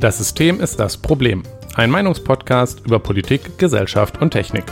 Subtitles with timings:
[0.00, 1.44] Das System ist das Problem.
[1.76, 4.64] Ein Meinungspodcast über Politik, Gesellschaft und Technik.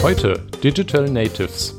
[0.00, 1.76] Heute Digital Natives.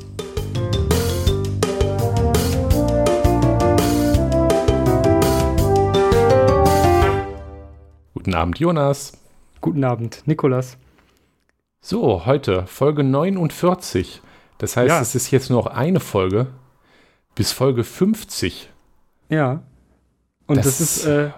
[8.12, 9.12] Guten Abend, Jonas.
[9.60, 10.76] Guten Abend, Nikolas.
[11.80, 14.20] So, heute Folge 49.
[14.58, 15.00] Das heißt, Ja.
[15.00, 16.46] es ist jetzt nur noch eine Folge
[17.34, 18.70] bis Folge 50.
[19.28, 19.62] Ja.
[20.46, 21.30] Und das, Das- ist, äh,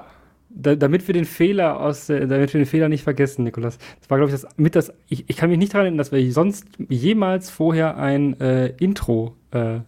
[0.51, 3.79] da, damit wir den Fehler aus, der, damit wir den Fehler nicht vergessen, Nikolas.
[4.01, 4.93] Das war, glaube ich, das mit das.
[5.09, 9.37] Ich, ich kann mich nicht daran erinnern, dass wir sonst jemals vorher ein äh, Intro.
[9.51, 9.81] Äh,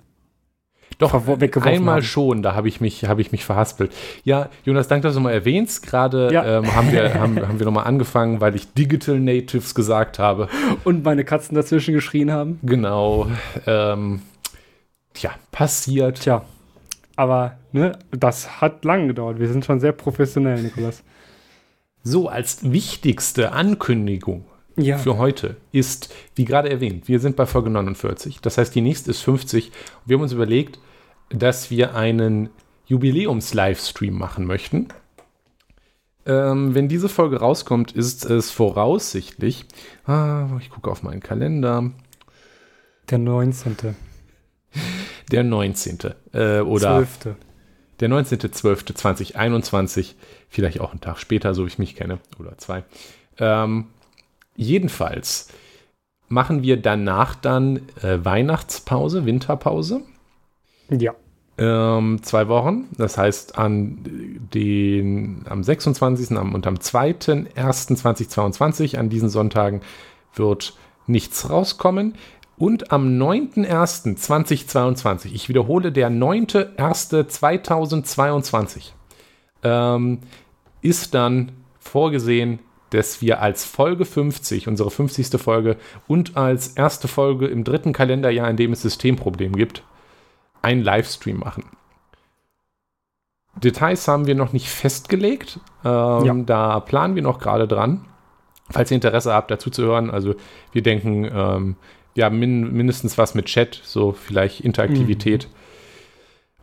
[1.01, 2.03] Doch, verwo- weggeworfen einmal haben.
[2.03, 3.93] schon, da habe ich, mich, hab ich mich verhaspelt.
[4.23, 5.85] Ja, Jonas, danke, dass du mal erwähnst.
[5.87, 6.59] Gerade Ja.
[6.59, 10.49] ähm, haben wir, haben, haben wir nochmal angefangen, weil ich Digital Natives gesagt habe.
[10.85, 12.61] und meine Katzen dazwischen geschrien haben.
[12.63, 13.27] Genau.
[13.67, 14.21] Ähm,
[15.15, 16.21] tja, passiert.
[16.21, 16.45] Tja.
[17.17, 19.39] Aber, ne, das hat lang gedauert.
[19.41, 21.03] Wir sind schon sehr professionell, Nikolas.
[22.03, 24.45] So, als wichtigste Ankündigung
[24.77, 24.97] Ja.
[24.97, 28.41] für heute ist, wie gerade erwähnt, wir sind bei Folge 49.
[28.41, 29.71] Das heißt, die nächste ist 50.
[30.07, 30.79] Wir haben uns überlegt,
[31.31, 32.51] dass wir einen
[32.87, 34.89] Jubiläums-Livestream machen möchten.
[36.27, 39.65] Ähm, wenn diese Folge rauskommt, ist es voraussichtlich.
[40.05, 41.91] Ah, ich gucke auf meinen Kalender.
[43.09, 43.77] Der 19.
[45.33, 45.99] Der 19.
[46.33, 47.37] Äh, oder 12.
[48.01, 50.15] der 19.12.2021.
[50.49, 52.19] Vielleicht auch einen Tag später, so wie ich mich kenne.
[52.39, 52.85] Oder zwei.
[53.39, 53.87] Ähm,
[54.57, 55.49] jedenfalls
[56.29, 60.03] machen wir danach dann äh, Weihnachtspause, Winterpause.
[60.91, 61.15] Ja.
[61.59, 62.89] Ähm, zwei Wochen.
[62.97, 63.99] Das heißt, an
[64.55, 66.35] den, am 26.
[66.37, 69.83] am- und am 2.1.2022, an diesen Sonntagen,
[70.35, 70.75] wird
[71.07, 72.15] nichts rauskommen.
[72.57, 78.93] Und am 9.1.2022, ich wiederhole, der 9.1.2022,
[79.63, 80.19] ähm,
[80.83, 82.59] ist dann vorgesehen,
[82.91, 85.41] dass wir als Folge 50, unsere 50.
[85.41, 89.83] Folge und als erste Folge im dritten Kalenderjahr, in dem es Systemproblem gibt,
[90.63, 91.65] einen Livestream machen.
[93.57, 95.61] Details haben wir noch nicht festgelegt.
[95.85, 96.35] Ähm, Ja.
[96.47, 98.07] Da planen wir noch gerade dran.
[98.71, 100.35] Falls ihr Interesse habt, dazu zu hören, also
[100.73, 101.77] wir denken, ähm,
[102.15, 105.49] wir haben min mindestens was mit Chat, so vielleicht Interaktivität.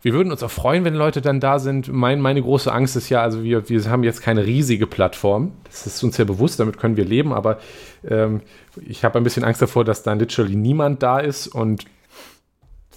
[0.02, 1.91] Wir würden uns auch freuen, wenn Leute dann da sind.
[1.91, 5.53] Mein, meine große Angst ist ja, also wir, wir haben jetzt keine riesige Plattform.
[5.66, 7.59] Das ist uns ja bewusst, damit können wir leben, aber
[8.08, 8.41] ähm,
[8.85, 11.85] ich habe ein bisschen Angst davor, dass dann literally niemand da ist und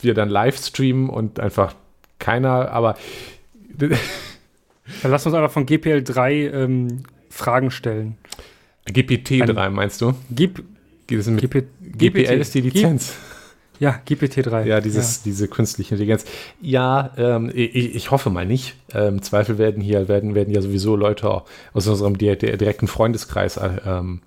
[0.05, 1.75] wir dann live streamen und einfach
[2.19, 2.97] keiner, aber
[5.03, 8.17] Dann lass uns einfach von GPL 3 ähm, Fragen stellen.
[8.89, 10.15] GPT-3 meinst du?
[10.29, 10.57] Mit
[11.09, 13.15] GP, GPL ist die Lizenz.
[13.79, 14.65] Ja, GPT-3.
[14.65, 16.25] Ja, dieses, diese künstliche Intelligenz.
[16.61, 18.77] Ja, ähm, ich, ich hoffe mal nicht.
[18.93, 23.57] Ähm, Zweifel werden hier, werden, werden ja sowieso Leute aus unserem di di direkten Freundeskreis
[23.57, 24.21] äh, ähm,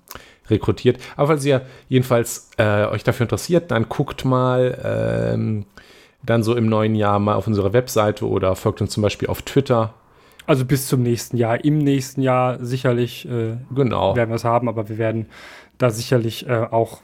[0.48, 0.98] rekrutiert.
[1.16, 5.66] Aber falls ihr jedenfalls äh, euch dafür interessiert, dann guckt mal ähm,
[6.22, 9.42] dann so im neuen Jahr mal auf unsere Webseite oder folgt uns zum Beispiel auf
[9.42, 9.94] Twitter.
[10.46, 11.64] Also bis zum nächsten Jahr.
[11.64, 14.14] Im nächsten Jahr sicherlich äh, Genau.
[14.16, 15.26] werden wir es haben, aber wir werden
[15.78, 17.00] da sicherlich äh, auch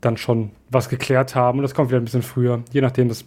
[0.00, 1.58] dann schon was geklärt haben.
[1.58, 3.24] Und das kommt wieder ein bisschen früher, je nachdem, das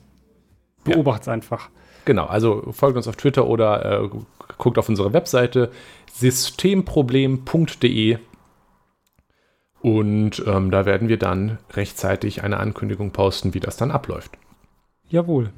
[0.85, 0.93] Ja.
[0.95, 1.69] beobachtet einfach.
[2.05, 4.09] Genau, also folgt uns auf Twitter oder äh,
[4.57, 5.69] guckt auf unsere Webseite
[6.13, 8.17] systemproblem.de
[9.81, 14.31] und ähm, da werden wir dann rechtzeitig eine Ankündigung posten, wie das dann abläuft.
[15.09, 15.49] Jawohl.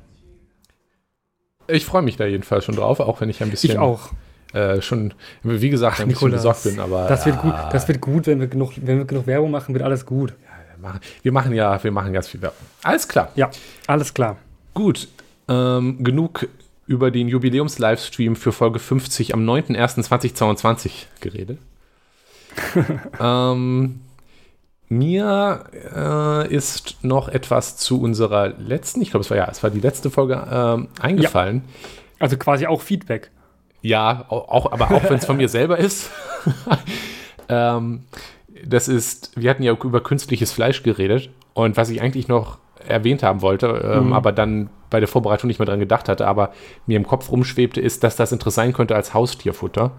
[1.67, 4.09] Ich freue mich da jedenfalls schon drauf, auch wenn ich ein bisschen Ich auch.
[4.53, 7.73] Äh, schon, wie gesagt, ein bisschen Nikolas, besorgt bin, aber Das wird ja, gut.
[7.73, 10.33] Das wird gut, wenn wir genug, wenn wir genug Werbung machen, wird alles gut.
[10.75, 12.57] wir machen- wir machen ja, wir machen ganz viel Werbung.
[12.83, 13.29] Alles klar.
[13.35, 13.49] Ja,
[13.87, 14.37] alles klar.
[14.75, 15.07] Gut,
[15.47, 16.47] ähm, genug
[16.85, 20.91] über den Jubiläums-Livestream für Folge 50 am 9.01.2022
[21.21, 21.57] geredet.
[23.19, 24.01] ähm,
[24.97, 25.63] mir
[25.95, 29.79] äh, ist noch etwas zu unserer letzten, ich glaube, es war ja, es war die
[29.79, 31.63] letzte Folge ähm, eingefallen.
[32.19, 33.31] Also quasi auch Feedback.
[33.81, 36.09] Ja, au- auch, aber auch wenn es von mir selber ist.
[37.49, 38.03] ähm,
[38.65, 43.23] das ist, wir hatten ja über künstliches Fleisch geredet und was ich eigentlich noch erwähnt
[43.23, 44.13] haben wollte, ähm, Mhm.
[44.13, 46.51] aber dann bei der Vorbereitung nicht mehr dran gedacht hatte, aber
[46.85, 49.91] mir im Kopf rumschwebte, ist, dass das interessant sein könnte als Haustierfutter,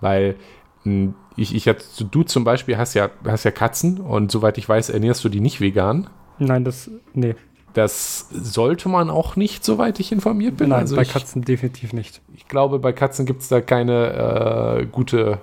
[0.00, 0.36] weil
[0.84, 4.68] mh, ich, ich jetzt, du zum Beispiel hast ja, hast ja Katzen und soweit ich
[4.68, 6.08] weiß, ernährst du die nicht vegan.
[6.38, 6.90] Nein, das.
[7.14, 7.34] Nee.
[7.74, 10.70] Das sollte man auch nicht, soweit ich informiert bin.
[10.70, 12.20] Nein, also bei ich, Katzen definitiv nicht.
[12.34, 15.38] ich glaube, bei Katzen gibt es da keine äh, gute,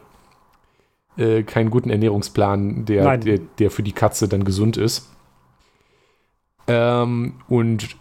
[1.17, 5.09] äh, keinen guten Ernährungsplan, der, der, der für die Katze dann gesund ist.
[6.67, 7.97] Ähm, und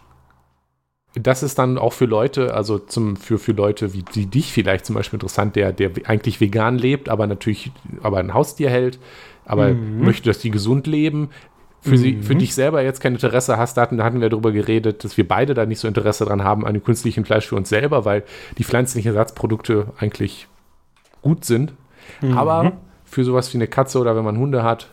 [1.15, 4.85] das ist dann auch für Leute, also zum, für, für Leute wie die, dich vielleicht
[4.85, 7.71] zum Beispiel interessant, der, der eigentlich vegan lebt, aber natürlich
[8.03, 8.99] aber ein Haustier hält,
[9.45, 10.03] aber mhm.
[10.03, 11.29] möchte, dass die gesund leben.
[11.81, 11.97] Für, mhm.
[11.97, 15.05] sie, für dich selber jetzt kein Interesse hast, da hatten, da hatten wir darüber geredet,
[15.05, 17.69] dass wir beide da nicht so Interesse dran haben an dem künstlichen Fleisch für uns
[17.69, 18.25] selber, weil
[18.57, 20.47] die pflanzlichen Ersatzprodukte eigentlich
[21.21, 21.73] gut sind.
[22.21, 22.37] Mhm.
[22.37, 22.73] Aber
[23.05, 24.89] für sowas wie eine Katze oder wenn man Hunde hat.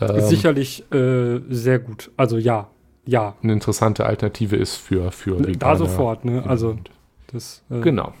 [0.00, 2.10] Ähm, sicherlich äh, sehr gut.
[2.16, 2.68] Also ja,
[3.04, 3.34] ja.
[3.42, 5.56] Eine interessante Alternative ist für, für Veganer.
[5.58, 6.44] Da sofort, ne?
[6.46, 6.78] Also
[7.32, 7.62] das.
[7.70, 8.12] Äh, genau.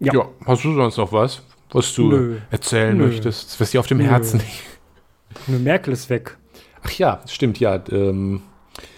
[0.00, 0.14] Ja.
[0.14, 0.28] ja.
[0.44, 2.38] Hast du sonst noch was, was du Nö.
[2.50, 3.06] erzählen Nö.
[3.06, 4.04] möchtest, was dir auf dem Nö.
[4.04, 5.60] Herzen liegt?
[5.62, 6.36] Merkel ist weg.
[6.82, 7.82] Ach ja, stimmt, ja.
[7.90, 8.42] Ähm,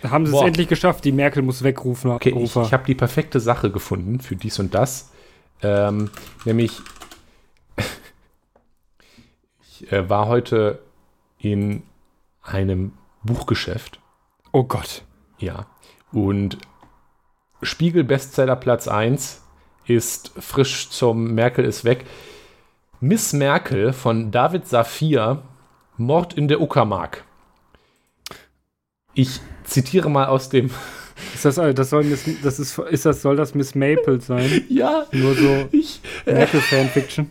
[0.02, 0.42] da haben sie boah.
[0.42, 2.10] es endlich geschafft, die Merkel muss wegrufen.
[2.10, 5.10] Okay, ich, ich habe die perfekte Sache gefunden für dies und das.
[5.62, 6.10] Ähm,
[6.44, 6.80] nämlich,
[9.68, 10.80] ich äh, war heute
[11.38, 11.82] in
[12.42, 12.92] einem
[13.24, 14.00] Buchgeschäft.
[14.52, 15.02] Oh Gott.
[15.38, 15.66] Ja.
[16.12, 16.58] Und
[17.62, 19.42] Spiegel Bestseller Platz 1
[19.86, 22.04] ist frisch zum Merkel ist weg.
[23.00, 25.42] Miss Merkel von David Safir,
[25.96, 27.24] Mord in der Uckermark.
[29.14, 30.70] Ich zitiere mal aus dem.
[31.32, 34.64] Ist das, das soll Miss, das ist, ist das, soll das Miss Maple sein?
[34.68, 35.06] ja.
[35.12, 37.30] Nur so ich, Merkel Fanfiction.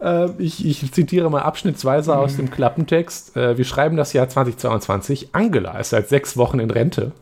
[0.00, 3.36] Äh, ich, ich, zitiere mal abschnittsweise aus dem Klappentext.
[3.36, 5.30] Äh, wir schreiben das Jahr 2022.
[5.32, 7.12] Angela ist seit sechs Wochen in Rente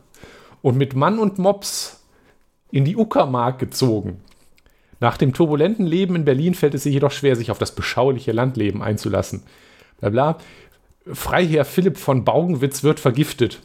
[0.63, 2.05] und mit Mann und Mops
[2.71, 4.21] in die Uckermark gezogen.
[5.01, 8.33] Nach dem turbulenten Leben in Berlin fällt es ihr jedoch schwer, sich auf das beschauliche
[8.33, 9.43] Landleben einzulassen.
[10.01, 10.39] Blabla.
[11.13, 13.61] Freiherr Philipp von Baugenwitz wird vergiftet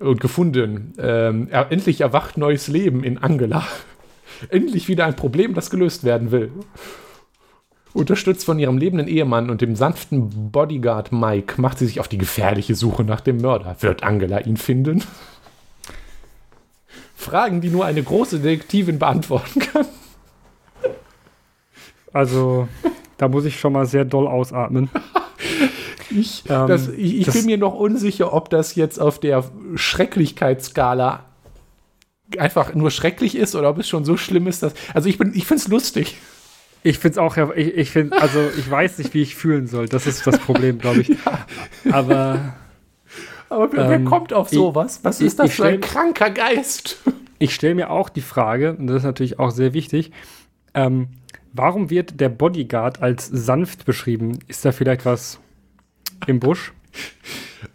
[0.00, 0.94] und gefunden.
[0.98, 3.66] Ähm, er, endlich erwacht neues Leben in Angela.
[4.48, 6.50] endlich wieder ein Problem, das gelöst werden will.
[7.94, 12.16] Unterstützt von ihrem lebenden Ehemann und dem sanften Bodyguard Mike macht sie sich auf die
[12.16, 13.76] gefährliche Suche nach dem Mörder.
[13.80, 15.04] Wird Angela ihn finden?
[17.14, 19.86] Fragen, die nur eine große Detektivin beantworten kann.
[22.12, 22.68] Also,
[23.16, 24.90] da muss ich schon mal sehr doll ausatmen.
[26.10, 29.44] ich, ähm, das, ich, ich das bin mir noch unsicher, ob das jetzt auf der
[29.74, 31.24] Schrecklichkeitsskala
[32.38, 34.74] einfach nur schrecklich ist oder ob es schon so schlimm ist, dass.
[34.94, 36.16] Also, ich, ich finde es lustig.
[36.84, 39.88] Ich finde es auch, ich, ich finde, also ich weiß nicht, wie ich fühlen soll.
[39.88, 41.08] Das ist das Problem, glaube ich.
[41.84, 41.94] Ja.
[41.94, 42.54] Aber.
[43.48, 45.00] Aber wer, ähm, kommt auf sowas?
[45.02, 46.98] Was ist das für ein kranker Geist?
[47.38, 50.12] Ich stelle mir auch die Frage, und das ist natürlich auch sehr wichtig,
[50.74, 51.08] ähm,
[51.52, 54.38] warum wird der Bodyguard als sanft beschrieben?
[54.46, 55.40] Ist da vielleicht was
[56.28, 56.72] im Busch?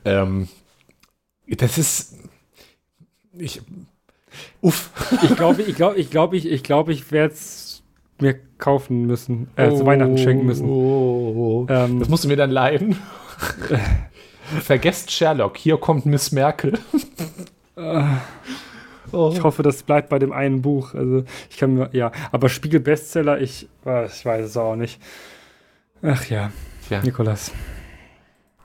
[0.05, 0.47] Ähm,
[1.47, 2.15] das ist.
[3.33, 3.61] Ich.
[4.61, 4.89] Uff.
[5.21, 7.76] Ich glaube, ich glaube, ich glaube, ich, ich glaube, ich werde es
[8.21, 10.69] mir kaufen müssen, äh, oh, zu Weihnachten schenken müssen.
[10.69, 12.97] Oh, oh, ähm, das musst du mir dann leiden.
[14.61, 16.79] Vergesst Sherlock, hier kommt Miss Merkel.
[19.11, 19.31] oh.
[19.33, 20.93] Ich hoffe, das bleibt bei dem einen Buch.
[20.93, 25.01] Also ich kann mir, ja, aber Spiegel Bestseller, ich, äh, ich weiß es auch nicht.
[26.01, 26.51] Ach ja,
[26.89, 27.01] ja.
[27.01, 27.51] Nikolas.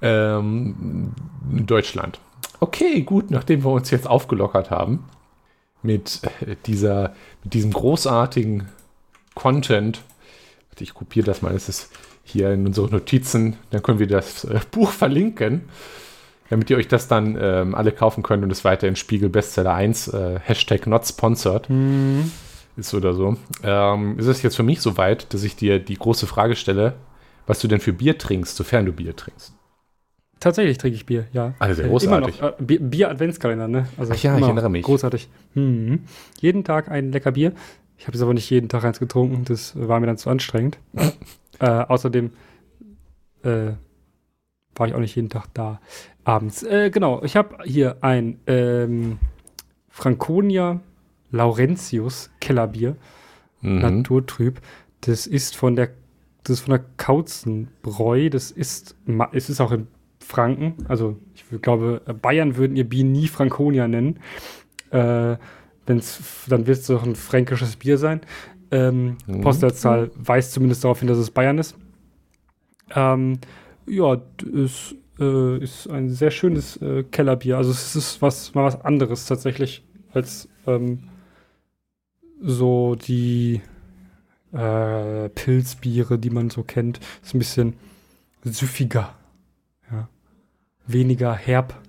[0.01, 1.15] Ähm,
[1.51, 2.21] Deutschland.
[2.61, 5.05] Okay, gut, nachdem wir uns jetzt aufgelockert haben
[5.83, 6.21] mit
[6.67, 8.69] dieser, mit diesem großartigen
[9.35, 10.03] Content.
[10.79, 11.91] Ich kopiere das mal, das ist
[12.25, 15.63] hier in unseren Notizen, dann können wir das äh, Buch verlinken,
[16.51, 19.75] damit ihr euch das dann ähm, alle kaufen könnt und es weiter in Spiegel Bestseller
[19.75, 22.31] 1, äh, Hashtag not sponsored mhm.
[22.77, 23.37] ist oder so.
[23.63, 26.95] Ähm, ist es jetzt für mich soweit, dass ich dir die große Frage stelle,
[27.47, 29.53] was du denn für Bier trinkst, sofern du Bier trinkst?
[30.43, 31.55] Tatsächlich trinke ich Bier, ja.
[31.61, 32.41] Also großartig.
[32.41, 33.87] Immer noch, äh, Bier-Adventskalender, ne?
[33.97, 34.83] Also Ach ja, ich erinnere mich.
[34.83, 35.29] Großartig.
[35.55, 36.01] Mhm.
[36.41, 37.53] Jeden Tag ein lecker Bier.
[38.03, 40.77] Ich habe es aber nicht jeden Tag eins getrunken, das war mir dann zu anstrengend.
[41.61, 42.33] äh, außerdem
[43.45, 43.75] äh,
[44.75, 45.81] war ich auch nicht jeden Tag da
[46.25, 46.65] abends.
[46.65, 49.21] Äh, genau, ich habe hier ein ähm,
[49.89, 50.81] Franconia
[51.31, 52.97] Laurentius Kellerbier,
[53.61, 53.79] mhm.
[53.79, 54.61] naturtrüb.
[55.03, 55.91] Das ist von der
[56.43, 58.31] das ist von der Kauzenbräu.
[58.31, 58.97] Das ist
[59.31, 59.87] es ist auch in
[60.19, 60.75] Franken.
[60.89, 64.19] Also ich glaube, Bayern würden ihr Bier nie Franconia nennen.
[64.91, 65.37] Äh,
[65.87, 68.21] wenn's, dann wird es doch ein fränkisches Bier sein.
[68.71, 69.41] Ähm, mhm.
[69.43, 71.77] Postleitzahl weist zumindest darauf hin, dass es Bayern ist.
[72.95, 73.39] Ähm,
[73.87, 74.17] ja,
[74.65, 77.59] es äh, ist ein sehr schönes äh, Kellerbier.
[77.59, 81.05] Also es ist was, mal was anderes tatsächlich als ähm,
[82.41, 83.61] so die
[84.53, 87.01] äh, Pilzbiere, die man so kennt.
[87.23, 87.75] Ist ein bisschen
[88.45, 89.15] süffiger.
[89.91, 90.09] Ja.
[90.87, 91.81] Weniger herb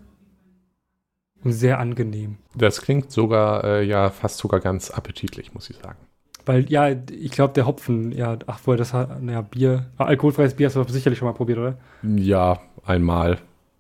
[1.51, 2.37] sehr angenehm.
[2.55, 5.97] Das klingt sogar, äh, ja, fast sogar ganz appetitlich, muss ich sagen.
[6.45, 10.55] Weil, ja, ich glaube, der Hopfen, ja, ach, wohl, das hat, naja, Bier, ah, alkoholfreies
[10.55, 11.77] Bier hast du sicherlich schon mal probiert, oder?
[12.03, 13.37] Ja, einmal.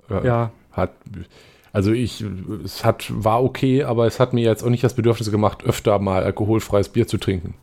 [0.09, 0.51] Äh, ja.
[0.71, 0.91] Hat,
[1.73, 2.23] Also ich,
[2.63, 5.99] es hat, war okay, aber es hat mir jetzt auch nicht das Bedürfnis gemacht, öfter
[5.99, 7.55] mal alkoholfreies Bier zu trinken.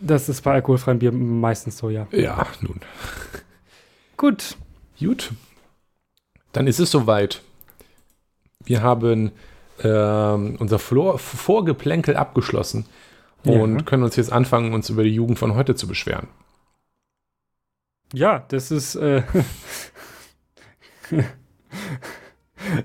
[0.00, 2.06] Das ist bei alkoholfreiem Bier meistens so, ja.
[2.12, 2.80] Ja, nun.
[4.16, 4.56] Gut.
[4.98, 5.32] Gut.
[6.52, 7.42] Dann ist es soweit.
[8.64, 9.32] Wir haben
[9.82, 12.86] ähm, unser Flor Vorgeplänkel abgeschlossen
[13.44, 13.82] und ja.
[13.82, 16.28] können uns jetzt anfangen, uns über die Jugend von heute zu beschweren.
[18.12, 18.94] Ja, das ist.
[18.96, 19.22] Äh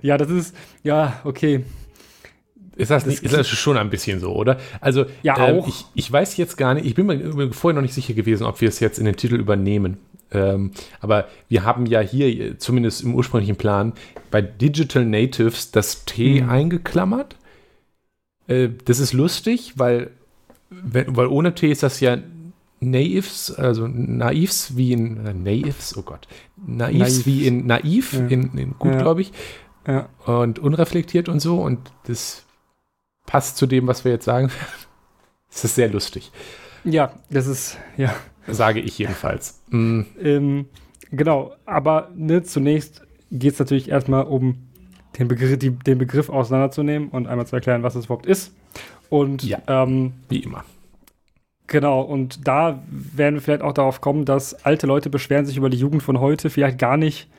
[0.01, 0.55] ja, das ist.
[0.83, 1.63] Ja, okay.
[2.75, 4.59] Ist das, nicht, ist das schon ein bisschen so, oder?
[4.81, 5.67] Also, ja, ähm, auch.
[5.67, 8.61] Ich, ich, weiß jetzt gar nicht, ich bin mir vorher noch nicht sicher gewesen, ob
[8.61, 9.99] wir es jetzt in den Titel übernehmen.
[10.33, 13.93] Ähm, aber wir haben ja hier, zumindest im ursprünglichen Plan,
[14.31, 16.49] bei Digital Natives das T mhm.
[16.49, 17.35] eingeklammert.
[18.47, 20.11] Äh, das ist lustig, weil,
[20.69, 22.17] weil ohne T ist das ja
[22.79, 27.25] Naives, also Naivs wie in äh, Naives, oh Gott, Naivs Naiv.
[27.25, 28.27] wie in naiv, ja.
[28.27, 29.01] in, in gut, ja.
[29.01, 29.31] glaube ich.
[29.87, 30.09] Ja.
[30.25, 31.61] Und unreflektiert und so.
[31.61, 32.45] Und das
[33.25, 34.49] passt zu dem, was wir jetzt sagen.
[35.55, 36.31] Es ist sehr lustig.
[36.83, 38.15] Ja, das ist, ja.
[38.47, 39.61] Sage ich jedenfalls.
[39.73, 40.05] Mhm.
[40.21, 40.65] Ähm,
[41.11, 43.01] genau, aber ne, zunächst
[43.31, 44.55] geht es natürlich erstmal um
[45.17, 48.53] den Begriff, die, den Begriff auseinanderzunehmen und einmal zu erklären, was es überhaupt ist.
[49.09, 50.63] Und ja, ähm, wie immer.
[51.67, 55.69] Genau, und da werden wir vielleicht auch darauf kommen, dass alte Leute beschweren sich über
[55.69, 57.29] die Jugend von heute vielleicht gar nicht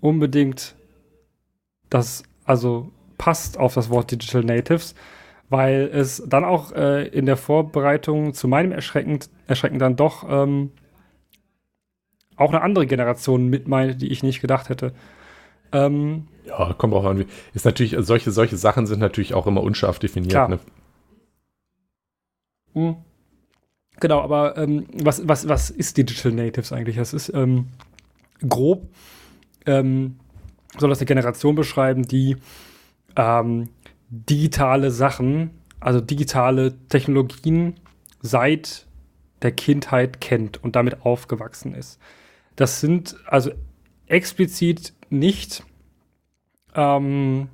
[0.00, 0.74] unbedingt
[1.90, 4.94] das, also passt auf das Wort Digital Natives,
[5.48, 10.70] weil es dann auch äh, in der Vorbereitung zu meinem Erschrecken, Erschrecken dann doch ähm,
[12.36, 14.92] auch eine andere Generation mit meinte, die ich nicht gedacht hätte.
[15.72, 17.24] Ähm, ja, kommt auch an.
[17.54, 20.32] Ist natürlich, solche, solche Sachen sind natürlich auch immer unscharf definiert.
[20.32, 20.48] Klar.
[20.48, 20.58] Ne?
[22.74, 22.96] Mhm.
[23.98, 26.96] Genau, aber ähm, was, was, was ist Digital Natives eigentlich?
[26.96, 27.68] Das ist ähm,
[28.46, 28.88] grob,
[29.64, 30.16] ähm,
[30.78, 32.36] soll das eine Generation beschreiben, die
[33.16, 33.70] ähm,
[34.10, 35.50] digitale Sachen,
[35.80, 37.80] also digitale Technologien
[38.20, 38.86] seit
[39.42, 41.98] der Kindheit kennt und damit aufgewachsen ist.
[42.56, 43.50] Das sind also
[44.06, 45.64] explizit nicht,
[46.74, 47.48] ähm,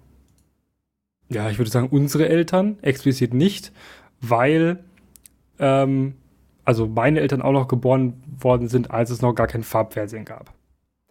[1.29, 3.73] ja, ich würde sagen, unsere Eltern, explizit nicht,
[4.21, 4.83] weil
[5.59, 6.15] ähm,
[6.65, 10.53] also meine Eltern auch noch geboren worden sind, als es noch gar kein Farbfernsehen gab.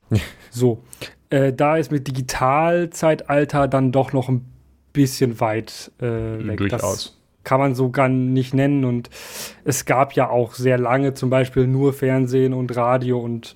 [0.50, 0.84] so,
[1.30, 4.46] äh, da ist mit Digitalzeitalter dann doch noch ein
[4.94, 6.58] bisschen weit äh, weg.
[6.58, 6.82] Durchaus.
[6.82, 8.86] Das kann man so gar nicht nennen.
[8.86, 9.10] Und
[9.64, 13.56] es gab ja auch sehr lange zum Beispiel nur Fernsehen und Radio und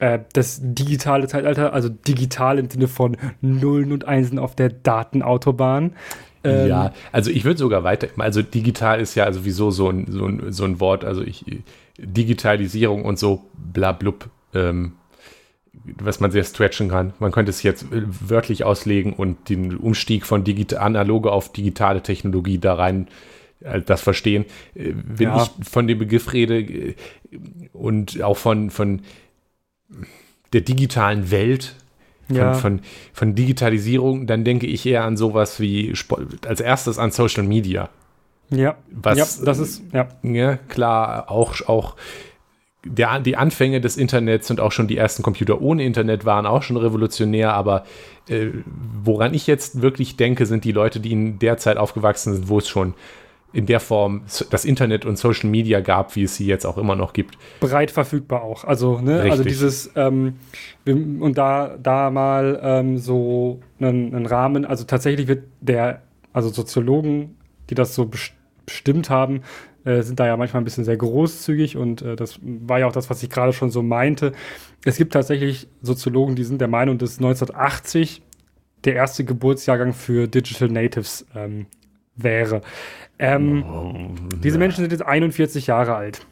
[0.00, 5.92] äh, das digitale Zeitalter, also digital im Sinne von Nullen und Einsen auf der Datenautobahn.
[6.42, 10.24] Ähm, ja, also ich würde sogar weiter, also digital ist ja sowieso so ein, so
[10.24, 11.44] ein, so ein Wort, also ich,
[11.98, 14.92] Digitalisierung und so, bla blub, ähm,
[15.98, 17.12] was man sehr stretchen kann.
[17.18, 20.44] Man könnte es jetzt äh, wörtlich auslegen und den Umstieg von
[20.78, 23.08] analoge auf digitale Technologie da rein
[23.60, 24.46] äh, das verstehen.
[24.74, 25.42] Wenn ja.
[25.42, 26.94] ich von dem Begriff rede
[27.74, 29.02] und auch von, von
[30.52, 31.74] der digitalen Welt,
[32.26, 32.54] von, ja.
[32.54, 32.80] von,
[33.12, 35.92] von, Digitalisierung, dann denke ich eher an sowas wie
[36.46, 37.88] als erstes an Social Media.
[38.50, 40.08] Ja, was, ja das ist, ja.
[40.22, 41.96] ja klar, auch, auch
[42.84, 46.62] der, die Anfänge des Internets und auch schon die ersten Computer ohne Internet waren auch
[46.62, 47.84] schon revolutionär, aber
[48.28, 48.48] äh,
[49.04, 52.58] woran ich jetzt wirklich denke, sind die Leute, die in der Zeit aufgewachsen sind, wo
[52.58, 52.94] es schon
[53.52, 56.96] in der Form das Internet und Social Media gab, wie es sie jetzt auch immer
[56.96, 57.36] noch gibt.
[57.60, 58.64] Breit verfügbar auch.
[58.64, 60.36] Also, ne, also dieses, ähm,
[60.86, 66.02] und da, da mal ähm, so einen, einen, Rahmen, also tatsächlich wird der,
[66.32, 67.36] also Soziologen,
[67.70, 68.10] die das so
[68.66, 69.42] bestimmt haben,
[69.84, 72.92] äh, sind da ja manchmal ein bisschen sehr großzügig und äh, das war ja auch
[72.92, 74.32] das, was ich gerade schon so meinte.
[74.84, 78.22] Es gibt tatsächlich Soziologen, die sind der Meinung, dass 1980
[78.84, 81.66] der erste Geburtsjahrgang für Digital Natives ähm,
[82.22, 82.62] wäre.
[83.18, 83.94] Ähm, oh,
[84.42, 86.26] diese Menschen sind jetzt 41 Jahre alt.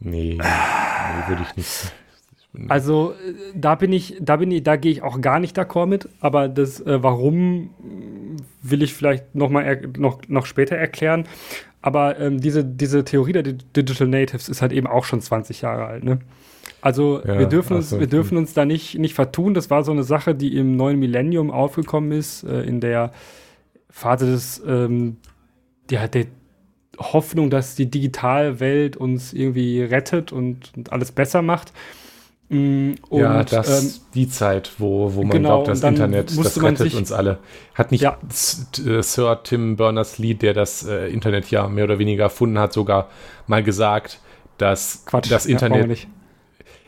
[0.00, 1.92] Nee, nee würde ich nicht.
[2.68, 5.86] Also äh, da bin ich, da bin ich, da gehe ich auch gar nicht d'accord
[5.86, 6.08] mit.
[6.20, 7.70] Aber das, äh, warum
[8.62, 11.26] will ich vielleicht noch mal noch, noch später erklären.
[11.82, 15.84] Aber ähm, diese, diese Theorie der Digital Natives ist halt eben auch schon 20 Jahre
[15.86, 16.04] alt.
[16.04, 16.20] Ne?
[16.80, 19.52] Also ja, wir dürfen uns, wir dürfen uns da nicht, nicht vertun.
[19.52, 23.12] Das war so eine Sache, die im neuen Millennium aufgekommen ist, äh, in der
[23.94, 25.18] Phase des, ähm,
[25.88, 26.26] ja, der
[26.98, 31.72] Hoffnung, dass die Digitalwelt uns irgendwie rettet und, und alles besser macht.
[32.48, 36.60] Mm, und, ja, das ähm, die Zeit, wo, wo man genau, glaubt, das Internet, das
[36.60, 37.38] rettet sich, uns alle.
[37.74, 38.18] Hat nicht ja.
[38.84, 43.08] Äh, Sir Tim Berners-Lee, der das äh, Internet ja mehr oder weniger erfunden hat, sogar
[43.46, 44.18] mal gesagt,
[44.58, 46.00] dass Quatsch, das Internet.
[46.00, 46.06] Ja,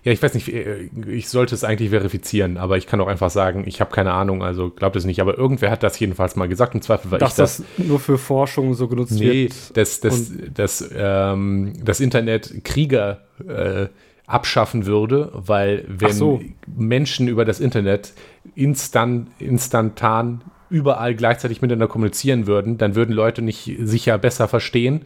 [0.06, 3.28] Ja, ich weiß nicht, äh, ich sollte es eigentlich verifizieren, aber ich kann auch einfach
[3.28, 5.20] sagen, ich habe keine Ahnung, also glaubt es nicht.
[5.20, 7.56] Aber irgendwer hat das jedenfalls mal gesagt, im Zweifel war Dass ich das.
[7.56, 9.76] das nur für Forschung so genutzt Nee, wird.
[9.76, 13.88] dass das, das, ähm, das Internet Krieger äh,
[14.28, 16.40] abschaffen würde, weil wenn so.
[16.68, 18.12] Menschen über das Internet
[18.54, 25.04] instant, instantan überall gleichzeitig miteinander kommunizieren würden, dann würden Leute nicht sich ja besser verstehen.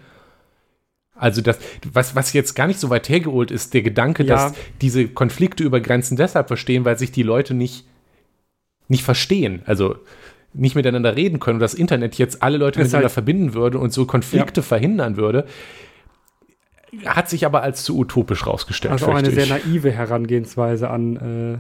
[1.21, 1.59] Also das,
[1.93, 4.35] was, was jetzt gar nicht so weit hergeholt ist, der Gedanke, Ja.
[4.35, 7.87] dass diese Konflikte über Grenzen deshalb verstehen, weil sich die Leute nicht,
[8.89, 9.63] nicht verstehen.
[9.67, 9.97] Also
[10.53, 13.79] nicht miteinander reden können und das Internet jetzt alle Leute Ist miteinander halt- verbinden würde
[13.79, 15.47] und so Konflikte verhindern würde,
[17.05, 18.91] hat sich aber als zu utopisch rausgestellt.
[18.93, 19.65] Also auch eine fürchte sehr ich.
[19.67, 21.59] naive Herangehensweise an, äh,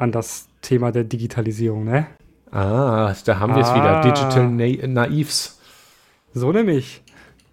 [0.00, 2.06] an das Thema der Digitalisierung, ne?
[2.52, 3.96] Ah, da haben wir es wieder.
[3.96, 4.02] Ah.
[4.02, 5.58] Digital Na Naives.
[6.34, 7.02] So nämlich,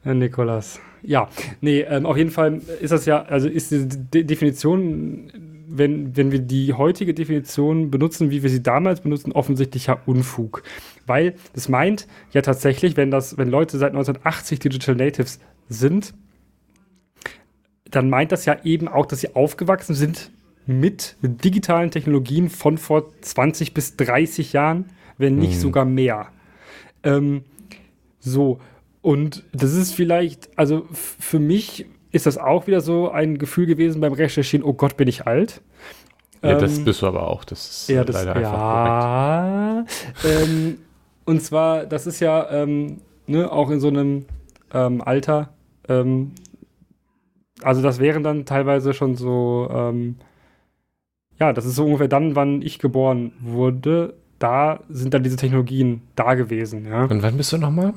[0.04, 0.80] Herr Nikolas.
[1.02, 1.30] Ja,
[1.62, 5.32] nee, ähm, auf jeden Fall ist das ja, also ist die De Definition,
[5.68, 10.64] wenn, wenn wir die heutige Definition benutzen, wie wir sie damals benutzen, offensichtlicher Unfug.
[11.06, 15.40] Weil das meint ja tatsächlich, wenn das, wenn Leute seit 1980 Digital Natives
[15.70, 16.14] sind,
[17.90, 20.32] dann meint das ja eben auch, dass sie aufgewachsen sind
[20.68, 24.86] mit digitalen Technologien von vor 20 bis 30 Jahren,
[25.18, 25.60] wenn nicht Mhm.
[25.60, 26.28] sogar mehr.
[27.04, 27.44] Ähm,
[28.20, 28.60] so,
[29.02, 34.02] und das ist vielleicht, also für mich ist das auch wieder so ein Gefühl gewesen
[34.02, 35.62] beim Recherchieren, oh Gott, bin ich alt.
[36.44, 37.44] Ja, das Ähm, bist du aber auch.
[37.46, 38.96] Das ist ja, das, leider einfach korrekt.
[39.04, 39.86] ja.
[40.24, 40.78] ähm,
[41.26, 44.26] und zwar, das ist ja ähm, ne, auch in so einem
[44.74, 45.54] ähm, Alter.
[45.88, 46.34] Ähm,
[47.62, 50.16] also das wären dann teilweise schon so, ähm,
[51.40, 54.16] ja, das ist so ungefähr dann, wann ich geboren wurde.
[54.40, 57.04] Da sind dann diese Technologien da gewesen, ja.
[57.06, 57.94] Und wann bist du nochmal?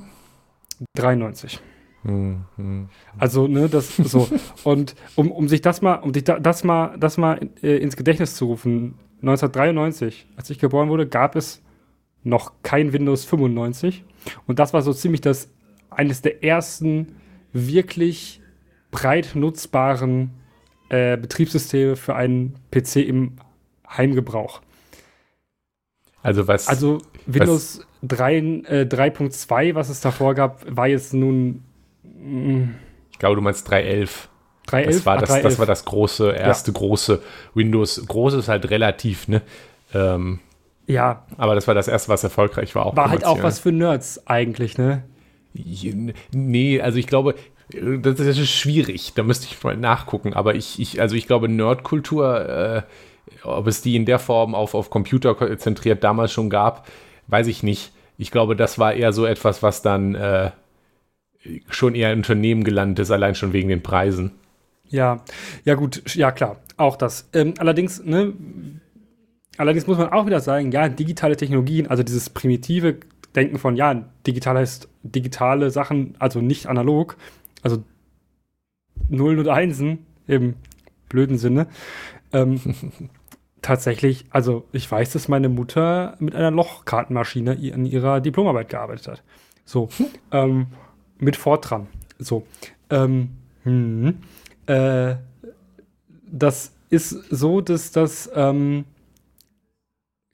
[0.97, 1.61] 93.
[2.03, 2.89] Hm, hm.
[3.19, 4.29] Also, ne, das so.
[4.65, 7.97] Und um, um sich das mal, um sich da, das mal, das mal äh, ins
[7.97, 11.63] Gedächtnis zu rufen, 1993, als ich geboren wurde, gab es
[12.25, 14.05] noch kein Windows 95.
[14.47, 15.49] Und das war so ziemlich das
[15.91, 17.17] eines der ersten
[17.53, 18.41] wirklich
[18.91, 20.31] breit nutzbaren
[20.89, 23.37] äh, Betriebssysteme für einen PC im
[23.89, 24.61] Heimgebrauch.
[26.23, 26.69] Also was?
[26.69, 28.37] Also Windows 3,
[28.67, 31.63] äh, 3.2, was es davor gab, war jetzt nun
[32.03, 32.71] mm,
[33.11, 34.29] ich glaube, du meinst 3.11.
[34.69, 34.85] 3.11.
[34.87, 35.43] Das war Ah, das, 3.11.
[35.43, 37.23] das war das große, erste große
[37.55, 38.05] Windows.
[38.07, 39.43] Groß ist halt relativ, ne?
[39.95, 40.41] Ähm,
[40.87, 42.87] Ja, aber das war das erste, was erfolgreich war.
[42.87, 45.05] Auch war halt auch was für Nerds eigentlich, ne?
[46.33, 47.35] Nee, also ich glaube,
[47.71, 49.13] das das ist schwierig.
[49.15, 50.35] Da müsste ich mal nachgucken.
[50.35, 52.83] Aber ich, ich also ich glaube, Nerdkultur, äh,
[53.45, 56.87] ob es die in der Form auf, auf Computer konzentriert damals schon gab,
[57.33, 57.93] weiß ich nicht.
[58.19, 60.51] Ich glaube, das war eher so etwas, was dann äh,
[61.69, 64.33] schon eher in Unternehmen gelandet ist, allein schon wegen den Preisen.
[64.89, 65.25] Ja,
[65.65, 67.29] ja gut, ja klar, auch das.
[67.33, 68.35] Ähm, allerdings, ne,
[69.57, 72.99] allerdings muss man auch wieder sagen, ja, digitale Technologien, also dieses primitive
[73.35, 77.17] Denken von, ja, digital heißt digitale Sachen, also nicht analog,
[77.63, 77.83] also
[79.09, 80.55] Nullen und Einsen im
[81.09, 81.67] blöden Sinne.
[82.33, 82.61] Ähm,
[83.63, 89.23] tatsächlich, also ich weiß, dass meine Mutter mit einer Lochkartenmaschine an ihrer Diplomarbeit gearbeitet hat.
[89.65, 89.89] So,
[90.33, 90.67] ähm,
[91.19, 91.87] mit Fortran.
[92.19, 92.47] So,
[92.91, 93.31] ähm,
[93.63, 94.19] hm,
[94.67, 95.15] äh,
[96.31, 98.85] das ist so, dass das, ähm,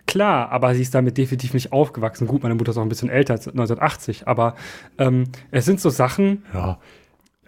[0.07, 2.27] klar, aber sie ist damit definitiv nicht aufgewachsen.
[2.27, 4.57] Gut, meine Mutter ist auch ein bisschen älter als 1980, aber
[4.97, 6.79] ähm, es sind so Sachen, Ja,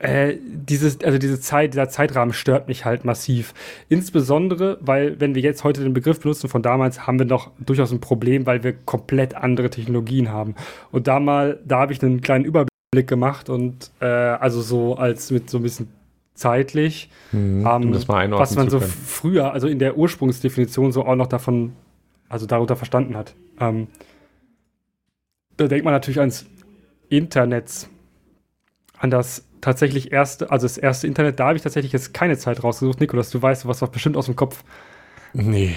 [0.00, 3.52] äh, dieses, also diese Zeit, dieser Zeitrahmen stört mich halt massiv.
[3.90, 7.92] Insbesondere, weil, wenn wir jetzt heute den Begriff benutzen von damals, haben wir noch durchaus
[7.92, 10.54] ein Problem, weil wir komplett andere Technologien haben.
[10.90, 12.70] Und da mal, da habe ich einen kleinen Überblick
[13.06, 15.88] gemacht und äh, also so als mit so ein bisschen
[16.32, 21.04] zeitlich, hm, ähm, um das mal was man so früher, also in der Ursprungsdefinition so
[21.04, 21.74] auch noch davon,
[22.30, 23.34] also darunter verstanden hat.
[23.60, 23.88] Ähm,
[25.58, 26.46] da denkt man natürlich ans
[27.10, 27.86] Internet,
[28.98, 32.62] an das tatsächlich erste, also das erste Internet, da habe ich tatsächlich jetzt keine Zeit
[32.62, 33.00] rausgesucht.
[33.00, 34.62] Nikolas, du weißt was was bestimmt aus dem Kopf.
[35.32, 35.74] Nee.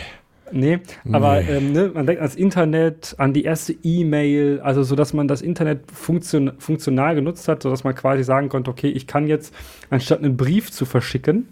[0.51, 0.79] Nee,
[1.11, 1.49] aber Nee.
[1.49, 5.41] Ähm, ne, man denkt ans Internet, an die erste E-Mail, also so, dass man das
[5.41, 9.53] Internet funktion funktional genutzt hat, sodass man quasi sagen konnte, okay, ich kann jetzt,
[9.89, 11.47] anstatt einen Brief zu verschicken,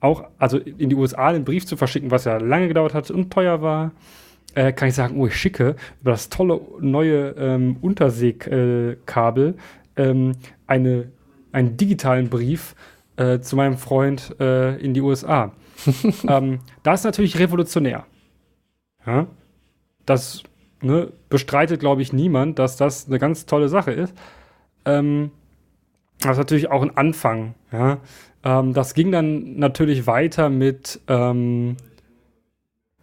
[0.00, 3.30] auch, also in die USA einen Brief zu verschicken, was ja lange gedauert hat und
[3.30, 3.92] teuer war,
[4.54, 9.54] äh, kann ich sagen, oh, ich schicke über das tolle neue ähm, Unterseekabel
[9.96, 10.32] ähm,
[10.66, 11.08] eine,
[11.52, 12.74] einen digitalen Brief
[13.16, 15.52] äh, zu meinem Freund äh, in die USA.
[16.28, 18.06] ähm, das ist natürlich revolutionär.
[19.06, 19.26] Ja?
[20.06, 20.42] Das
[20.82, 24.14] ne, bestreitet, glaube ich, niemand, dass das eine ganz tolle Sache ist.
[24.84, 25.30] Ähm,
[26.20, 27.54] Das ist natürlich auch ein Anfang.
[27.72, 27.98] Ja?
[28.44, 31.76] Ähm, das ging dann natürlich weiter mit ähm,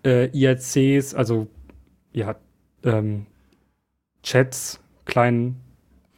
[0.05, 1.47] äh, IRCs, also
[2.13, 2.36] ja,
[2.84, 3.25] ähm,
[4.23, 5.62] Chats, kleinen,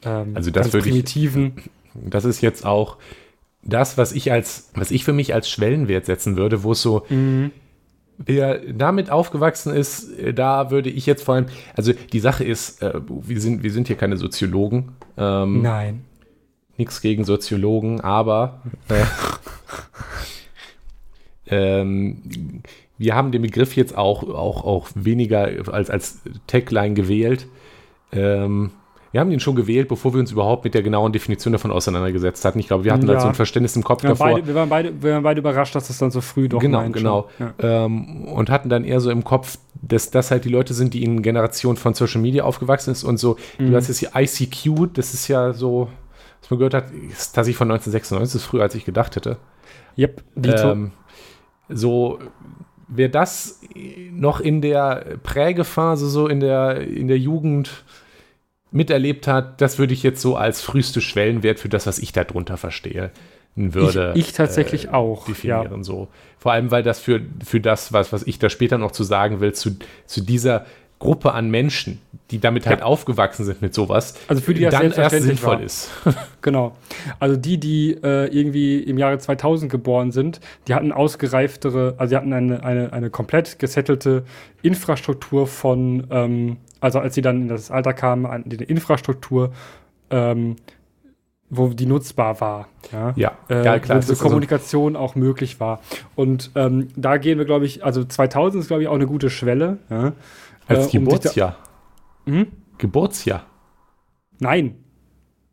[0.04, 1.54] ähm, also das würde primitiven.
[1.56, 2.96] Ich, das ist jetzt auch
[3.62, 7.04] das, was ich als, was ich für mich als Schwellenwert setzen würde, wo es so,
[7.08, 7.50] mhm.
[8.18, 11.46] wer damit aufgewachsen ist, da würde ich jetzt vor allem,
[11.76, 14.92] also die Sache ist, äh, wir, sind, wir sind hier keine Soziologen.
[15.16, 16.04] Ähm, Nein.
[16.76, 19.04] Nichts gegen Soziologen, aber äh,
[21.80, 22.62] ähm,
[22.98, 27.46] wir haben den Begriff jetzt auch, auch, auch weniger als, als Tagline gewählt.
[28.12, 28.70] Ähm,
[29.10, 32.44] wir haben den schon gewählt, bevor wir uns überhaupt mit der genauen Definition davon auseinandergesetzt
[32.44, 32.58] hatten.
[32.58, 33.14] Ich glaube, wir hatten ja.
[33.14, 34.32] halt so ein Verständnis im Kopf wir davor.
[34.32, 36.88] Beide, wir, waren beide, wir waren beide überrascht, dass das dann so früh doch Genau,
[36.90, 37.28] genau.
[37.38, 37.54] Ja.
[37.58, 41.02] Ähm, und hatten dann eher so im Kopf, dass das halt die Leute sind, die
[41.04, 43.36] in Generationen von Social Media aufgewachsen ist und so.
[43.58, 43.70] Mhm.
[43.70, 45.88] Du hast jetzt hier ICQ, das ist ja so,
[46.40, 49.38] was man gehört hat, ist tatsächlich von 1996, das ist früher, als ich gedacht hätte.
[49.96, 50.92] Yep, ähm,
[51.68, 52.18] so
[52.88, 53.60] wer das
[54.12, 57.84] noch in der Prägephase, so in der, in der Jugend
[58.70, 62.56] miterlebt hat, das würde ich jetzt so als früheste Schwellenwert für das, was ich darunter
[62.56, 63.10] verstehe,
[63.56, 64.12] würde.
[64.14, 65.26] Ich, ich tatsächlich äh, auch.
[65.26, 65.84] Definieren ja.
[65.84, 66.08] so.
[66.38, 69.40] Vor allem, weil das für, für das, was, was ich da später noch zu sagen
[69.40, 69.76] will, zu,
[70.06, 70.66] zu dieser
[70.98, 72.84] Gruppe an Menschen, die damit halt ja.
[72.84, 75.62] aufgewachsen sind mit sowas, also für die das dann erst sinnvoll war.
[75.62, 75.90] ist.
[76.42, 76.76] genau.
[77.20, 82.16] Also die, die äh, irgendwie im Jahre 2000 geboren sind, die hatten ausgereiftere, also die
[82.16, 84.24] hatten eine, eine, eine komplett gesettelte
[84.62, 89.52] Infrastruktur von, ähm, also als sie dann in das Alter kamen, eine Infrastruktur,
[90.10, 90.56] ähm,
[91.50, 92.68] wo die nutzbar war.
[92.92, 93.96] Ja, ja, äh, ja klar.
[93.96, 95.80] Wo diese Kommunikation also auch möglich war.
[96.14, 99.30] Und ähm, da gehen wir, glaube ich, also 2000 ist, glaube ich, auch eine gute
[99.30, 99.78] Schwelle.
[99.88, 100.12] Ja?
[100.68, 101.56] Als äh, Geburtsjahr.
[102.26, 102.46] Um hm?
[102.78, 103.46] Geburtsjahr.
[104.38, 104.76] Nein.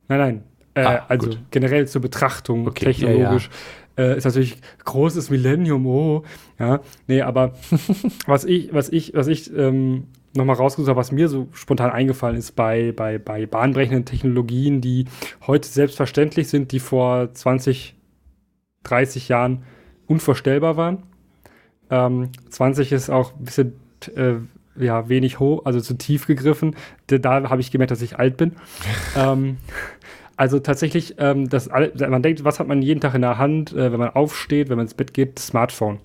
[0.08, 0.44] Nein, nein.
[0.76, 1.40] Äh, ah, also gut.
[1.52, 3.50] generell zur Betrachtung okay, technologisch.
[3.98, 4.12] Ja, ja.
[4.12, 6.24] Äh, ist natürlich großes Millennium, oh.
[6.60, 7.54] Ja, nee, aber
[8.28, 12.36] was ich, was ich, was ich ähm, nochmal rausgesucht habe, was mir so spontan eingefallen
[12.36, 15.06] ist bei, bei, bei bahnbrechenden Technologien, die
[15.48, 17.96] heute selbstverständlich sind, die vor 20,
[18.84, 19.64] 30 Jahren
[20.08, 21.04] unvorstellbar waren.
[21.90, 23.74] Ähm, 20 ist auch ein bisschen
[24.16, 24.36] äh,
[24.78, 26.76] ja, wenig hoch, also zu tief gegriffen.
[27.08, 28.54] Da habe ich gemerkt, dass ich alt bin.
[29.18, 29.58] ähm,
[30.38, 33.92] also tatsächlich, ähm, das, man denkt, was hat man jeden Tag in der Hand, äh,
[33.92, 35.40] wenn man aufsteht, wenn man ins Bett geht?
[35.40, 36.00] Smartphone.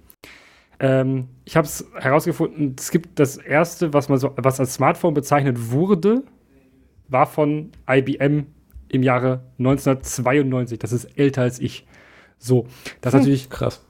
[0.78, 5.14] Ähm, ich habe es herausgefunden, es gibt das erste, was man so, was als Smartphone
[5.14, 6.22] bezeichnet wurde,
[7.08, 8.46] war von IBM
[8.88, 10.78] im Jahre 1992.
[10.78, 11.86] Das ist älter als ich.
[12.38, 12.66] So,
[13.00, 13.84] das ist hm, natürlich krass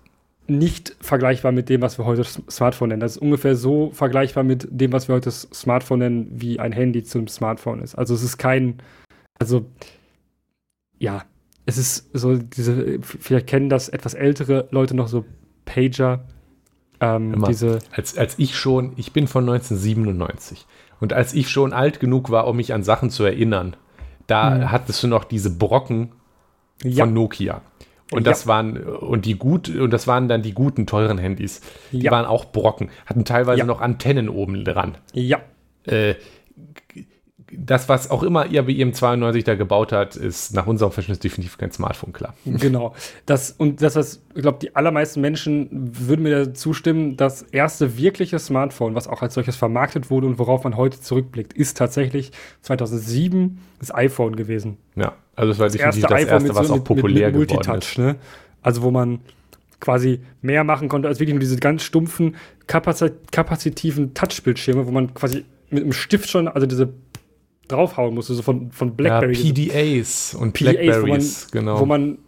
[0.51, 3.01] nicht vergleichbar mit dem, was wir heute Smartphone nennen.
[3.01, 7.03] Das ist ungefähr so vergleichbar mit dem, was wir heute Smartphone nennen, wie ein Handy
[7.03, 7.95] zum Smartphone ist.
[7.95, 8.83] Also es ist kein,
[9.39, 9.67] also
[10.99, 11.25] ja,
[11.67, 15.25] es ist so diese, vielleicht kennen das etwas ältere Leute noch so
[15.65, 16.25] Pager.
[17.01, 20.67] Ähm, Immer, diese als, als ich schon, ich bin von 1997
[21.01, 23.77] und als ich schon alt genug war, um mich an Sachen zu erinnern,
[24.27, 24.71] da mhm.
[24.73, 26.13] hattest du noch diese Brocken
[26.83, 27.05] ja.
[27.05, 27.63] von Nokia.
[28.11, 28.49] Und das ja.
[28.49, 31.61] waren und die gut und das waren dann die guten teuren Handys.
[31.93, 32.11] Die ja.
[32.11, 33.65] waren auch Brocken, hatten teilweise ja.
[33.65, 34.97] noch Antennen oben dran.
[35.13, 35.41] Ja.
[35.87, 36.15] Äh,
[37.53, 41.59] das, was auch immer ihr IBM 92 da gebaut hat, ist nach unserem Verständnis definitiv
[41.59, 42.35] kein Smartphone, klar.
[42.45, 42.95] Genau.
[43.27, 48.39] Das, und das, was, ich glaube, die allermeisten Menschen würden mir zustimmen, das erste wirkliche
[48.39, 52.31] Smartphone, was auch als solches vermarktet wurde und worauf man heute zurückblickt, ist tatsächlich
[52.63, 54.77] 2007 das iPhone gewesen.
[54.95, 57.49] Ja, also das war das definitiv erste das erste, was so auch populär mit, mit
[57.51, 57.99] geworden ist.
[57.99, 58.17] Ne?
[58.63, 59.21] Also wo man
[59.81, 62.37] quasi mehr machen konnte als wirklich nur diese ganz stumpfen,
[62.67, 66.93] kapazitiven Touchbildschirme, wo man quasi mit einem Stift schon, also diese
[67.71, 69.35] draufhauen musste, so von, von BlackBerry.
[69.35, 71.81] Ja, PDAs und PDAs, Blackberries, wo man, genau.
[71.81, 72.19] Wo man,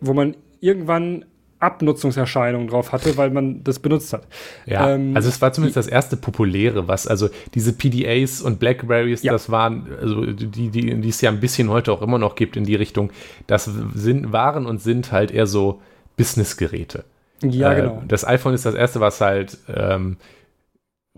[0.00, 1.24] wo man irgendwann
[1.58, 4.26] Abnutzungserscheinungen drauf hatte, weil man das benutzt hat.
[4.66, 9.22] Ja, ähm, also es war zumindest das erste populäre, was, also diese PDAs und Blackberries,
[9.22, 9.32] ja.
[9.32, 12.56] das waren, also die, die, die es ja ein bisschen heute auch immer noch gibt
[12.56, 13.10] in die Richtung,
[13.46, 15.80] das sind, waren und sind halt eher so
[16.18, 17.04] Businessgeräte.
[17.42, 18.02] Ja, äh, genau.
[18.06, 20.18] Das iPhone ist das erste, was halt ähm,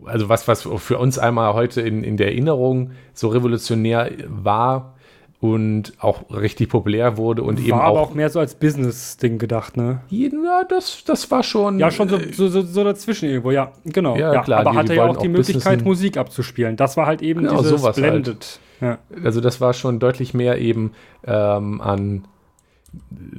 [0.04, 4.94] also was, was für uns einmal heute in, in der Erinnerung so revolutionär war
[5.40, 7.82] und auch richtig populär wurde und war eben auch.
[7.82, 10.00] aber auch mehr so als Business-Ding gedacht, ne?
[10.10, 11.78] Ja, das, das war schon.
[11.78, 14.16] Ja, schon so, äh, so, so, so dazwischen irgendwo, ja, genau.
[14.16, 14.60] Ja, ja klar.
[14.60, 16.76] Aber die, hatte ja auch die Möglichkeit, Musik abzuspielen.
[16.76, 17.96] Das war halt eben genau, dieses sowas halt.
[17.96, 18.60] Blended.
[18.80, 18.98] Halt.
[19.14, 19.22] Ja.
[19.24, 20.92] Also, das war schon deutlich mehr eben
[21.24, 22.24] ähm, an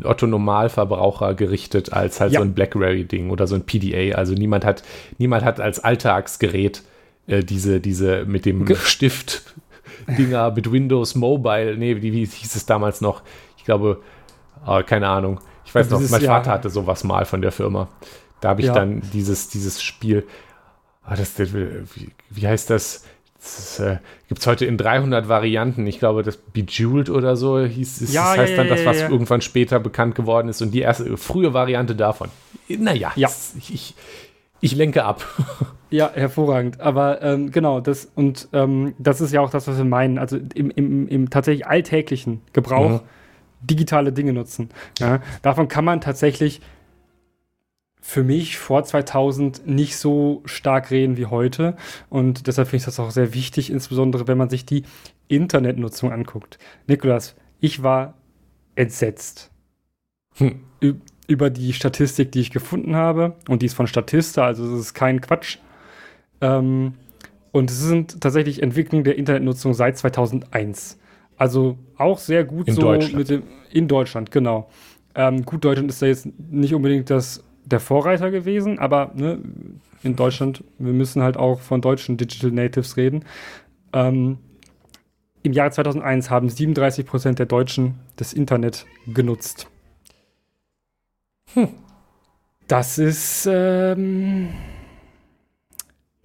[0.04, 2.40] Otto Normalverbraucher gerichtet als halt ja.
[2.40, 4.16] so ein BlackBerry-Ding oder so ein PDA.
[4.16, 4.84] Also niemand hat,
[5.18, 6.84] niemand hat als Alltagsgerät
[7.28, 9.56] äh, diese, diese mit dem Ge Stift
[10.18, 13.22] Dinger mit Windows Mobile, nee, wie, wie hieß es damals noch?
[13.58, 14.02] Ich glaube,
[14.66, 15.40] äh, keine Ahnung.
[15.66, 17.90] Ich weiß noch, mein Vater hatte sowas mal von der Firma.
[18.42, 18.74] Da habe ich ja.
[18.74, 20.26] dann dieses, dieses Spiel,
[21.04, 23.06] ah, das, wie, wie heißt das?
[23.58, 25.86] Das äh, gibt es heute in 300 Varianten.
[25.88, 28.14] Ich glaube, das Bejeweled oder so hieß es.
[28.14, 30.62] Ja, das heißt ja, dann das, was irgendwann später bekannt geworden ist.
[30.62, 32.30] Und die erste frühe Variante davon.
[32.68, 33.30] Naja, ja.
[33.58, 33.96] ich, ich,
[34.62, 35.26] ich lenke ab.
[35.92, 36.80] Ja, hervorragend.
[36.82, 40.20] Aber ähm, genau, das und ähm, das ist ja auch das, was wir meinen.
[40.20, 43.08] Also im, im, im tatsächlich alltäglichen Gebrauch mhm.
[43.62, 44.70] digitale Dinge nutzen.
[45.00, 45.20] Ja?
[45.42, 46.62] Davon kann man tatsächlich
[48.10, 51.78] für mich vor 2000 nicht so stark reden wie heute.
[52.10, 54.82] Und deshalb finde ich das auch sehr wichtig, insbesondere wenn man sich die
[55.28, 56.58] Internetnutzung anguckt.
[56.88, 58.16] Nikolas, ich war
[58.74, 59.52] entsetzt
[60.38, 60.60] hm.
[61.28, 63.36] über die Statistik, die ich gefunden habe.
[63.48, 65.60] Und die ist von Statista, also es ist kein Quatsch.
[66.42, 66.94] Ähm,
[67.52, 70.98] und es sind tatsächlich Entwicklungen der Internetnutzung seit 2001.
[71.38, 73.30] Also auch sehr gut in so Deutschland.
[73.30, 74.68] Dem, in Deutschland, genau.
[75.14, 79.40] Ähm, gut, Deutschland ist da jetzt nicht unbedingt das der Vorreiter gewesen, aber ne,
[80.04, 83.26] in Deutschland, wir müssen halt auch von deutschen Digital Natives reden.
[83.94, 84.38] Ähm,
[85.44, 89.68] Im Jahr 2001 haben 37 Prozent der Deutschen das Internet genutzt.
[91.54, 91.70] Hm.
[92.68, 94.50] Das ist ähm,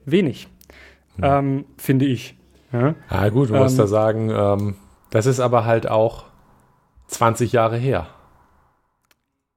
[0.05, 0.49] wenig,
[1.17, 1.25] hm.
[1.25, 2.37] ähm, finde ich.
[2.73, 4.77] Ja, ah, gut, du musst da ähm, sagen, ähm,
[5.11, 6.25] das ist aber halt auch
[7.07, 8.09] 20 Jahre her.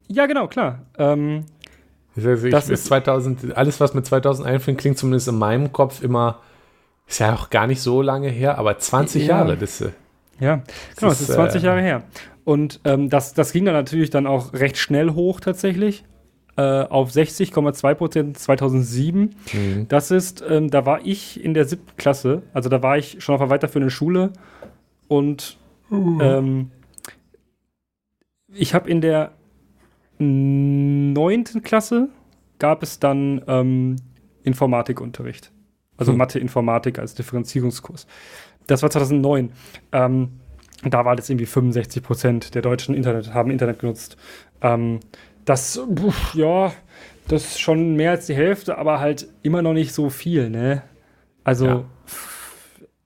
[0.08, 0.86] Ja, genau, klar.
[0.97, 1.45] Ähm,
[2.17, 6.39] also das ist 2000, alles, was mit 2000 einfängt, klingt zumindest in meinem Kopf immer,
[7.08, 9.38] ist ja auch gar nicht so lange her, aber 20 ja.
[9.38, 9.89] Jahre, das äh,
[10.39, 10.63] Ja,
[10.95, 12.03] genau, es ist 20 äh, Jahre her.
[12.43, 16.06] Und ähm, das, das ging dann natürlich dann auch recht schnell hoch tatsächlich
[16.58, 19.36] äh, auf 60,2 Prozent 2007.
[19.53, 19.88] Mhm.
[19.89, 23.36] Das ist, ähm, da war ich in der siebten Klasse, also da war ich schon
[23.36, 24.32] auf einer weiterführenden Schule
[25.08, 25.58] und
[25.89, 26.19] mhm.
[26.21, 26.71] ähm,
[28.53, 29.34] ich habe in der
[30.19, 32.10] neunten Klasse
[32.60, 33.97] gab es dann ähm,
[34.43, 35.51] Informatikunterricht.
[35.97, 36.17] Also hm.
[36.17, 38.08] Mathe-Informatik als Differenzierungskurs.
[38.67, 39.51] Das war 2009.
[39.91, 40.39] Ähm,
[40.84, 44.17] da war das irgendwie 65 Prozent der Deutschen Internet, haben Internet genutzt.
[44.62, 44.99] Ähm,
[45.45, 45.80] das,
[46.34, 46.71] ja,
[47.27, 50.84] das ist schon mehr als die Hälfte, aber halt immer noch nicht so viel, ne?
[51.43, 51.86] Also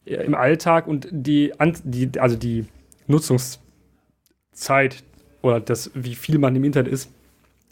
[0.06, 0.21] ja.
[0.21, 2.65] im Alltag und die, die, also die
[3.08, 5.04] Nutzungszeit,
[5.41, 7.12] oder das, wie viel man im Internet ist,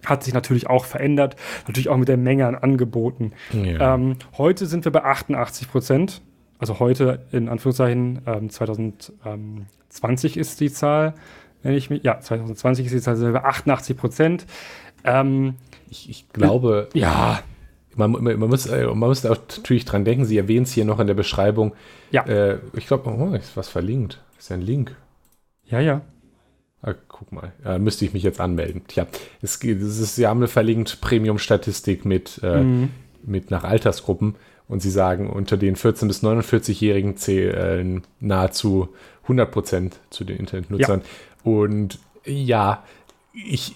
[0.05, 1.35] hat sich natürlich auch verändert,
[1.67, 3.33] natürlich auch mit der Menge an Angeboten.
[3.51, 3.95] Ja.
[3.95, 6.21] Ähm, heute sind wir bei 88 Prozent,
[6.57, 11.15] also heute in Anführungszeichen ähm, 2020 ist die Zahl,
[11.63, 14.45] wenn ich mich, ja, 2020 ist die Zahl, sind wir bei 88 Prozent.
[15.03, 15.55] Ähm,
[15.89, 17.39] ich, ich, glaube, äh, ja.
[17.95, 20.99] Man, man, muss, äh, man muss auch natürlich dran denken, Sie erwähnen es hier noch
[20.99, 21.73] in der Beschreibung.
[22.11, 22.23] Ja.
[22.25, 24.21] Äh, ich glaube, oh, ist was verlinkt.
[24.37, 24.95] ist ja ein Link.
[25.65, 26.01] Ja, ja.
[26.81, 28.83] Ah, guck mal, äh, müsste ich mich jetzt anmelden.
[28.87, 29.05] Tja,
[29.41, 32.89] es, es ist, Sie haben verlinkt Premium-Statistik mit, äh, mhm.
[33.23, 34.35] mit nach Altersgruppen
[34.69, 38.89] und Sie sagen, unter den 14- bis 49-Jährigen zählen nahezu
[39.23, 41.01] 100 Prozent zu den Internetnutzern.
[41.01, 41.51] Ja.
[41.51, 42.83] Und ja,
[43.33, 43.75] ich,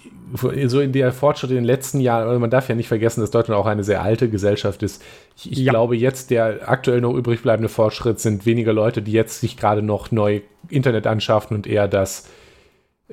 [0.66, 3.60] so in der Fortschritt in den letzten Jahren, man darf ja nicht vergessen, dass Deutschland
[3.60, 5.02] auch eine sehr alte Gesellschaft ist.
[5.36, 5.72] Ich, ich ja.
[5.72, 9.82] glaube, jetzt der aktuell noch übrig bleibende Fortschritt sind weniger Leute, die jetzt sich gerade
[9.82, 12.30] noch neu Internet anschaffen und eher das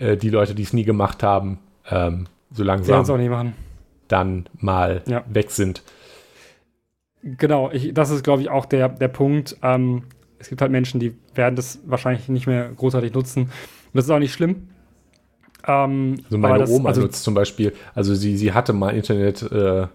[0.00, 1.58] äh, die Leute, die es nie gemacht haben,
[1.88, 3.52] ähm, so langsam auch nicht machen.
[4.08, 5.24] dann mal ja.
[5.28, 5.82] weg sind.
[7.22, 9.56] Genau, ich, das ist, glaube ich, auch der, der Punkt.
[9.62, 10.04] Ähm,
[10.38, 13.42] es gibt halt Menschen, die werden das wahrscheinlich nicht mehr großartig nutzen.
[13.42, 13.50] Und
[13.92, 14.68] das ist auch nicht schlimm.
[15.66, 19.42] Ähm, also meine das, Oma also, nutzt zum Beispiel, also sie, sie hatte mal Internet,
[19.52, 19.86] äh,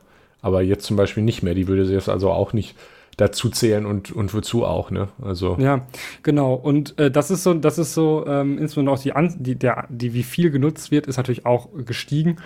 [0.42, 1.56] aber jetzt zum Beispiel nicht mehr.
[1.56, 2.76] Die würde sie jetzt also auch nicht
[3.18, 5.10] dazu zählen und, und wozu auch, ne?
[5.22, 5.58] Also.
[5.60, 5.88] Ja,
[6.24, 6.54] genau.
[6.54, 9.88] Und äh, das ist so, das ist so, ähm, insbesondere auch die, An die, der,
[9.90, 12.38] die, wie viel genutzt wird, ist natürlich auch gestiegen.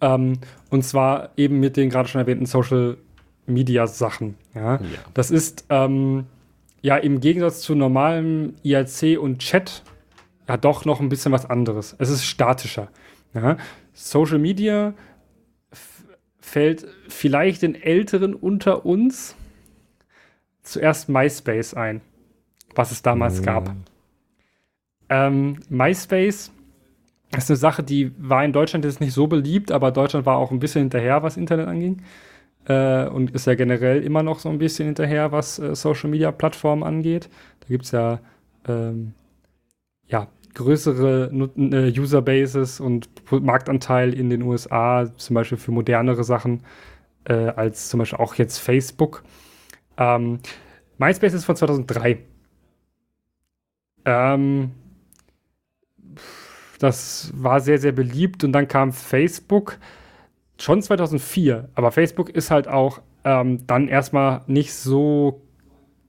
[0.00, 0.38] Ähm,
[0.70, 2.98] und zwar eben mit den gerade schon erwähnten Social
[3.46, 4.36] Media Sachen.
[4.54, 4.74] Ja?
[4.74, 4.80] ja.
[5.14, 6.26] Das ist ähm,
[6.82, 9.82] ja im Gegensatz zu normalem IRC und Chat
[10.48, 11.96] ja doch noch ein bisschen was anderes.
[11.98, 12.88] Es ist statischer.
[13.32, 13.56] Ja?
[13.94, 14.94] Social Media
[16.40, 19.34] fällt vielleicht den Älteren unter uns
[20.64, 22.00] zuerst MySpace ein,
[22.74, 23.44] was es damals mhm.
[23.44, 23.76] gab.
[25.08, 26.50] Ähm, MySpace
[27.36, 30.50] ist eine Sache, die war in Deutschland jetzt nicht so beliebt, aber Deutschland war auch
[30.50, 32.02] ein bisschen hinterher, was Internet anging.
[32.66, 36.32] Äh, und ist ja generell immer noch so ein bisschen hinterher, was äh, Social Media
[36.32, 37.28] Plattformen angeht.
[37.60, 38.20] Da gibt es ja,
[38.66, 39.12] ähm,
[40.08, 46.62] ja größere äh, Userbases und Marktanteil in den USA, zum Beispiel für modernere Sachen,
[47.24, 49.24] äh, als zum Beispiel auch jetzt Facebook.
[49.96, 50.38] Ähm,
[50.98, 52.18] MySpace ist von 2003.
[54.04, 54.72] Ähm,
[56.78, 59.78] das war sehr, sehr beliebt und dann kam Facebook
[60.58, 61.68] schon 2004.
[61.74, 65.40] Aber Facebook ist halt auch ähm, dann erstmal nicht so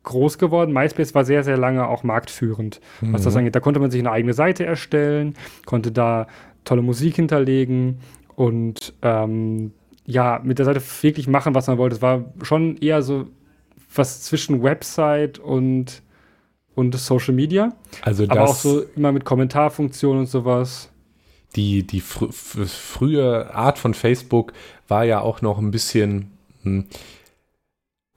[0.04, 0.74] groß geworden.
[0.74, 3.14] MySpace war sehr, sehr lange auch marktführend, mhm.
[3.14, 3.40] was das mhm.
[3.40, 3.56] angeht.
[3.56, 6.28] Da konnte man sich eine eigene Seite erstellen, konnte da
[6.64, 8.00] tolle Musik hinterlegen
[8.36, 9.72] und ähm,
[10.06, 11.96] ja, mit der Seite wirklich machen, was man wollte.
[11.96, 13.28] Es war schon eher so
[13.98, 16.02] was zwischen Website und,
[16.76, 17.74] und Social Media.
[18.02, 20.90] Also Aber auch so immer mit Kommentarfunktion und sowas.
[21.56, 24.54] Die, die fr frühe Art von Facebook
[24.88, 26.32] war ja auch noch ein bisschen.
[26.64, 26.86] Hm,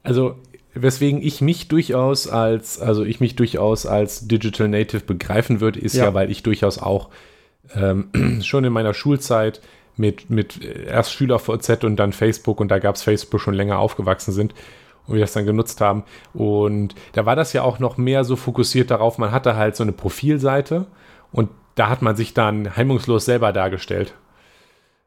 [0.02, 0.36] also
[0.74, 5.94] weswegen ich mich durchaus als, also ich mich durchaus als Digital Native begreifen würde, ist
[5.94, 7.10] ja, ja weil ich durchaus auch
[7.74, 8.08] ähm,
[8.42, 9.60] schon in meiner Schulzeit
[9.96, 14.32] mit, mit erst SchülerVZ und dann Facebook und da gab es Facebook schon länger aufgewachsen
[14.32, 14.54] sind
[15.08, 16.04] und wir das dann genutzt haben.
[16.34, 19.82] Und da war das ja auch noch mehr so fokussiert darauf, man hatte halt so
[19.82, 20.86] eine Profilseite
[21.32, 24.14] und da hat man sich dann heimungslos selber dargestellt.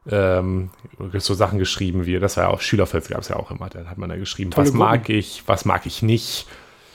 [0.09, 0.71] Ähm,
[1.13, 3.85] so Sachen geschrieben wie, das war ja auch Schülerfest, gab es ja auch immer, da
[3.85, 4.85] hat man da geschrieben, Tolle was Gruppen.
[4.87, 6.47] mag ich, was mag ich nicht.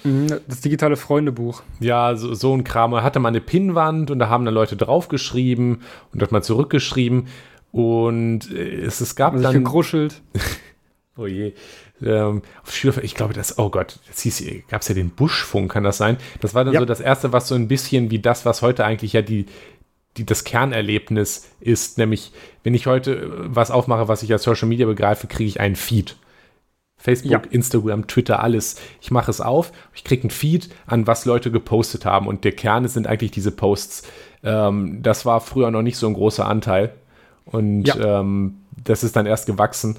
[0.02, 1.62] Mhm, das digitale Freundebuch.
[1.80, 2.92] Ja, so, so ein Kram.
[2.92, 7.28] Da hatte man eine Pinnwand und da haben dann Leute draufgeschrieben und hat man zurückgeschrieben.
[7.72, 9.52] Und äh, es, es gab dann.
[9.52, 10.22] Gekruschelt.
[11.16, 11.54] oh je.
[12.02, 12.42] Ähm,
[13.02, 16.18] ich glaube, das, oh Gott, jetzt hieß, gab es ja den Buschfunk, kann das sein?
[16.40, 16.80] Das war dann ja.
[16.80, 19.46] so das erste, was so ein bisschen wie das, was heute eigentlich ja die,
[20.16, 21.98] die, das Kernerlebnis ist.
[21.98, 22.32] Nämlich,
[22.62, 25.76] wenn ich heute äh, was aufmache, was ich als Social Media begreife, kriege ich einen
[25.76, 26.16] Feed.
[26.98, 27.42] Facebook, ja.
[27.50, 28.76] Instagram, Twitter, alles.
[29.02, 32.26] Ich mache es auf, ich kriege einen Feed an, was Leute gepostet haben.
[32.26, 34.02] Und der Kern sind eigentlich diese Posts.
[34.42, 36.94] Ähm, das war früher noch nicht so ein großer Anteil.
[37.44, 38.20] Und ja.
[38.20, 39.98] ähm, das ist dann erst gewachsen.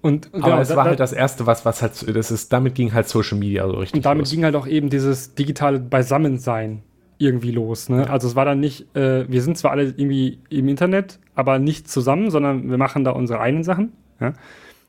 [0.00, 2.74] Und, genau, Aber es da, war halt das erste, was, was halt, das ist, damit
[2.74, 3.98] ging halt Social Media so richtig.
[3.98, 4.30] Und damit los.
[4.30, 6.82] ging halt auch eben dieses digitale Beisammensein
[7.18, 7.88] irgendwie los.
[7.88, 8.10] Ne?
[8.10, 11.88] Also es war dann nicht, äh, wir sind zwar alle irgendwie im Internet, aber nicht
[11.88, 14.32] zusammen, sondern wir machen da unsere eigenen Sachen ja?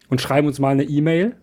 [0.09, 1.35] und schreiben uns mal eine E-Mail.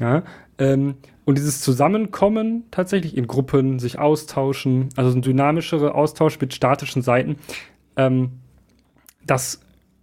[0.00, 0.24] Ja?
[0.58, 7.02] Ähm, und dieses Zusammenkommen tatsächlich in Gruppen, sich austauschen, also ein dynamischere Austausch mit statischen
[7.02, 7.36] Seiten,
[7.96, 8.40] ähm,
[9.24, 9.60] das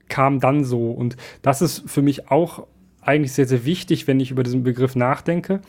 [0.10, 0.92] kam dann so.
[0.92, 2.68] Und das ist für mich auch
[3.02, 5.62] eigentlich sehr, sehr wichtig, wenn ich über diesen Begriff nachdenke,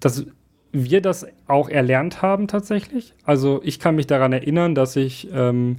[0.00, 0.26] dass
[0.72, 3.14] wir das auch erlernt haben tatsächlich.
[3.24, 5.78] Also ich kann mich daran erinnern, dass ich, ähm,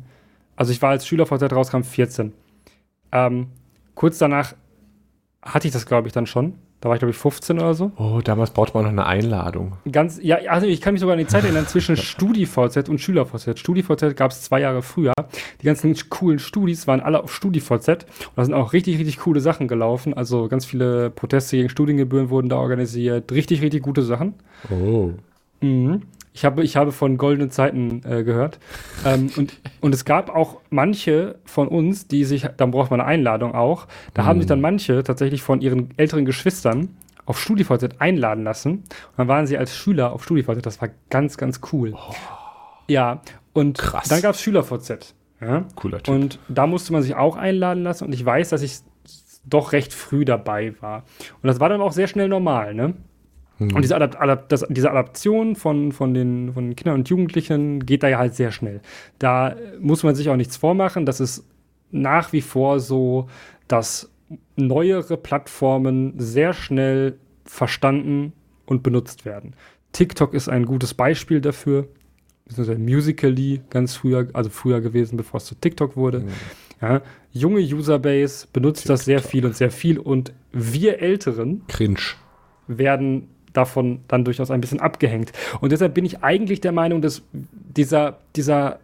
[0.55, 2.31] also ich war als Schüler vor rauskam 14.
[3.12, 3.47] Ähm,
[3.93, 4.55] kurz danach
[5.41, 6.55] hatte ich das, glaube ich, dann schon.
[6.81, 7.91] Da war ich, glaube ich, 15 oder so.
[7.97, 9.77] Oh, damals brauchte man noch eine Einladung.
[9.91, 13.57] Ganz, ja, also ich kann mich sogar an die Zeit erinnern zwischen StudiVZ und SchülerVZ.
[13.57, 15.13] StudiVZ gab es zwei Jahre früher.
[15.61, 17.88] Die ganzen coolen Studis waren alle auf StudiVZ.
[17.89, 20.13] Und da sind auch richtig, richtig coole Sachen gelaufen.
[20.13, 23.31] Also ganz viele Proteste gegen Studiengebühren wurden da organisiert.
[23.31, 24.33] Richtig, richtig gute Sachen.
[24.69, 25.11] Oh.
[25.61, 26.01] Mhm.
[26.35, 28.59] Ich habe, ich habe von goldenen Zeiten äh, gehört.
[29.05, 33.07] ähm, und, und es gab auch manche von uns, die sich, dann braucht man eine
[33.07, 34.27] Einladung auch, da mhm.
[34.27, 36.89] haben sich dann manche tatsächlich von ihren älteren Geschwistern
[37.25, 38.71] auf StudiVZ einladen lassen.
[38.71, 40.63] Und dann waren sie als Schüler auf StudiVZ.
[40.65, 41.93] Das war ganz, ganz cool.
[41.95, 42.13] Oh.
[42.87, 43.21] Ja,
[43.53, 44.09] und Krass.
[44.09, 45.15] dann gab es SchülerVZ.
[45.39, 45.63] Ja?
[45.75, 46.13] Cooler Typ.
[46.13, 48.05] Und da musste man sich auch einladen lassen.
[48.05, 48.79] Und ich weiß, dass ich
[49.45, 51.03] doch recht früh dabei war.
[51.41, 52.93] Und das war dann auch sehr schnell normal, ne?
[53.59, 53.75] Mhm.
[53.75, 58.03] Und diese, Adap Adap das, diese Adaption von, von, den, von Kindern und Jugendlichen geht
[58.03, 58.81] da ja halt sehr schnell.
[59.19, 61.05] Da muss man sich auch nichts vormachen.
[61.05, 61.45] Das ist
[61.91, 63.27] nach wie vor so,
[63.67, 64.11] dass
[64.55, 68.33] neuere Plattformen sehr schnell verstanden
[68.65, 69.53] und benutzt werden.
[69.91, 71.87] TikTok ist ein gutes Beispiel dafür.
[72.45, 76.19] Beziehungsweise Musically ganz früher, also früher gewesen, bevor es zu TikTok wurde.
[76.19, 76.29] Mhm.
[76.81, 78.93] Ja, junge Userbase benutzt TikTok.
[78.93, 81.99] das sehr viel und sehr viel und wir Älteren Cringe.
[82.67, 85.31] werden davon dann durchaus ein bisschen abgehängt.
[85.61, 88.79] Und deshalb bin ich eigentlich der Meinung, dass dieser, dieser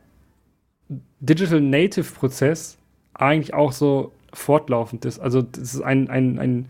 [1.19, 2.77] Digital Native Prozess
[3.13, 5.19] eigentlich auch so fortlaufend ist.
[5.19, 6.69] Also das ist ein, ein, ein,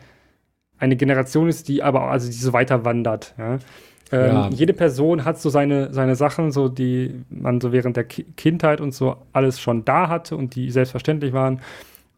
[0.77, 3.33] eine Generation ist, die aber also die so weiter wandert.
[3.37, 3.59] Ja?
[4.11, 4.49] Ähm, ja.
[4.49, 8.81] Jede Person hat so seine, seine Sachen, so die man so während der Ki Kindheit
[8.81, 11.61] und so alles schon da hatte und die selbstverständlich waren.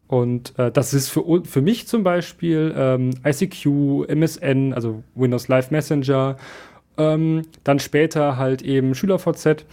[0.06, 5.70] Und äh, das ist für, für mich zum Beispiel ähm, ICQ, MSN, also Windows Live
[5.70, 6.36] Messenger,
[6.98, 9.64] ähm, dann später halt eben SchülerVZ.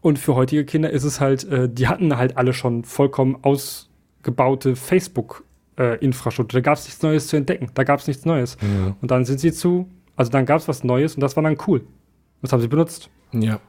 [0.00, 4.76] Und für heutige Kinder ist es halt, äh, die hatten halt alle schon vollkommen ausgebaute
[4.76, 6.58] Facebook-Infrastruktur.
[6.58, 7.70] Äh, da gab es nichts Neues zu entdecken.
[7.74, 8.56] Da gab es nichts Neues.
[8.60, 8.96] Ja.
[9.00, 11.56] Und dann sind sie zu, also dann gab es was Neues und das war dann
[11.66, 11.84] cool.
[12.42, 13.10] Das haben sie benutzt.
[13.32, 13.60] Ja.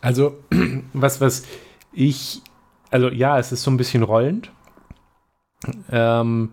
[0.00, 0.38] Also,
[0.94, 1.44] was, was
[1.92, 2.42] ich,
[2.90, 4.50] also ja, es ist so ein bisschen rollend
[5.90, 6.50] ähm,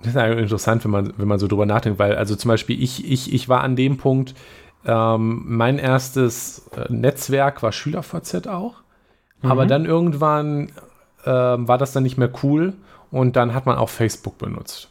[0.00, 2.82] das ist eigentlich interessant, wenn man, wenn man so drüber nachdenkt, weil, also zum Beispiel,
[2.82, 4.34] ich, ich, ich war an dem Punkt,
[4.82, 8.76] Ähm, mein erstes äh, Netzwerk war SchülerVZ auch.
[9.42, 9.50] Mhm.
[9.50, 10.70] Aber dann irgendwann
[11.24, 12.72] äh, war das dann nicht mehr cool
[13.10, 14.89] und dann hat man auch Facebook benutzt.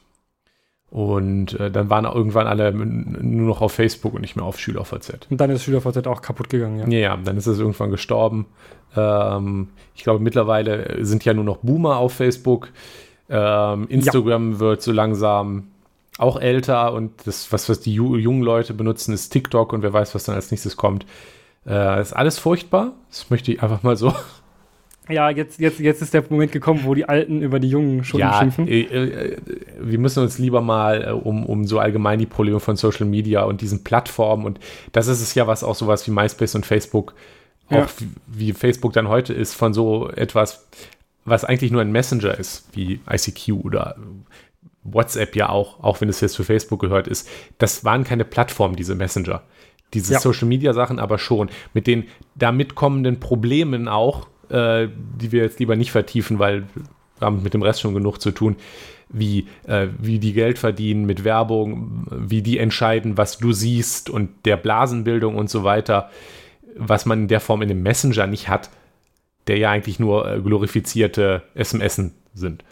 [0.91, 5.27] Und äh, dann waren irgendwann alle nur noch auf Facebook und nicht mehr auf SchülerVZ.
[5.29, 6.87] Und dann ist SchülerVZ auch kaputt gegangen, ja.
[6.87, 8.47] Ja, ja dann ist es irgendwann gestorben.
[8.95, 12.69] Ähm, ich glaube, mittlerweile sind ja nur noch Boomer auf Facebook.
[13.29, 14.59] Ähm, Instagram ja.
[14.59, 15.67] wird so langsam
[16.17, 20.15] auch älter und das, was, was die jungen Leute benutzen, ist TikTok und wer weiß,
[20.15, 21.05] was dann als nächstes kommt.
[21.67, 22.93] Äh, ist alles furchtbar.
[23.09, 24.13] Das möchte ich einfach mal so
[25.09, 28.19] ja, jetzt, jetzt, jetzt ist der Moment gekommen, wo die Alten über die Jungen schon
[28.19, 28.67] ja, schimpfen.
[28.67, 29.37] Äh, äh,
[29.79, 33.43] wir müssen uns lieber mal äh, um, um so allgemein die Probleme von Social Media
[33.43, 34.59] und diesen Plattformen und
[34.91, 37.13] das ist es ja, was auch sowas wie MySpace und Facebook,
[37.69, 37.83] ja.
[37.83, 40.67] auch wie, wie Facebook dann heute ist, von so etwas,
[41.25, 43.95] was eigentlich nur ein Messenger ist, wie ICQ oder
[44.83, 47.27] WhatsApp ja auch, auch wenn es jetzt zu Facebook gehört ist.
[47.57, 49.43] Das waren keine Plattformen, diese Messenger.
[49.93, 50.19] Diese ja.
[50.19, 51.49] Social Media Sachen aber schon.
[51.73, 54.87] Mit den damit kommenden Problemen auch, äh,
[55.19, 56.63] die wir jetzt lieber nicht vertiefen, weil
[57.19, 58.55] wir haben mit dem Rest schon genug zu tun,
[59.09, 64.29] wie, äh, wie die Geld verdienen mit Werbung, wie die entscheiden, was du siehst und
[64.45, 66.09] der Blasenbildung und so weiter,
[66.75, 68.69] was man in der Form in dem Messenger nicht hat,
[69.47, 72.01] der ja eigentlich nur äh, glorifizierte SMS
[72.33, 72.63] sind.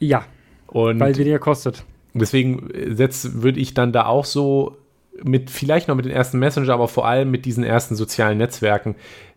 [0.00, 0.24] Ja,
[0.66, 1.84] und weil weniger kostet.
[2.12, 4.76] Deswegen würde ich dann da auch so
[5.22, 8.96] mit, vielleicht noch mit den ersten Messenger, aber vor allem mit diesen ersten sozialen Netzwerken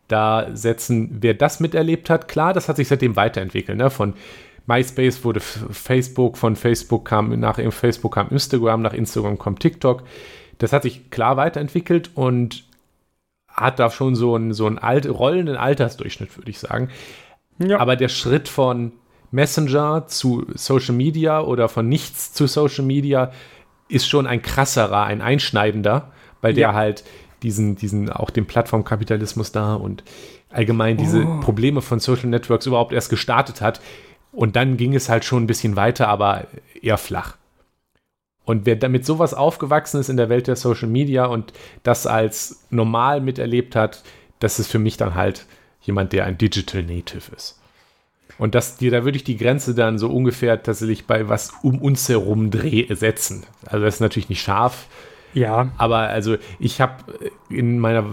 [0.09, 1.17] da setzen.
[1.21, 3.77] Wer das miterlebt hat, klar, das hat sich seitdem weiterentwickelt.
[3.77, 3.89] Ne?
[3.89, 4.15] Von
[4.67, 10.03] MySpace wurde Facebook, von Facebook kam nach Facebook kam Instagram, nach Instagram kommt TikTok.
[10.57, 12.65] Das hat sich klar weiterentwickelt und
[13.47, 16.89] hat da schon so einen, so einen alt, rollenden Altersdurchschnitt, würde ich sagen.
[17.57, 17.79] Ja.
[17.79, 18.91] Aber der Schritt von
[19.31, 23.31] Messenger zu Social Media oder von nichts zu Social Media
[23.87, 26.73] ist schon ein krasserer, ein einschneidender, weil der ja.
[26.73, 27.03] halt
[27.43, 30.03] diesen, diesen, auch den Plattformkapitalismus da und
[30.49, 31.39] allgemein diese oh.
[31.39, 33.81] Probleme von Social Networks überhaupt erst gestartet hat.
[34.31, 36.47] Und dann ging es halt schon ein bisschen weiter, aber
[36.81, 37.37] eher flach.
[38.45, 42.65] Und wer damit sowas aufgewachsen ist in der Welt der Social Media und das als
[42.71, 44.03] normal miterlebt hat,
[44.39, 45.45] das ist für mich dann halt
[45.81, 47.59] jemand, der ein Digital Native ist.
[48.39, 52.07] Und das, da würde ich die Grenze dann so ungefähr tatsächlich bei was um uns
[52.07, 53.45] herum dreh, setzen.
[53.65, 54.87] Also das ist natürlich nicht scharf,
[55.33, 55.71] ja.
[55.77, 57.03] Aber also ich habe
[57.49, 58.05] in meiner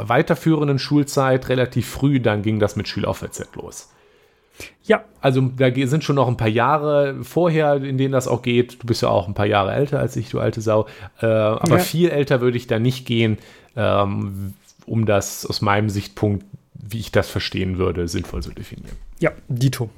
[0.00, 3.90] weiterführenden Schulzeit relativ früh, dann ging das mit SchülerVZ los.
[4.84, 5.04] Ja.
[5.20, 8.82] Also da sind schon noch ein paar Jahre vorher, in denen das auch geht.
[8.82, 10.86] Du bist ja auch ein paar Jahre älter als ich, du alte Sau.
[11.20, 11.82] Äh, aber ja.
[11.82, 13.38] viel älter würde ich da nicht gehen,
[13.76, 14.54] ähm,
[14.86, 18.96] um das aus meinem Sichtpunkt, wie ich das verstehen würde, sinnvoll zu definieren.
[19.20, 19.90] Ja, Dito.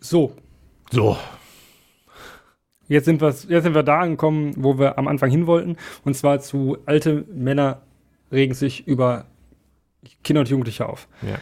[0.00, 0.34] So.
[0.90, 1.16] So,
[2.92, 5.78] Jetzt sind, wir, jetzt sind wir da angekommen, wo wir am Anfang hin wollten.
[6.04, 7.80] Und zwar zu alte Männer
[8.30, 9.24] regen sich über
[10.22, 11.08] Kinder und Jugendliche auf.
[11.22, 11.38] Ja.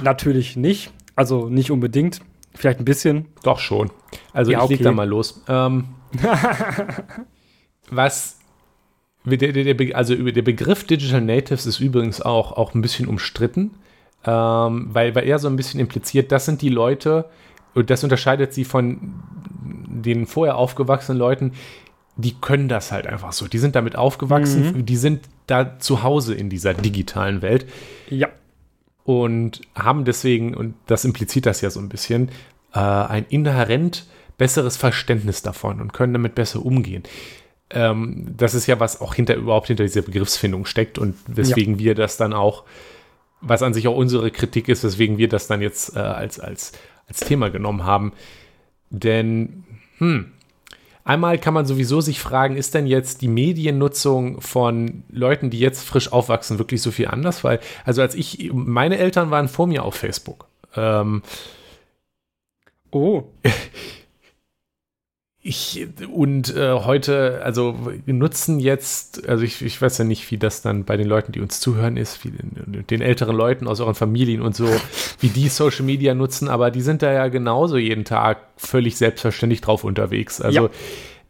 [0.00, 0.92] Natürlich nicht.
[1.16, 2.20] Also nicht unbedingt.
[2.54, 3.26] Vielleicht ein bisschen.
[3.42, 3.90] Doch schon.
[4.32, 4.74] Also ja, ich okay.
[4.74, 5.42] leg da mal los.
[5.48, 5.88] Ähm,
[7.90, 8.38] was
[9.24, 13.72] der, der, der, also der Begriff Digital Natives ist übrigens auch, auch ein bisschen umstritten,
[14.24, 17.28] ähm, weil, weil er so ein bisschen impliziert, das sind die Leute,
[17.78, 19.14] und das unterscheidet sie von
[19.62, 21.52] den vorher aufgewachsenen Leuten,
[22.16, 23.46] die können das halt einfach so.
[23.46, 24.86] Die sind damit aufgewachsen, mhm.
[24.86, 27.66] die sind da zu Hause in dieser digitalen Welt.
[28.10, 28.28] Ja.
[29.04, 32.30] Und haben deswegen, und das impliziert das ja so ein bisschen,
[32.74, 34.06] äh, ein inhärent
[34.36, 37.04] besseres Verständnis davon und können damit besser umgehen.
[37.70, 41.80] Ähm, das ist ja, was auch hinter überhaupt hinter dieser Begriffsfindung steckt und weswegen ja.
[41.80, 42.64] wir das dann auch,
[43.40, 46.72] was an sich auch unsere Kritik ist, weswegen wir das dann jetzt äh, als, als
[47.08, 48.12] als Thema genommen haben.
[48.90, 49.64] Denn,
[49.98, 50.32] hm,
[51.04, 55.84] einmal kann man sowieso sich fragen, ist denn jetzt die Mediennutzung von Leuten, die jetzt
[55.84, 57.44] frisch aufwachsen, wirklich so viel anders?
[57.44, 60.46] Weil, also als ich, meine Eltern waren vor mir auf Facebook.
[60.76, 61.22] Ähm,
[62.90, 63.24] oh.
[65.48, 67.74] ich und äh, heute, also
[68.04, 71.40] nutzen jetzt, also ich, ich weiß ja nicht, wie das dann bei den Leuten, die
[71.40, 74.68] uns zuhören, ist, wie den, den, älteren Leuten aus euren Familien und so,
[75.20, 79.62] wie die Social Media nutzen, aber die sind da ja genauso jeden Tag völlig selbstverständlich
[79.62, 80.42] drauf unterwegs.
[80.42, 80.70] Also ja.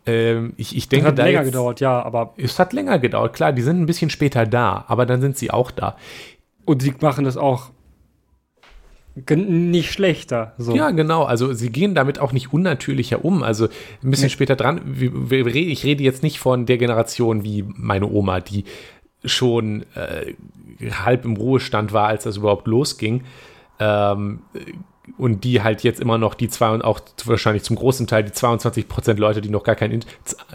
[0.06, 3.34] ähm, ich, ich denke, es hat länger jetzt, gedauert, ja, aber es hat länger gedauert.
[3.34, 5.96] Klar, die sind ein bisschen später da, aber dann sind sie auch da.
[6.64, 7.70] Und sie machen das auch
[9.26, 10.54] nicht schlechter.
[10.58, 10.74] So.
[10.74, 11.24] Ja, genau.
[11.24, 13.42] Also sie gehen damit auch nicht unnatürlicher um.
[13.42, 13.66] Also
[14.02, 14.30] ein bisschen nee.
[14.30, 18.64] später dran, ich rede jetzt nicht von der Generation wie meine Oma, die
[19.24, 20.34] schon äh,
[21.04, 23.24] halb im Ruhestand war, als das überhaupt losging.
[23.80, 24.40] Ähm,
[25.16, 28.32] und die halt jetzt immer noch die zwei und auch wahrscheinlich zum großen Teil die
[28.32, 30.04] 22 Prozent Leute, die noch gar kein,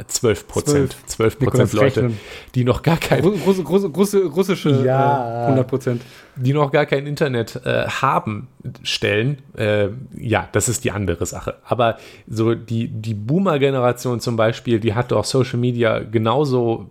[0.08, 2.20] 12 Prozent, 12 Prozent Leute, rechnen.
[2.56, 5.44] die noch gar kein, Russ, Russ, Russ, russische Ja.
[5.44, 6.02] äh, 100 Prozent.
[6.36, 8.48] die noch gar kein Internet äh, haben,
[8.84, 11.56] stellen, äh, ja, das ist die andere Sache.
[11.66, 11.98] Aber
[12.28, 16.90] so die, die Boomer-Generation zum Beispiel, die hat doch Social Media genauso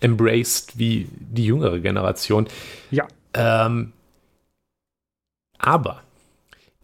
[0.00, 2.46] embraced wie die jüngere Generation.
[2.90, 3.06] Ja.
[3.34, 3.92] Ähm,
[5.58, 6.00] aber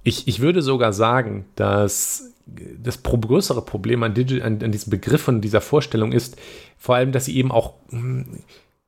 [0.07, 2.33] ich, ich würde sogar sagen, dass
[2.79, 6.37] das größere Problem an, Digi an, an diesem Begriff und dieser Vorstellung ist,
[6.79, 8.39] vor allem, dass sie eben auch hm,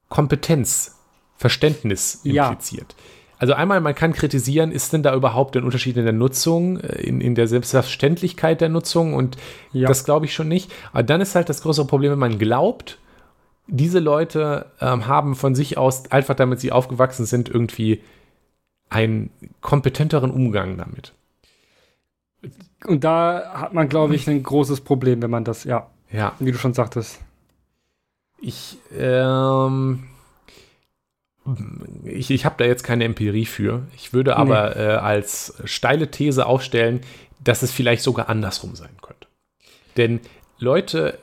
[0.09, 0.95] Kompetenz,
[1.37, 2.49] Verständnis Ja.
[2.49, 2.95] impliziert.
[3.41, 7.03] Also einmal, man kann kritisieren, ist denn da überhaupt ein Unterschied in der Nutzung, äh,
[7.03, 9.37] in, in der Selbstverständlichkeit der Nutzung und
[9.73, 9.89] Ja.
[9.89, 10.71] das glaube ich schon nicht.
[10.93, 12.99] Aber dann ist halt das größere Problem, wenn man glaubt,
[13.67, 18.03] diese Leute ähm, haben von sich aus, einfach damit sie aufgewachsen sind, irgendwie
[18.91, 19.31] einen
[19.61, 21.13] kompetenteren Umgang damit.
[22.87, 26.53] Und da hat man, glaube ich, ein großes Problem, wenn man das, ja, Ja, wie
[26.53, 27.21] du schon sagtest.
[28.41, 30.05] ich, ähm,
[32.05, 33.87] ich, ich habe da jetzt keine Empirie für.
[33.97, 37.01] Ich würde aber äh, als steile These aufstellen,
[37.43, 39.27] dass es vielleicht sogar andersrum sein könnte.
[39.97, 40.21] Denn
[40.59, 41.19] Leute,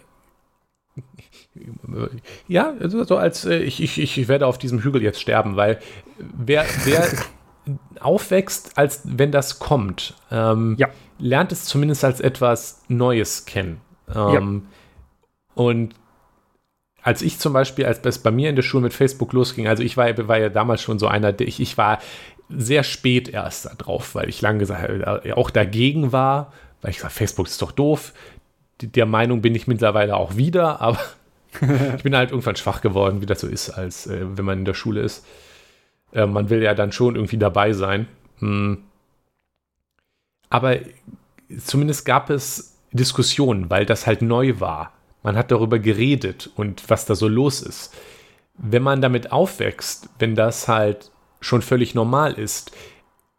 [2.48, 5.80] ja, also so als äh, ich, ich, ich werde auf diesem Hügel jetzt sterben, weil
[6.18, 7.08] wer, wer
[8.00, 10.90] aufwächst, als wenn das kommt, ähm, Ja.
[11.20, 13.82] lernt es zumindest als etwas Neues kennen.
[14.14, 14.68] Ähm,
[15.56, 15.96] Und
[17.02, 19.84] als ich zum Beispiel, als es bei mir in der Schule mit Facebook losging, also
[19.84, 22.00] ich war, war ja damals schon so einer, der ich, ich war
[22.50, 26.52] sehr spät erst da drauf, weil ich lange gesagt, äh, auch dagegen war,
[26.82, 28.14] weil ich gesagt, Facebook ist doch doof.
[28.82, 31.00] Der Meinung bin ich mittlerweile auch wieder, aber
[31.96, 34.66] ich bin halt irgendwann schwach geworden, wie das so ist, als äh, wenn man in
[34.66, 35.26] der Schule ist.
[36.16, 38.08] Äh, man will ja dann schon irgendwie dabei sein.
[38.40, 38.80] Hm.
[40.50, 40.78] Aber
[41.60, 44.94] zumindest gab es Diskussionen, weil das halt neu war.
[45.22, 47.94] Man hat darüber geredet und was da so los ist.
[48.58, 51.12] Wenn man damit aufwächst, wenn das halt
[51.42, 52.72] schon völlig normal ist,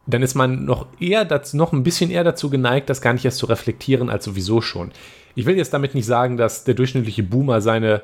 [0.07, 3.25] dann ist man noch eher dazu, noch ein bisschen eher dazu geneigt, das gar nicht
[3.25, 4.93] erst zu reflektieren, als sowieso schon.
[5.35, 8.03] Ich will jetzt damit nicht sagen, dass der durchschnittliche Boomer seine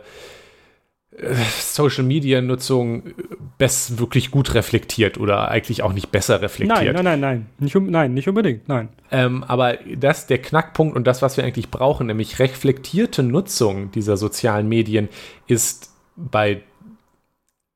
[1.17, 3.15] äh, Social Media Nutzung
[3.63, 6.95] best wirklich gut reflektiert oder eigentlich auch nicht besser reflektiert.
[6.97, 7.47] Nein, nein, nein, nein.
[7.61, 8.89] Nicht, nein, nicht unbedingt, nein.
[9.13, 14.17] Ähm, aber das der Knackpunkt und das, was wir eigentlich brauchen, nämlich reflektierte Nutzung dieser
[14.17, 15.09] sozialen Medien,
[15.47, 16.63] ist bei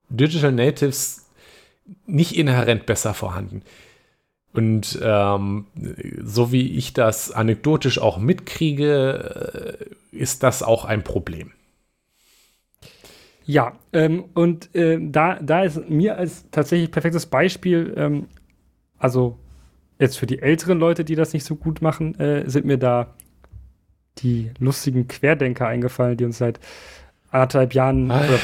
[0.08, 1.30] Digital Natives
[2.04, 3.62] nicht inhärent besser vorhanden.
[4.52, 5.66] Und ähm,
[6.20, 9.78] so wie ich das anekdotisch auch mitkriege,
[10.12, 11.52] äh, ist das auch ein Problem.
[13.46, 18.26] Ja, ähm, und äh, da, da ist mir als tatsächlich perfektes Beispiel, ähm,
[18.98, 19.38] also
[20.00, 23.14] jetzt für die älteren Leute, die das nicht so gut machen, äh, sind mir da
[24.18, 26.58] die lustigen Querdenker eingefallen, die uns seit
[27.30, 28.18] anderthalb Jahren Ah.
[28.26, 28.38] oder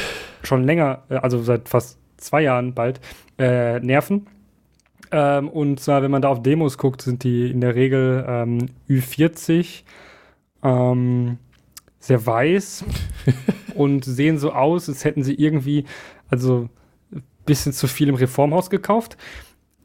[0.44, 3.00] schon länger, äh, also seit fast zwei Jahren bald,
[3.38, 4.28] äh, nerven.
[5.11, 8.66] Ähm, und zwar, wenn man da auf Demos guckt, sind die in der Regel ähm,
[8.88, 9.82] Ü40,
[10.62, 11.38] ähm,
[12.03, 12.84] sehr weiß
[13.74, 15.84] und sehen so aus, als hätten sie irgendwie,
[16.28, 16.68] also
[17.12, 19.16] ein bisschen zu viel im Reformhaus gekauft.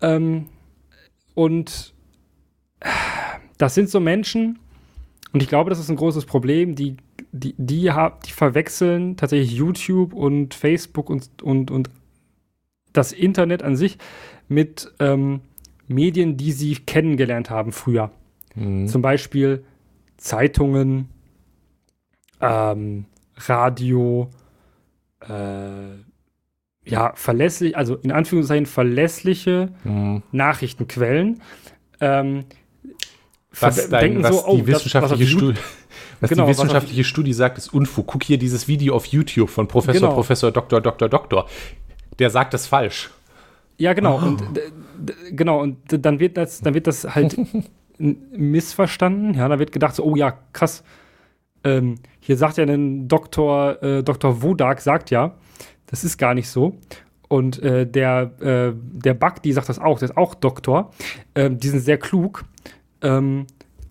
[0.02, 0.48] Ähm,
[1.36, 1.94] und
[3.60, 4.58] das sind so Menschen,
[5.32, 6.98] und ich glaube, das ist ein großes Problem, die,
[7.32, 11.90] die, die, hab- die verwechseln tatsächlich YouTube und Facebook und, und, und
[12.94, 13.98] das Internet an sich
[14.48, 15.42] mit ähm,
[15.88, 18.10] Medien, die sie kennengelernt haben früher.
[18.56, 18.88] Mhm.
[18.88, 19.64] Zum Beispiel
[20.18, 21.10] Zeitungen,
[22.42, 23.06] ähm,
[23.38, 24.30] Radio,
[25.28, 25.30] äh,
[26.86, 30.24] ja, verlässlich, also in Anführungszeichen verlässliche Mhm.
[30.32, 31.42] Nachrichtenquellen.
[32.00, 32.46] Ähm,
[33.60, 35.60] Was, dein, was so, oh, die das- was wissenschaftliche, Studie,
[36.22, 38.08] was Genau, die was auf- wissenschaftliche Studie sagt, ist Unfug.
[38.08, 40.14] Guck hier dieses Video auf YouTube von Professor, Genau.
[40.14, 41.48] Professor, Doktor, Doktor, Doktor.
[42.20, 43.10] Der sagt das falsch.
[43.80, 44.20] Ja, genau.
[44.22, 44.26] Oh.
[44.26, 44.44] Und
[45.32, 47.36] genau, und dann wird das, dann wird das halt
[48.32, 49.34] missverstanden.
[49.34, 50.84] Ja, da wird gedacht, so, oh ja, krass.
[51.68, 54.42] Ähm, hier sagt ja ein Doktor, äh, Dr.
[54.42, 55.36] Wodak sagt ja,
[55.88, 56.78] das ist gar nicht so.
[57.28, 60.92] Und äh, der, äh, der Bug, die sagt das auch, der ist auch Doktor.
[61.36, 62.46] Ähm, die sind sehr klug.
[63.02, 63.48] Ähm,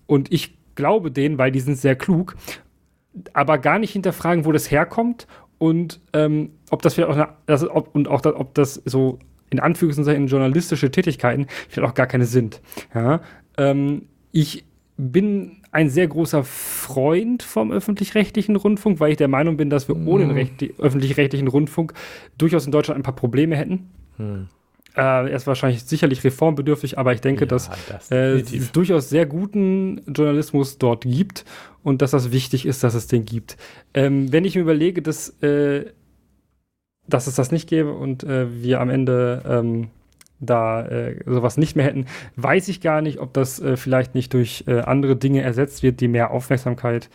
[0.07, 2.35] und ich glaube denen, weil die sind sehr klug,
[3.33, 7.67] aber gar nicht hinterfragen, wo das herkommt und ähm, ob das vielleicht auch eine, das,
[7.67, 9.19] ob, und auch ob das so
[9.49, 12.61] in Anführungszeichen journalistische Tätigkeiten vielleicht auch gar keine sind.
[12.93, 13.21] Ja?
[13.57, 14.65] Ähm, ich
[14.97, 19.95] bin ein sehr großer Freund vom öffentlich-rechtlichen Rundfunk, weil ich der Meinung bin, dass wir
[19.95, 21.93] ohne den recht- öffentlich-rechtlichen Rundfunk
[22.37, 23.89] durchaus in Deutschland ein paar Probleme hätten.
[24.97, 29.09] äh, er ist wahrscheinlich sicherlich reformbedürftig, aber ich denke, ja, dass das äh, es durchaus
[29.09, 31.45] sehr guten Journalismus dort gibt
[31.83, 33.57] und dass das wichtig ist, dass es den gibt.
[33.93, 35.85] Ähm, wenn ich mir überlege, dass, äh,
[37.07, 39.89] dass es das nicht gäbe und äh, wir am Ende ähm,
[40.39, 44.33] da äh, sowas nicht mehr hätten, weiß ich gar nicht, ob das äh, vielleicht nicht
[44.33, 47.09] durch äh, andere Dinge ersetzt wird, die mehr Aufmerksamkeit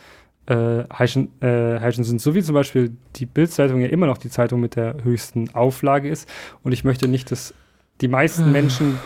[0.46, 2.20] äh, heischen, äh, heischen sind.
[2.20, 6.08] So wie zum Beispiel die Bildzeitung ja immer noch die Zeitung mit der höchsten Auflage
[6.08, 6.28] ist.
[6.62, 7.54] Und ich möchte nicht, dass
[8.00, 8.48] die meisten ah.
[8.48, 8.98] Menschen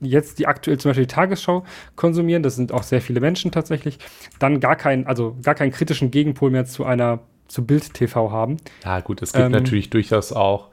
[0.00, 1.64] jetzt die aktuell zum Beispiel die Tagesschau
[1.96, 3.98] konsumieren, das sind auch sehr viele Menschen tatsächlich,
[4.38, 8.58] dann gar keinen, also gar keinen kritischen Gegenpol mehr zu einer, zu Bild TV haben.
[8.84, 10.68] Ja, gut, es gibt ähm, natürlich durchaus auch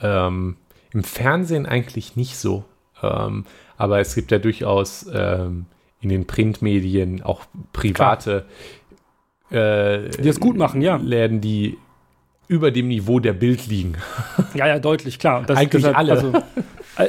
[0.00, 0.56] ähm,
[0.92, 2.64] im Fernsehen eigentlich nicht so.
[3.02, 3.44] Ähm,
[3.76, 5.66] aber es gibt ja durchaus ähm,
[6.00, 8.46] in den Printmedien auch private
[9.50, 10.96] äh, die das gut machen, ja.
[10.96, 11.78] Läden, die
[12.48, 13.94] über dem Niveau der Bild liegen.
[14.54, 15.42] Ja, ja, deutlich, klar.
[15.46, 16.12] Das, Eigentlich deshalb, alle.
[16.12, 16.32] Also,
[16.98, 17.08] äh,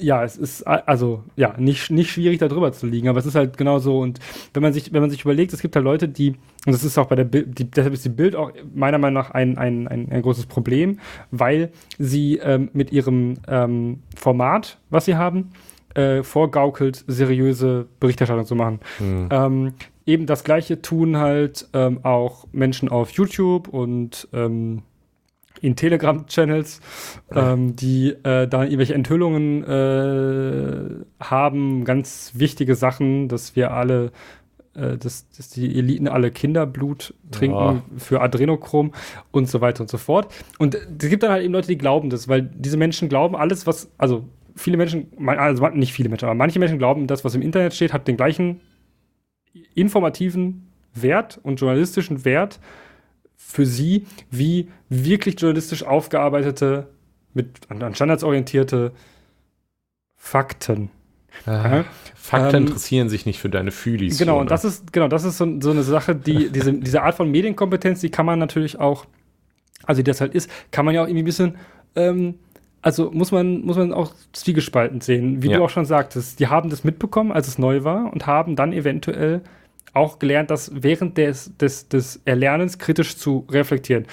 [0.00, 3.34] ja, es ist also ja nicht, nicht schwierig, da drüber zu liegen, aber es ist
[3.34, 3.98] halt genau so.
[3.98, 4.20] Und
[4.54, 6.30] wenn man sich, wenn man sich überlegt, es gibt halt Leute, die,
[6.66, 9.22] und das ist auch bei der Bild, die, deshalb ist die Bild auch meiner Meinung
[9.22, 10.98] nach ein, ein, ein, ein großes Problem,
[11.30, 15.50] weil sie ähm, mit ihrem ähm, Format, was sie haben,
[15.94, 18.80] äh, vorgaukelt, seriöse Berichterstattung zu machen.
[18.98, 19.28] Hm.
[19.30, 19.72] Ähm,
[20.08, 24.82] eben das Gleiche tun halt ähm, auch Menschen auf YouTube und ähm,
[25.60, 26.80] in Telegram-Channels,
[27.34, 34.12] ähm, die äh, da irgendwelche Enthüllungen äh, haben, ganz wichtige Sachen, dass wir alle,
[34.74, 37.82] äh, dass, dass die Eliten alle Kinderblut trinken ja.
[37.96, 38.92] für Adrenochrom
[39.30, 40.32] und so weiter und so fort.
[40.58, 43.66] Und es gibt dann halt eben Leute, die glauben das, weil diese Menschen glauben alles,
[43.66, 47.42] was, also viele Menschen, also nicht viele Menschen, aber manche Menschen glauben, das, was im
[47.42, 48.60] Internet steht, hat den gleichen
[49.74, 52.60] informativen Wert und journalistischen Wert
[53.36, 56.88] für sie wie wirklich journalistisch aufgearbeitete,
[57.34, 58.92] mit an Standards orientierte
[60.16, 60.90] Fakten.
[61.46, 61.84] Ah,
[62.14, 64.18] Fakten ähm, interessieren sich nicht für deine Fühlis.
[64.18, 67.14] Genau, und das ist, genau, das ist so, so eine Sache, die, diese, diese Art
[67.14, 69.06] von Medienkompetenz, die kann man natürlich auch,
[69.84, 71.56] also die das halt ist, kann man ja auch irgendwie ein bisschen,
[71.94, 72.34] ähm,
[72.82, 75.58] also muss man, muss man auch zwiegespalten sehen, wie ja.
[75.58, 76.40] du auch schon sagtest.
[76.40, 79.42] Die haben das mitbekommen, als es neu war und haben dann eventuell
[79.94, 84.06] auch gelernt, das während des, des, des Erlernens kritisch zu reflektieren.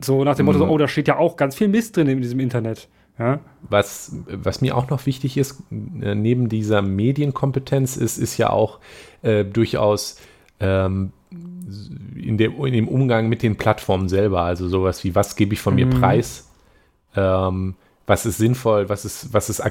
[0.00, 0.70] So nach dem Motto, mhm.
[0.70, 2.88] oh, da steht ja auch ganz viel Mist drin in diesem Internet.
[3.18, 3.40] Ja?
[3.62, 8.78] Was, was mir auch noch wichtig ist, äh, neben dieser Medienkompetenz, ist, ist ja auch
[9.22, 10.20] äh, durchaus
[10.60, 11.12] ähm,
[12.16, 14.42] in, der, in dem Umgang mit den Plattformen selber.
[14.42, 15.90] Also sowas wie, was gebe ich von mir mhm.
[15.90, 16.50] preis?
[17.16, 17.74] Ähm,
[18.08, 19.62] was ist sinnvoll, was ist, was ist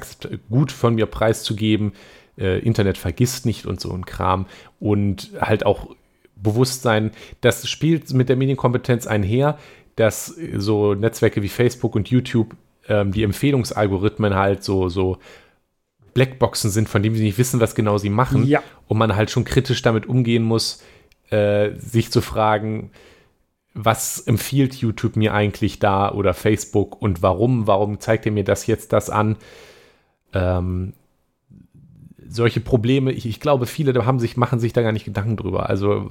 [0.48, 1.92] gut von mir preiszugeben?
[2.38, 4.46] äh, Internet vergisst nicht und so ein Kram
[4.80, 5.94] und halt auch
[6.36, 7.10] Bewusstsein,
[7.40, 9.58] das spielt mit der Medienkompetenz einher,
[9.96, 10.26] dass
[10.56, 12.54] so Netzwerke wie Facebook und YouTube
[12.88, 15.18] ähm, die Empfehlungsalgorithmen halt so, so
[16.14, 18.62] Blackboxen sind, von denen sie nicht wissen, was genau sie machen ja.
[18.86, 20.82] und man halt schon kritisch damit umgehen muss,
[21.30, 22.90] äh, sich zu fragen,
[23.80, 28.66] was empfiehlt YouTube mir eigentlich da oder Facebook und warum, warum zeigt er mir das
[28.66, 29.36] jetzt das an?
[30.32, 30.94] Ähm,
[32.28, 35.68] solche Probleme, ich, ich, glaube, viele haben sich, machen sich da gar nicht Gedanken drüber.
[35.68, 36.08] Also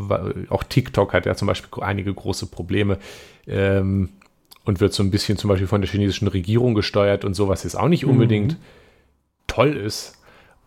[0.50, 3.00] auch TikTok hat ja zum Beispiel einige große Probleme
[3.48, 4.10] ähm,
[4.64, 7.78] und wird so ein bisschen zum Beispiel von der chinesischen Regierung gesteuert und sowas jetzt
[7.78, 8.12] auch nicht mhm.
[8.12, 8.64] unbedingt mhm.
[9.48, 10.17] toll ist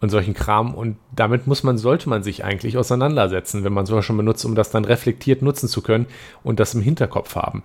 [0.01, 0.75] und solchen Kram.
[0.75, 4.55] Und damit muss man, sollte man sich eigentlich auseinandersetzen, wenn man sowas schon benutzt, um
[4.55, 6.07] das dann reflektiert nutzen zu können
[6.43, 7.63] und das im Hinterkopf haben.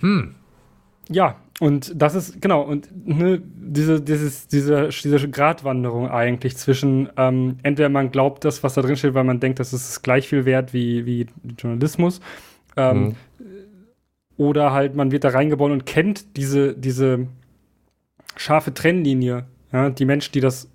[0.00, 0.34] Hm.
[1.08, 7.58] Ja, und das ist, genau, und ne, diese, dieses, diese, diese Gratwanderung eigentlich zwischen, ähm,
[7.62, 10.44] entweder man glaubt das, was da drin steht, weil man denkt, das ist gleich viel
[10.44, 11.26] wert wie, wie
[11.58, 12.20] Journalismus,
[12.76, 13.14] ähm, mhm.
[14.36, 17.26] oder halt man wird da reingeboren und kennt diese, diese
[18.36, 19.46] scharfe Trennlinie.
[19.72, 20.70] Ja, die Menschen, die das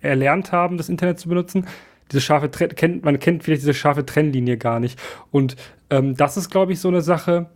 [0.00, 1.66] erlernt haben, das Internet zu benutzen,
[2.10, 4.98] diese scharfe kennt, man kennt vielleicht diese scharfe Trennlinie gar nicht.
[5.30, 5.56] Und
[5.90, 7.50] ähm, das ist, glaube ich, so eine Sache,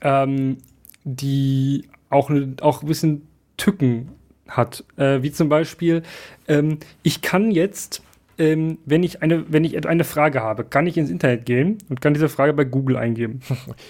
[0.00, 0.58] ähm,
[1.04, 2.30] die auch,
[2.60, 3.22] auch ein bisschen
[3.56, 4.10] Tücken
[4.48, 4.84] hat.
[4.96, 6.02] Äh, wie zum Beispiel,
[6.48, 8.02] ähm, ich kann jetzt,
[8.38, 12.00] ähm, wenn, ich eine, wenn ich eine Frage habe, kann ich ins Internet gehen und
[12.00, 13.40] kann diese Frage bei Google eingeben.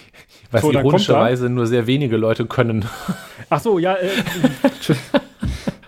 [0.51, 2.85] Was so, ironischerweise nur sehr wenige Leute können.
[3.49, 3.95] Ach so, ja.
[3.95, 4.09] Äh,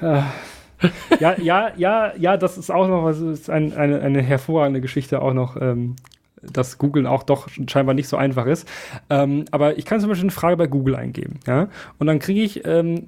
[0.01, 5.21] ja, ja, ja, ja, das ist auch noch was, ist ein, eine, eine hervorragende Geschichte
[5.21, 5.59] auch noch.
[5.59, 5.95] Ähm,
[6.41, 8.67] dass Google auch doch scheinbar nicht so einfach ist.
[9.09, 12.41] Ähm, aber ich kann zum Beispiel eine Frage bei Google eingeben, ja, und dann kriege
[12.41, 13.07] ich, ähm,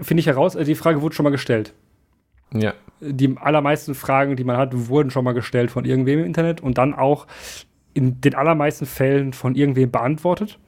[0.00, 1.74] finde ich heraus, also die Frage wurde schon mal gestellt.
[2.52, 2.74] Ja.
[3.00, 6.78] Die allermeisten Fragen, die man hat, wurden schon mal gestellt von irgendwem im Internet und
[6.78, 7.26] dann auch
[7.92, 10.58] in den allermeisten Fällen von irgendwem beantwortet.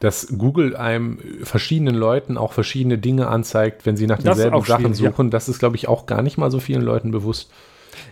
[0.00, 5.00] Dass Google einem verschiedenen Leuten auch verschiedene Dinge anzeigt, wenn sie nach denselben Sachen schwierig,
[5.00, 5.10] ja.
[5.10, 5.30] suchen.
[5.30, 7.50] Das ist, glaube ich, auch gar nicht mal so vielen Leuten bewusst.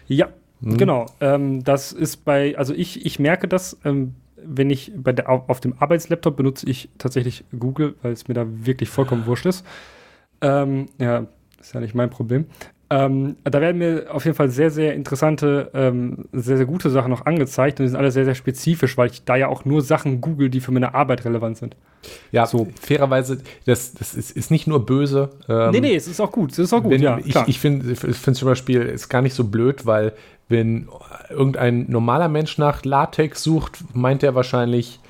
[0.07, 0.28] Ja,
[0.64, 0.78] Mhm.
[0.78, 1.07] genau.
[1.20, 5.49] Ähm, das ist bei, also ich, ich merke das, ähm, wenn ich bei der, auf,
[5.49, 9.64] auf dem Arbeitslaptop benutze ich tatsächlich Google, weil es mir da wirklich vollkommen wurscht ist.
[10.41, 11.26] Ähm, ja,
[11.61, 12.47] ist ja nicht mein Problem.
[12.91, 17.11] Ähm, da werden mir auf jeden Fall sehr, sehr interessante, ähm, sehr, sehr gute Sachen
[17.11, 19.80] noch angezeigt und die sind alle sehr, sehr spezifisch, weil ich da ja auch nur
[19.82, 21.76] Sachen google, die für meine Arbeit relevant sind.
[22.30, 22.68] Ja, So.
[22.80, 25.30] fairerweise, das, das ist, ist nicht nur böse.
[25.49, 27.49] Ähm, nee, nee, es ist auch gut, es ist auch gut, wenn, ja, ich klar.
[27.49, 30.12] ich finde find zum Beispiel, ist gar nicht so blöd, weil
[30.49, 30.89] wenn
[31.30, 35.01] irgendein normaler Mensch nach Latex sucht, meint er wahrscheinlich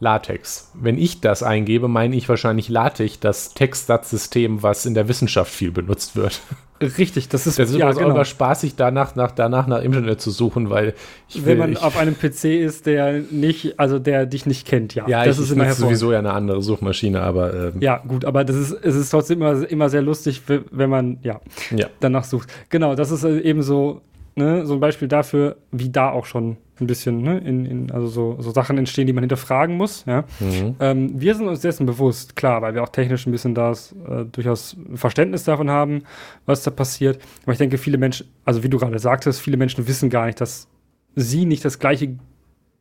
[0.00, 0.70] Latex.
[0.74, 5.72] Wenn ich das eingebe, meine ich wahrscheinlich LaTeX, das Textsatzsystem, was in der Wissenschaft viel
[5.72, 6.40] benutzt wird.
[6.80, 10.30] Richtig, das ist, Das ist ja, auch immer spaßig, danach nach, danach nach Internet zu
[10.30, 10.94] suchen, weil
[11.28, 14.64] ich will, Wenn man ich, auf einem PC ist, der nicht, also der dich nicht
[14.64, 15.08] kennt, ja.
[15.08, 18.44] ja, das ich, ist immer sowieso ja eine andere Suchmaschine, aber ähm, Ja, gut, aber
[18.44, 21.40] das ist, es ist trotzdem immer, immer sehr lustig, wenn man, ja,
[21.74, 21.88] ja.
[21.98, 22.48] danach sucht.
[22.68, 24.02] Genau, das ist äh, eben so,
[24.36, 28.06] ne, so ein Beispiel dafür, wie da auch schon ein bisschen, ne, in, in, also
[28.06, 30.24] so, so Sachen entstehen, die man hinterfragen muss, ja.
[30.40, 30.76] Mhm.
[30.80, 34.24] Ähm, wir sind uns dessen bewusst, klar, weil wir auch technisch ein bisschen das äh,
[34.24, 36.02] durchaus Verständnis davon haben,
[36.46, 37.20] was da passiert.
[37.42, 40.40] Aber ich denke, viele Menschen, also wie du gerade sagtest, viele Menschen wissen gar nicht,
[40.40, 40.68] dass
[41.14, 42.16] sie nicht das gleiche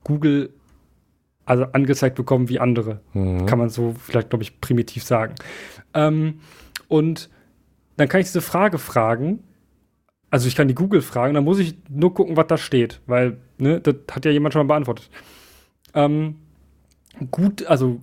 [0.03, 0.51] Google
[1.45, 2.99] also angezeigt bekommen wie andere.
[3.13, 3.45] Mhm.
[3.45, 5.35] Kann man so vielleicht, glaube ich, primitiv sagen.
[5.93, 6.41] Ähm,
[6.87, 7.29] und
[7.95, 9.39] dann kann ich diese Frage fragen.
[10.29, 13.37] Also ich kann die Google fragen, dann muss ich nur gucken, was da steht, weil
[13.57, 15.09] ne, das hat ja jemand schon mal beantwortet.
[15.93, 16.35] Ähm,
[17.31, 18.01] gut, also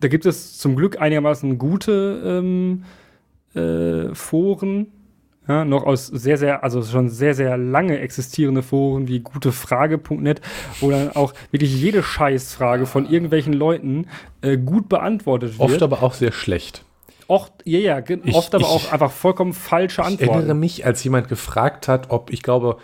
[0.00, 2.84] da gibt es zum Glück einigermaßen gute ähm,
[3.54, 4.88] äh, Foren,
[5.48, 10.42] ja, noch aus sehr, sehr, also schon sehr, sehr lange existierende Foren wie gutefrage.net,
[10.80, 14.06] wo dann auch wirklich jede Scheißfrage von irgendwelchen Leuten
[14.42, 15.70] äh, gut beantwortet wird.
[15.70, 16.84] Oft aber auch sehr schlecht.
[17.28, 20.58] Oft, ja, ja, ge- Ich- oft aber ich- auch einfach vollkommen falsche Ich erinnere Antworten.
[20.60, 22.78] mich, als jemand gefragt hat, ob ich glaube,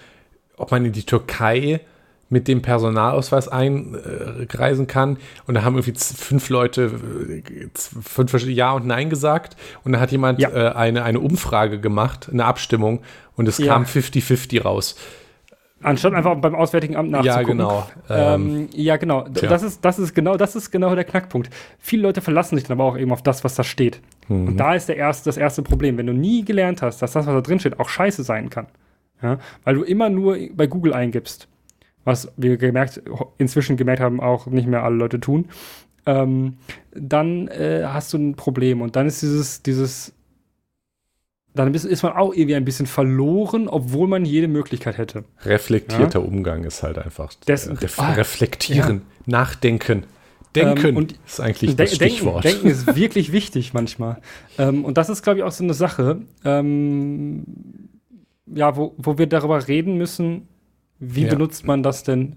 [0.57, 1.81] ob man in die Türkei
[2.29, 5.19] mit dem Personalausweis einreisen kann.
[5.47, 9.57] Und da haben irgendwie fünf Leute äh, fünf verschiedene Ja und Nein gesagt.
[9.85, 10.51] Und da hat jemand Ja.
[10.51, 13.03] äh, eine, eine Umfrage gemacht, eine Abstimmung.
[13.37, 13.73] Und es Ja.
[13.75, 14.97] kam 50-50 raus.
[15.83, 17.59] Anstatt einfach beim Auswärtigen Amt Ja, nachzugucken.
[17.59, 17.87] genau.
[18.09, 19.23] Ähm, Ähm, ja, genau.
[19.29, 19.49] Tja.
[19.51, 21.51] Das ist, das ist genau, das ist genau der Knackpunkt.
[21.79, 24.01] Viele Leute verlassen sich dann aber auch eben auf das, was da steht.
[24.29, 24.49] Mhm.
[24.49, 25.97] Und da ist der erste, das erste Problem.
[25.97, 28.67] Wenn du nie gelernt hast, dass das, was da drin steht, auch scheiße sein kann.
[29.23, 29.39] Ja?
[29.65, 31.49] Weil du immer nur bei Google eingibst.
[32.05, 33.03] Was wir gemerkt,
[33.39, 35.47] inzwischen gemerkt haben, auch nicht mehr alle Leute tun.
[36.07, 36.59] Ähm,
[36.93, 38.83] dann äh, hast du ein Problem.
[38.83, 40.13] Und dann ist dieses, dieses,
[41.55, 45.25] dann ist, man auch irgendwie ein bisschen verloren, obwohl man jede Möglichkeit hätte.
[45.45, 47.33] reflektierter Umgang ist halt einfach.
[47.47, 50.05] Das- äh, ref ah, reflektieren, nachdenken.
[50.57, 52.45] Denken Ähm, ist eigentlich das Stichwort.
[52.45, 54.21] Denken, denken ist wirklich wichtig manchmal.
[54.59, 57.45] Ähm, und das ist, glaube ich, auch so eine Sache, ähm,
[58.47, 60.49] ja, wo, wo wir darüber reden müssen,
[60.99, 61.31] wie Ja.
[61.31, 62.37] benutzt man das denn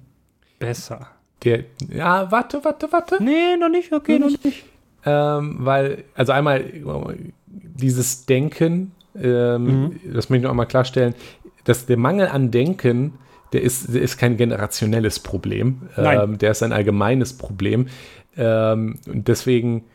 [0.59, 1.07] besser?
[1.43, 3.21] Der, ja, warte, warte, warte.
[3.23, 4.65] Nee, noch nicht, okay, noch nicht.
[5.05, 6.65] Ähm, weil, also einmal
[7.45, 9.99] dieses Denken, ähm, Mhm.
[10.13, 11.13] das möchte ich noch einmal klarstellen,
[11.65, 13.13] dass der Mangel an Denken,
[13.53, 16.19] der ist, der ist kein generationelles Problem, Nein.
[16.21, 17.87] ähm, der ist ein allgemeines Problem.
[18.35, 19.85] Ähm, und deswegen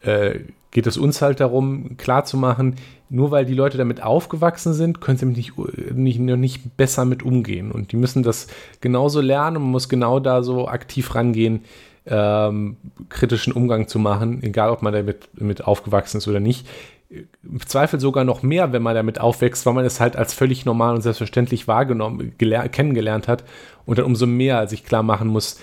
[0.00, 0.40] äh,
[0.70, 2.76] geht es uns halt darum, klarzumachen,
[3.08, 5.52] nur weil die Leute damit aufgewachsen sind, können sie nicht,
[5.92, 7.72] nicht, noch nicht besser mit umgehen.
[7.72, 8.46] Und die müssen das
[8.80, 11.64] genauso lernen und man muss genau da so aktiv rangehen,
[12.06, 12.76] ähm,
[13.08, 16.66] kritischen Umgang zu machen, egal ob man damit mit aufgewachsen ist oder nicht.
[17.10, 20.64] Im Zweifel sogar noch mehr, wenn man damit aufwächst, weil man es halt als völlig
[20.64, 23.44] normal und selbstverständlich wahrgenommen, geler- kennengelernt hat
[23.84, 25.60] und dann umso mehr sich klar machen muss,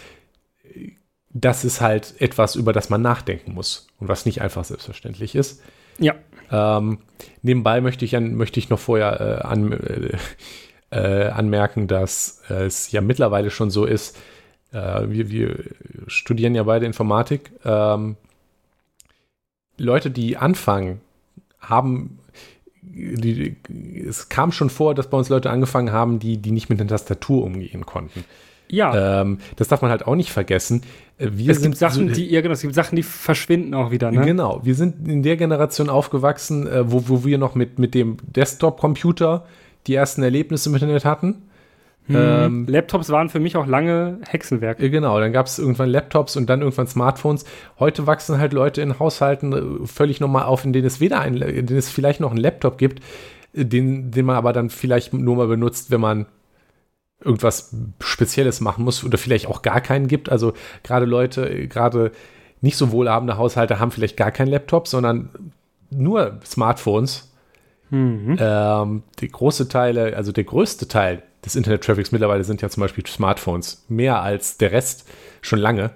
[1.29, 5.61] das ist halt etwas, über das man nachdenken muss und was nicht einfach selbstverständlich ist.
[5.99, 6.15] Ja,
[6.51, 6.99] Ähm,
[7.41, 10.17] nebenbei möchte ich, an, möchte ich noch vorher äh, an, äh,
[10.91, 14.17] äh, anmerken, dass äh, es ja mittlerweile schon so ist,
[14.71, 15.63] äh, wir, wir
[16.07, 17.51] studieren ja beide Informatik.
[17.65, 18.15] Ähm,
[19.77, 21.01] Leute, die anfangen,
[21.69, 22.19] haben,
[22.81, 23.55] die,
[24.07, 26.87] es kam schon vor, dass bei uns Leute angefangen haben, die, die nicht mit der
[26.87, 28.23] Tastatur umgehen konnten.
[28.69, 29.21] ja.
[29.21, 30.81] Ähm, das darf man halt auch nicht vergessen.
[31.17, 34.25] Äh, Wir es gibt Sachen, die, genau, es gibt Sachen, die verschwinden auch wieder, ne?
[34.25, 38.17] Genau, wir sind in der Generation aufgewachsen, äh, wo, wo wir noch mit, mit dem
[38.35, 39.45] Desktop-Computer
[39.87, 41.43] die ersten Erlebnisse im Internet hatten.
[42.09, 42.67] Ähm, Mhm.
[42.67, 44.79] Laptops waren für mich auch lange Hexenwerk.
[44.79, 47.43] äh, genau, dann gab es irgendwann Laptops und dann irgendwann Smartphones.
[47.79, 49.53] Heute wachsen halt Leute in Haushalten
[49.83, 52.39] äh, völlig normal auf, in denen es weder ein, in denen es vielleicht noch einen
[52.39, 53.03] Laptop gibt,
[53.53, 56.25] äh, den, den man aber dann vielleicht nur mal benutzt, wenn man
[57.23, 60.29] irgendwas Spezielles machen muss oder vielleicht auch gar keinen gibt.
[60.29, 60.53] Also
[60.83, 62.11] gerade Leute, gerade
[62.61, 65.29] nicht so wohlhabende Haushalte haben vielleicht gar keinen Laptop, sondern
[65.89, 67.33] nur Smartphones.
[67.89, 68.37] Mhm.
[68.39, 73.05] Ähm, die große Teile, also der größte Teil des Internet-Traffics mittlerweile sind ja zum Beispiel
[73.05, 73.85] Smartphones.
[73.87, 75.07] Mehr als der Rest
[75.41, 75.91] schon lange.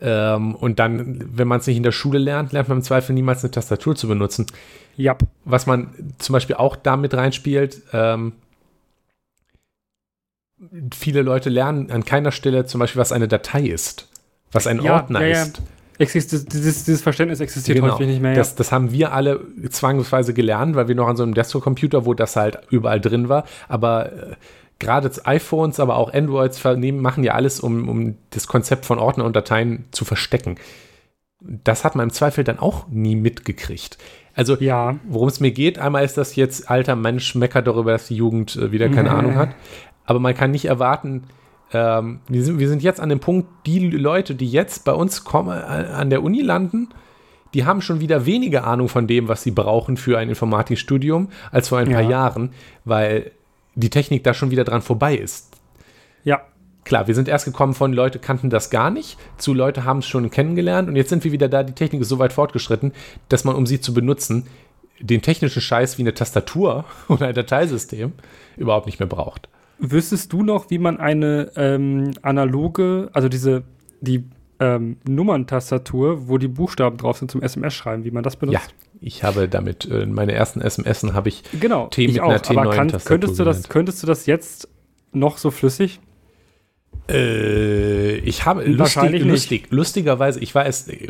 [0.00, 3.12] Ähm, und dann, wenn man es nicht in der Schule lernt, lernt man im Zweifel
[3.12, 4.46] niemals eine Tastatur zu benutzen.
[4.96, 5.16] Ja.
[5.44, 8.32] Was man zum Beispiel auch damit reinspielt, ähm,
[10.92, 14.08] viele Leute lernen an keiner Stelle zum Beispiel, was eine Datei ist,
[14.52, 15.42] was ein ja, Ordner ja, ja.
[15.42, 15.62] ist.
[16.00, 17.92] Exist dieses, dieses, Verständnis existiert genau.
[17.92, 18.34] häufig nicht mehr.
[18.34, 19.38] Das, das, haben wir alle
[19.68, 23.44] zwangsweise gelernt, weil wir noch an so einem Desktop-Computer, wo das halt überall drin war.
[23.68, 24.36] Aber äh,
[24.78, 29.26] gerade iPhones, aber auch Androids vernehmen, machen ja alles, um, um das Konzept von Ordner
[29.26, 30.56] und Dateien zu verstecken.
[31.42, 33.98] Das hat man im Zweifel dann auch nie mitgekriegt.
[34.34, 34.96] Also, ja.
[35.06, 38.56] worum es mir geht, einmal ist das jetzt, alter Mensch meckert darüber, dass die Jugend
[38.56, 39.50] äh, wieder keine Ahnung hat.
[40.06, 41.24] Aber man kann nicht erwarten,
[41.72, 45.24] ähm, wir, sind, wir sind jetzt an dem Punkt, die Leute, die jetzt bei uns
[45.24, 46.88] kommen, äh, an der Uni landen,
[47.54, 51.68] die haben schon wieder weniger Ahnung von dem, was sie brauchen für ein Informatikstudium, als
[51.68, 51.98] vor ein ja.
[51.98, 52.52] paar Jahren,
[52.84, 53.32] weil
[53.74, 55.50] die Technik da schon wieder dran vorbei ist.
[56.24, 56.42] Ja.
[56.84, 60.06] Klar, wir sind erst gekommen von Leute kannten das gar nicht, zu Leute haben es
[60.06, 62.92] schon kennengelernt und jetzt sind wir wieder da, die Technik ist so weit fortgeschritten,
[63.28, 64.46] dass man, um sie zu benutzen,
[64.98, 68.12] den technischen Scheiß wie eine Tastatur oder ein Dateisystem
[68.56, 69.48] überhaupt nicht mehr braucht.
[69.80, 73.64] Wüsstest du noch, wie man eine ähm, analoge, also diese,
[74.00, 74.24] die
[74.60, 78.54] ähm, Nummerntastatur, wo die Buchstaben drauf sind zum SMS-Schreiben, wie man das benutzt?
[78.54, 82.38] Ja, ich habe damit, äh, meine ersten SMS habe ich genau, T mit ich einer
[82.38, 84.68] T9 Aber kann, könntest du das, Könntest du das jetzt
[85.12, 86.00] noch so flüssig?
[87.08, 91.08] Äh, ich habe lustig, lustig, lustigerweise, ich war es äh,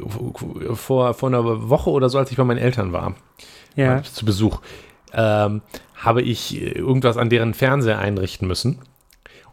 [0.75, 3.17] vor, vor einer Woche oder so, als ich bei meinen Eltern war,
[3.75, 3.97] ja.
[3.97, 4.61] war zu Besuch,
[5.13, 5.63] ähm,
[5.97, 8.79] habe ich irgendwas an deren Fernseher einrichten müssen.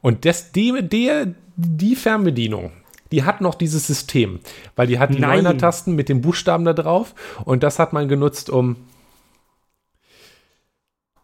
[0.01, 2.71] Und das, die, die, die Fernbedienung,
[3.11, 4.39] die hat noch dieses System,
[4.75, 7.13] weil die hat die Neuner-Tasten mit den Buchstaben da drauf
[7.45, 8.75] und das hat man genutzt, um.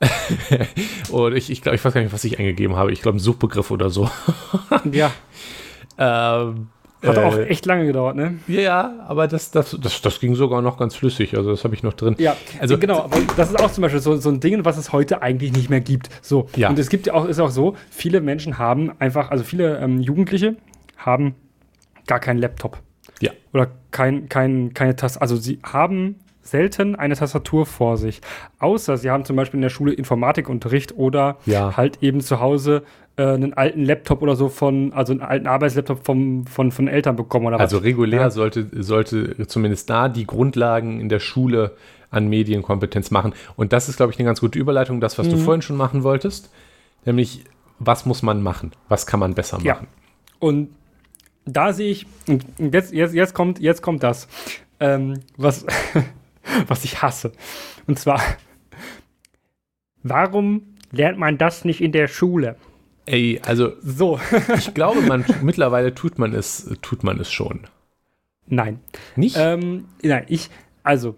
[1.11, 2.91] und ich, ich glaube, ich weiß gar nicht, was ich eingegeben habe.
[2.91, 4.09] Ich glaube, ein Suchbegriff oder so.
[4.91, 5.11] ja.
[5.95, 6.69] Ähm,
[7.03, 8.39] hat auch äh, echt lange gedauert, ne?
[8.47, 11.35] Ja, aber das, das, das, das ging sogar noch ganz flüssig.
[11.37, 12.15] Also, das habe ich noch drin.
[12.17, 13.03] Ja, also, genau.
[13.03, 15.69] Aber das ist auch zum Beispiel so, so ein Ding, was es heute eigentlich nicht
[15.69, 16.09] mehr gibt.
[16.21, 16.47] So.
[16.55, 16.69] Ja.
[16.69, 19.99] Und es gibt ja auch, ist auch so, viele Menschen haben einfach, also viele ähm,
[19.99, 20.55] Jugendliche
[20.97, 21.35] haben
[22.07, 22.79] gar keinen Laptop.
[23.21, 23.31] Ja.
[23.53, 25.21] Oder kein, kein, keine Tastatur.
[25.21, 28.21] Also sie haben selten eine Tastatur vor sich.
[28.59, 31.75] Außer sie haben zum Beispiel in der Schule Informatikunterricht oder ja.
[31.77, 32.83] halt eben zu Hause
[33.15, 37.15] äh, einen alten Laptop oder so von, also einen alten Arbeitslaptop vom, von, von Eltern
[37.15, 37.83] bekommen oder Also was.
[37.83, 38.29] regulär ja.
[38.31, 41.75] sollte, sollte zumindest da die Grundlagen in der Schule
[42.09, 43.33] an Medienkompetenz machen.
[43.55, 45.31] Und das ist, glaube ich, eine ganz gute Überleitung, das, was mhm.
[45.31, 46.51] du vorhin schon machen wolltest.
[47.05, 47.43] Nämlich,
[47.79, 48.71] was muss man machen?
[48.87, 49.65] Was kann man besser machen?
[49.65, 49.79] Ja.
[50.39, 50.69] Und
[51.45, 54.27] da sehe ich, und jetzt, jetzt, jetzt, kommt, jetzt kommt das,
[54.79, 55.65] ähm, was,
[56.67, 57.31] was ich hasse.
[57.87, 58.21] Und zwar,
[60.03, 62.55] warum lernt man das nicht in der Schule?
[63.05, 64.19] Ey, also so.
[64.55, 67.61] ich glaube, man mittlerweile tut man es, tut man es schon.
[68.47, 68.79] Nein.
[69.15, 69.35] Nicht?
[69.39, 70.49] Ähm, nein, ich,
[70.83, 71.15] also,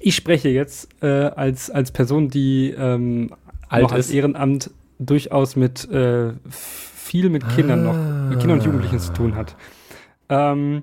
[0.00, 3.34] ich spreche jetzt äh, als, als Person, die ähm,
[3.68, 7.92] Alt als Ehrenamt durchaus mit äh, viel mit Kindern ah.
[7.92, 9.56] noch, mit Kindern und Jugendlichen zu tun hat.
[10.28, 10.82] Ähm,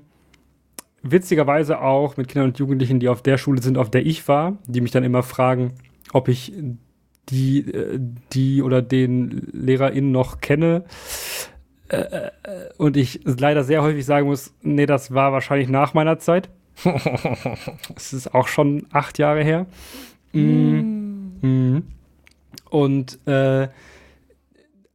[1.03, 4.57] witzigerweise auch mit Kindern und Jugendlichen, die auf der Schule sind, auf der ich war,
[4.67, 5.73] die mich dann immer fragen,
[6.13, 6.53] ob ich
[7.29, 7.99] die, äh,
[8.33, 10.85] die oder den LehrerInnen noch kenne.
[11.89, 12.31] Äh, äh,
[12.77, 16.49] und ich leider sehr häufig sagen muss, nee, das war wahrscheinlich nach meiner Zeit.
[17.95, 19.67] Es ist auch schon acht Jahre her.
[20.31, 21.41] Mm.
[21.41, 21.83] Mm.
[22.69, 23.67] Und äh,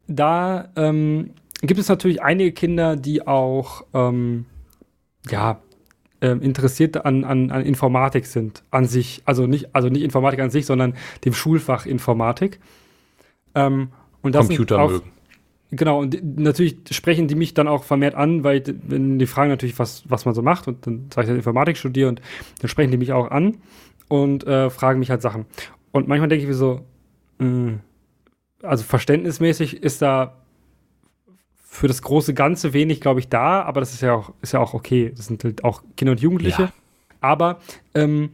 [0.09, 4.47] da ähm, gibt es natürlich einige Kinder, die auch ähm,
[5.29, 5.61] ja,
[6.21, 9.23] ähm, interessiert an, an, an Informatik sind, an sich.
[9.25, 10.95] Also nicht, also nicht Informatik an sich, sondern
[11.25, 12.61] dem Schulfach Informatik.
[13.55, 13.89] Ähm,
[14.23, 15.13] und das Computer auch, mögen.
[15.71, 19.79] Genau, und natürlich sprechen die mich dann auch vermehrt an, weil wenn die fragen natürlich,
[19.79, 22.21] was, was man so macht, und dann sage ich, dass Informatik studiere, und
[22.61, 23.59] dann sprechen die mich auch an
[24.09, 25.45] und äh, fragen mich halt Sachen.
[25.91, 26.83] Und manchmal denke ich mir so,
[27.39, 27.81] mh, hm,
[28.63, 30.35] also verständnismäßig ist da
[31.77, 34.61] für das große Ganze wenig, glaube ich, da, aber das ist ja auch, ist ja
[34.61, 35.13] auch okay.
[35.15, 36.63] Das sind halt auch Kinder und Jugendliche.
[36.63, 36.73] Ja.
[37.21, 37.59] Aber
[37.95, 38.31] ähm,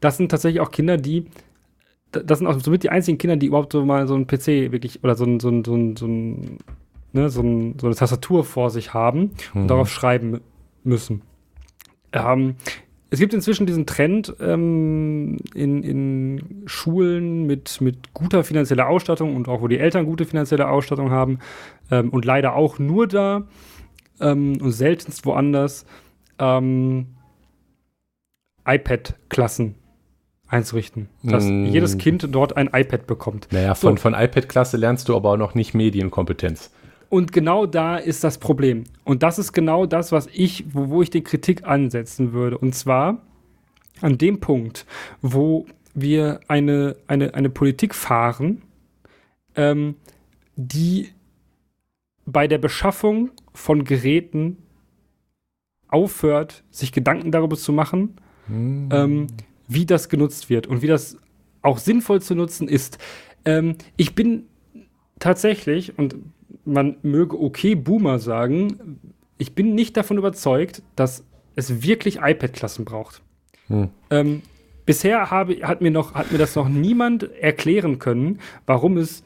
[0.00, 1.26] das sind tatsächlich auch Kinder, die,
[2.10, 5.02] das sind auch somit die einzigen Kinder, die überhaupt so mal so ein PC wirklich
[5.02, 6.58] oder so ein, so ein, so ein, so ein
[7.12, 9.68] ne, so, ein, so eine Tastatur vor sich haben und mhm.
[9.68, 10.40] darauf schreiben
[10.84, 11.22] müssen.
[12.12, 12.56] Ähm,
[13.12, 19.48] es gibt inzwischen diesen Trend ähm, in, in Schulen mit, mit guter finanzieller Ausstattung und
[19.48, 21.38] auch wo die Eltern gute finanzielle Ausstattung haben
[21.90, 23.46] ähm, und leider auch nur da
[24.18, 25.84] ähm, und seltenst woanders,
[26.38, 27.08] ähm,
[28.64, 29.74] iPad-Klassen
[30.48, 31.10] einzurichten.
[31.22, 31.66] Dass Mm.
[31.66, 33.48] jedes Kind dort ein iPad bekommt.
[33.50, 33.88] Naja, So.
[33.88, 36.70] von, von iPad-Klasse lernst du aber auch noch nicht Medienkompetenz.
[37.12, 38.84] Und genau da ist das Problem.
[39.04, 42.56] Und das ist genau das, was ich, wo, wo ich die Kritik ansetzen würde.
[42.56, 43.20] Und zwar
[44.00, 44.86] an dem Punkt,
[45.20, 48.62] wo wir eine, eine, eine Politik fahren,
[49.56, 49.96] ähm,
[50.56, 51.10] die
[52.24, 54.56] bei der Beschaffung von Geräten
[55.88, 58.16] aufhört, sich Gedanken darüber zu machen,
[58.48, 59.26] ähm,
[59.68, 61.18] wie das genutzt wird und wie das
[61.60, 62.96] auch sinnvoll zu nutzen ist.
[63.44, 64.44] Ähm, ich bin
[65.18, 66.16] tatsächlich, und
[66.64, 69.00] man möge okay Boomer sagen,
[69.38, 71.24] ich bin nicht davon überzeugt, dass
[71.56, 73.22] es wirklich iPad-Klassen braucht.
[73.68, 73.90] Hm.
[74.10, 74.42] Ähm,
[74.86, 79.24] bisher habe, hat, mir noch, hat mir das noch niemand erklären können, warum es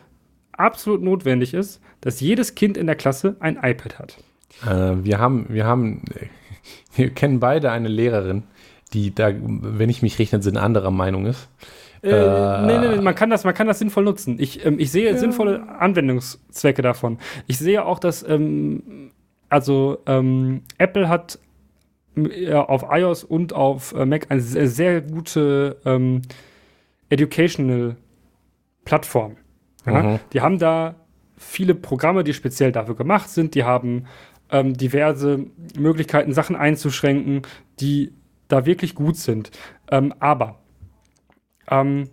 [0.52, 4.16] absolut notwendig ist, dass jedes Kind in der Klasse ein iPad hat.
[4.64, 6.02] Äh, wir haben, wir haben,
[6.94, 8.44] wir kennen beide eine Lehrerin,
[8.92, 11.48] die da, wenn ich mich recht entsinne, anderer Meinung ist.
[12.06, 14.36] Äh, nee, nee, nee, man kann das, man kann das sinnvoll nutzen.
[14.38, 17.18] Ich, ähm, ich sehe sinnvolle Anwendungszwecke davon.
[17.46, 19.10] Ich sehe auch, dass ähm,
[19.48, 21.38] also ähm, Apple hat
[22.16, 26.22] ja, auf iOS und auf äh, Mac eine sehr, sehr gute ähm,
[27.10, 27.96] Educational
[28.84, 29.36] Plattform.
[29.84, 30.02] Ja?
[30.02, 30.18] Mhm.
[30.32, 30.94] Die haben da
[31.36, 33.54] viele Programme, die speziell dafür gemacht sind.
[33.54, 34.06] Die haben
[34.50, 35.46] ähm, diverse
[35.78, 37.42] Möglichkeiten, Sachen einzuschränken,
[37.80, 38.12] die
[38.48, 39.50] da wirklich gut sind.
[39.90, 40.58] Ähm, aber
[41.70, 42.08] ähm,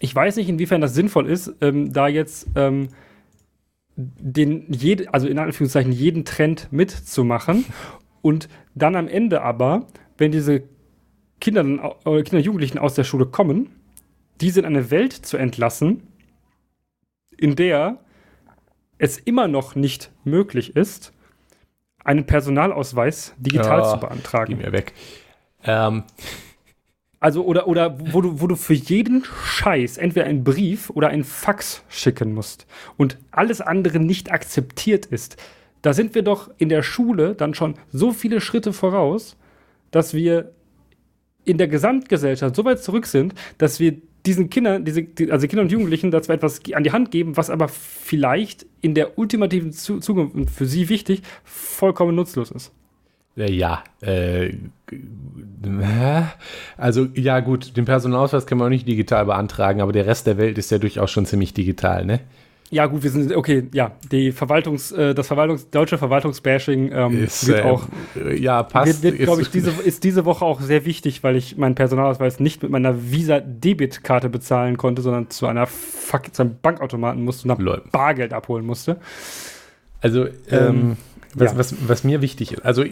[0.00, 2.88] ich weiß nicht, inwiefern das sinnvoll ist, ähm, da jetzt ähm,
[3.96, 7.64] den jede, also in Anführungszeichen jeden Trend mitzumachen
[8.22, 9.86] und dann am Ende aber,
[10.16, 10.62] wenn diese
[11.40, 13.70] Kinder, äh, Kinder Jugendlichen aus der Schule kommen,
[14.40, 16.02] diese in eine Welt zu entlassen,
[17.36, 17.98] in der
[18.98, 21.12] es immer noch nicht möglich ist,
[22.04, 24.56] einen Personalausweis digital Ja, zu Geh beantragen.
[24.58, 24.92] mir weg.
[25.64, 26.04] Ähm,
[27.20, 31.24] Also, oder, oder wo, du, wo du für jeden Scheiß entweder einen Brief oder einen
[31.24, 32.66] Fax schicken musst
[32.96, 35.36] und alles andere nicht akzeptiert ist.
[35.82, 39.36] Da sind wir doch in der Schule dann schon so viele Schritte voraus,
[39.90, 40.52] dass wir
[41.44, 43.96] in der Gesamtgesellschaft so weit zurück sind, dass wir
[44.26, 47.50] diesen Kindern, diese, die- also Kindern und Jugendlichen, dazu etwas an die Hand geben, was
[47.50, 52.72] aber vielleicht in der ultimativen Zu Zukunft für sie wichtig vollkommen nutzlos ist.
[53.38, 54.52] Äh, ja, äh,
[56.76, 60.38] also ja gut, den Personalausweis kann man auch nicht digital beantragen, aber der Rest der
[60.38, 62.20] Welt ist ja durchaus schon ziemlich digital, ne?
[62.70, 67.46] Ja, gut, wir sind, okay, ja, die Verwaltungs, äh, das Verwaltungs, deutsche Verwaltungsbashing ähm, Ist,
[67.48, 67.84] wird äh, auch,
[68.14, 69.02] äh, ja, passt.
[69.02, 71.74] wird, wird glaube ich, Ist- diese, ist diese Woche auch sehr wichtig, weil ich meinen
[71.74, 77.48] Personalausweis nicht mit meiner Visa-Debitkarte bezahlen konnte, sondern zu einer Fuck, zu einem Bankautomaten musste
[77.48, 77.90] und.
[77.90, 78.98] Bargeld abholen musste.
[80.02, 80.96] Also, ähm, Ähm,
[81.40, 81.58] was, ja.
[81.58, 82.84] was, was mir wichtig ist, also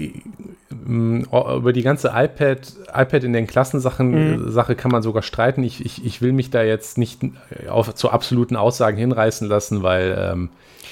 [0.89, 4.49] über die ganze iPad, iPad in den Klassensachen Mhm.
[4.49, 5.63] äh, Sache kann man sogar streiten.
[5.65, 9.83] Ich, ich, ich will mich da jetzt nicht äh, auf, zu absoluten Aussagen hinreißen lassen,
[9.83, 10.51] weil ähm,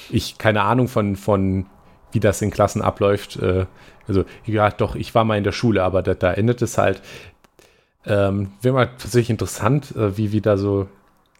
[0.09, 1.65] ich keine Ahnung von, von
[2.11, 3.37] wie das in Klassen abläuft.
[3.37, 3.65] Äh,
[4.07, 7.01] also, ja, doch, ich war mal in der Schule, aber da, da endet es halt.
[8.05, 10.87] Ähm, Wäre mal tatsächlich interessant, äh, wie, wie da so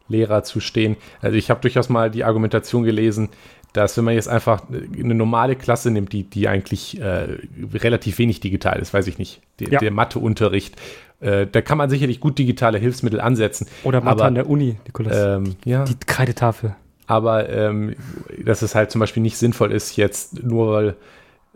[0.07, 0.97] Lehrer zu stehen.
[1.21, 3.29] Also ich habe durchaus mal die Argumentation gelesen,
[3.77, 7.27] dass wenn man jetzt einfach eine normale Klasse nimmt, die, die eigentlich äh,
[7.73, 9.79] relativ wenig digital ist, weiß ich nicht, der, Ja.
[9.79, 10.75] der Matheunterricht,
[11.19, 13.67] äh, da kann man sicherlich gut digitale Hilfsmittel ansetzen.
[13.83, 15.37] Oder Mathe aber, an der Uni, Nikolas.
[15.37, 16.75] ähm, ja, die Kreidetafel.
[17.07, 17.95] aber ähm,
[18.43, 20.95] dass es halt zum Beispiel nicht sinnvoll ist, jetzt nur weil,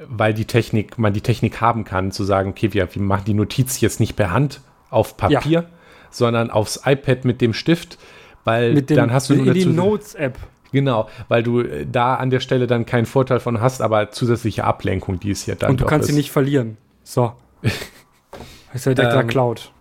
[0.07, 3.33] weil die Technik, man die Technik haben kann, zu sagen, okay, wir, wir machen die
[3.33, 5.65] Notiz jetzt nicht per Hand auf Papier,
[6.11, 7.97] sondern aufs iPad mit dem Stift,
[8.45, 10.37] weil dem, dann hast du in nur die Notes-App.
[10.71, 14.63] Genau, weil du äh, da an der Stelle dann keinen Vorteil von hast, aber zusätzliche
[14.63, 16.13] Ablenkung, die es ja dann Und du kannst ist.
[16.13, 16.77] sie nicht verlieren.
[17.03, 17.33] So.
[18.73, 19.71] ist ja direkt Ähm, Cloud.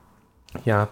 [0.64, 0.88] Ja.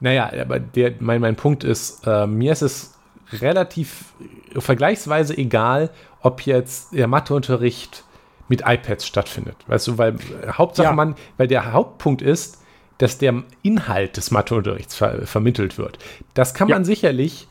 [0.00, 2.94] Naja, aber der, mein, mein Punkt ist, äh, mir ist es
[3.40, 4.12] relativ
[4.54, 5.90] äh, vergleichsweise egal,
[6.20, 8.04] ob jetzt der Matheunterricht
[8.48, 9.56] mit iPads stattfindet.
[9.66, 10.92] Weißt du, weil äh, Hauptsache Ja.
[10.92, 12.58] man, weil der Hauptpunkt ist,
[12.98, 15.98] dass der Inhalt des Matheunterrichts ver vermittelt wird.
[16.34, 16.76] Das kann Ja.
[16.76, 17.48] man sicherlich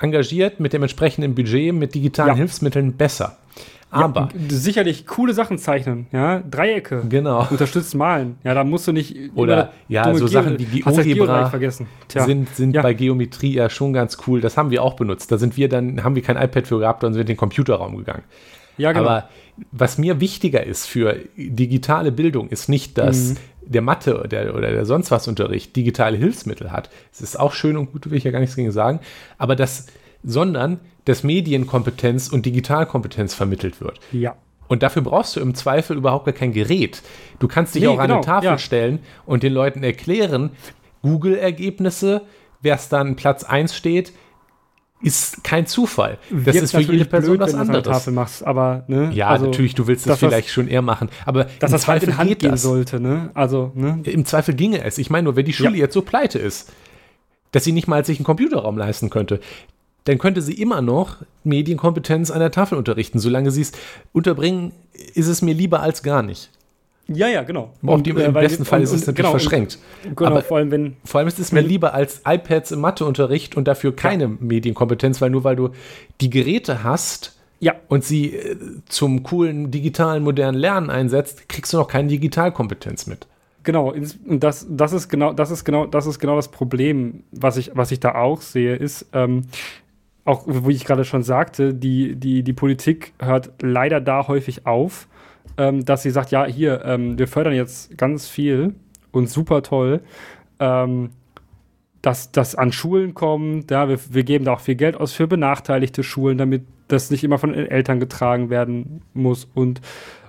[0.00, 2.34] engagiert mit dem entsprechenden Budget, mit digitalen Ja.
[2.36, 3.36] Hilfsmitteln besser.
[3.90, 7.04] Aber, ja, sicherlich coole Sachen zeichnen, ja, Dreiecke.
[7.08, 7.46] genau.
[7.50, 8.36] Unterstützt malen.
[8.44, 11.82] Ja, da musst du nicht Oder, ja, so Geo- Sachen wie das.
[12.08, 12.24] Tja.
[12.24, 12.82] sind, sind Ja.
[12.82, 14.42] bei Geometrie ja schon ganz cool.
[14.42, 15.32] Das haben wir auch benutzt.
[15.32, 17.96] Da sind wir dann, haben wir kein iPad für gehabt und sind in den Computerraum
[17.96, 18.24] gegangen.
[18.76, 19.06] ja, genau.
[19.06, 19.28] Aber
[19.72, 23.36] was mir wichtiger ist für digitale Bildung, ist nicht, dass Mhm.
[23.68, 26.90] Der Mathe oder der, oder der sonst was Unterricht digitale Hilfsmittel hat.
[27.12, 29.00] Es ist auch schön und gut, will ich ja gar nichts gegen sagen.
[29.36, 29.86] Aber das,
[30.22, 34.00] sondern, dass Medienkompetenz und Digitalkompetenz vermittelt wird.
[34.12, 34.36] ja.
[34.70, 37.00] Und dafür brauchst du im Zweifel überhaupt gar kein Gerät.
[37.38, 38.58] Du kannst dich Nee, auch an genau, eine Tafel ja.
[38.58, 40.50] stellen und den Leuten erklären,
[41.00, 42.20] Google-Ergebnisse,
[42.60, 44.12] wer es dann Platz 1 steht,
[45.00, 46.18] ist kein Zufall.
[46.30, 47.86] Das Wird ist für jede Person blöd, was wenn du anderes.
[47.86, 50.82] Tafel machst, aber ne, Ja, also, natürlich, du willst das dass das- vielleicht schon eher
[50.82, 51.08] machen.
[51.24, 52.62] Aber dass das halt Zweifel in Hand geht gehen das.
[52.62, 53.30] sollte, ne?
[53.34, 54.00] Also, ne?
[54.04, 54.98] Im Zweifel ginge es.
[54.98, 55.76] Ich meine nur, wenn die Schule Ja.
[55.84, 56.72] jetzt so pleite ist,
[57.52, 59.40] dass sie nicht mal sich einen Computerraum leisten könnte,
[60.04, 63.18] dann könnte sie immer noch Medienkompetenz an der Tafel unterrichten.
[63.18, 63.72] Solange sie es
[64.12, 64.72] unterbringen,
[65.14, 66.50] ist es mir lieber als gar nicht.
[67.10, 67.72] Ja, ja, genau.
[67.82, 69.78] Im äh, weil- besten Fall und- ist es und- natürlich genau, und- verschränkt.
[70.14, 73.56] Genau, Aber- vor allem, wenn, Vor allem ist es mir lieber als iPads im Matheunterricht
[73.56, 75.70] und dafür keine Medienkompetenz, weil nur weil du
[76.20, 78.56] die Geräte hast ja, und sie äh,
[78.88, 83.26] zum coolen digitalen modernen Lernen einsetzt, kriegst du noch keine Digitalkompetenz mit.
[83.64, 87.56] Genau, und das, das ist genau, das ist genau, das ist genau das Problem, was
[87.56, 89.46] ich, was ich da auch sehe, ist, ähm,
[90.24, 95.08] auch wie ich gerade schon sagte, die, die, die Politik hört leider da häufig auf,
[95.56, 98.74] ähm, dass sie sagt, ja, hier, ähm, wir fördern jetzt ganz viel
[99.10, 100.02] und super toll,
[100.60, 101.10] ähm,
[102.02, 105.26] dass das an Schulen kommt, ja, wir, wir geben da auch viel Geld aus für
[105.26, 109.80] benachteiligte Schulen, damit das nicht immer von den Eltern getragen werden muss und,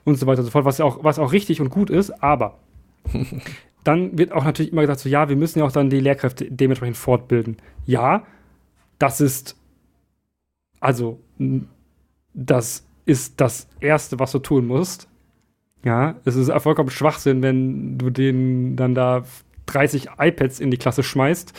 [0.04, 2.58] und so weiter und so fort, was auch, was auch richtig und gut ist, aber
[3.84, 6.46] dann wird auch natürlich immer gesagt, so ja, wir müssen ja auch dann die Lehrkräfte
[6.50, 7.58] dementsprechend fortbilden.
[7.86, 8.24] Ja,
[8.98, 9.56] das ist,
[10.80, 11.20] also,
[12.34, 15.09] das ist das Erste, was du tun musst.
[15.84, 19.24] Ja, es ist vollkommen Schwachsinn, wenn du denen dann da
[19.68, 21.54] 30 iPads in die Klasse schmeißt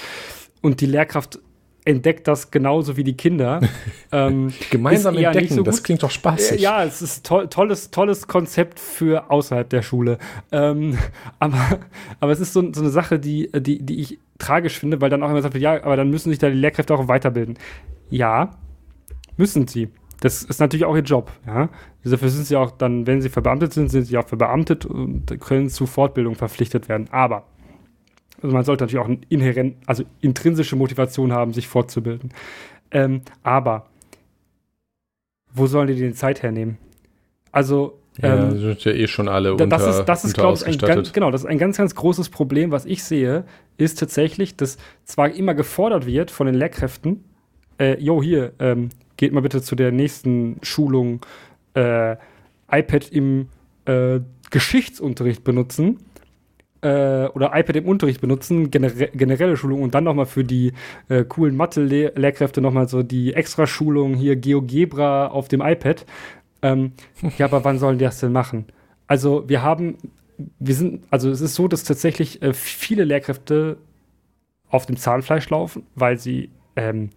[0.61, 1.39] und die Lehrkraft
[1.85, 3.61] entdeckt das genauso wie die Kinder.
[4.13, 6.59] ähm, Gemeinsam entdecken, so das klingt doch spaßig.
[6.59, 10.19] äh, Ja, es ist toll, tolles, tolles Konzept für außerhalb der Schule.
[10.53, 10.99] Ähm,
[11.39, 11.81] aber,
[12.21, 15.23] aber es ist so, so eine Sache, die, die, die ich tragisch finde, weil dann
[15.23, 17.59] auch immer wird, ja, aber dann müssen sich da die Lehrkräfte auch weiterbilden.
[18.11, 18.59] Ja,
[19.37, 19.89] müssen sie.
[20.21, 21.31] Das ist natürlich auch ihr Job.
[21.47, 21.71] Ja?
[22.03, 25.69] Dafür sind sie auch dann, wenn sie verbeamtet sind, sind sie auch verbeamtet und können
[25.69, 27.09] zu Fortbildung verpflichtet werden.
[27.11, 27.45] Aber
[28.43, 32.31] also man sollte natürlich auch eine inhärent, also intrinsische Motivation haben, sich fortzubilden.
[32.91, 33.87] Ähm, aber
[35.53, 36.79] wo sollen die denn Zeit hernehmen?
[37.53, 40.67] Also Ja, ähm, sind ja eh schon alle unter, das ist, das ist glaube ich,
[40.67, 43.45] ein ganz, genau, das ist ein ganz, ganz großes Problem, was ich sehe,
[43.77, 47.25] ist tatsächlich, dass zwar immer gefordert wird von den Lehrkräften,
[47.79, 51.21] äh, jo, hier, ähm, geht mal bitte zu der nächsten Schulung
[51.75, 52.17] äh,
[52.71, 53.49] iPad im
[53.85, 55.99] äh, Geschichtsunterricht benutzen
[56.83, 60.73] äh, oder iPad im Unterricht benutzen, genere generelle Schulung und dann nochmal für die
[61.09, 66.07] äh, coolen Mathe-Lehrkräfte nochmal so die Extraschulung hier GeoGebra auf dem iPad.
[66.63, 66.93] Ähm,
[67.39, 68.67] ja, aber wann sollen die das denn machen?
[69.07, 69.97] Also wir haben,
[70.59, 73.79] wir sind, also es ist so, dass tatsächlich äh, viele Lehrkräfte
[74.69, 77.11] auf dem Zahnfleisch laufen, weil sie ähm,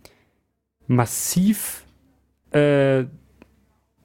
[0.88, 1.86] massiv
[2.52, 3.06] äh,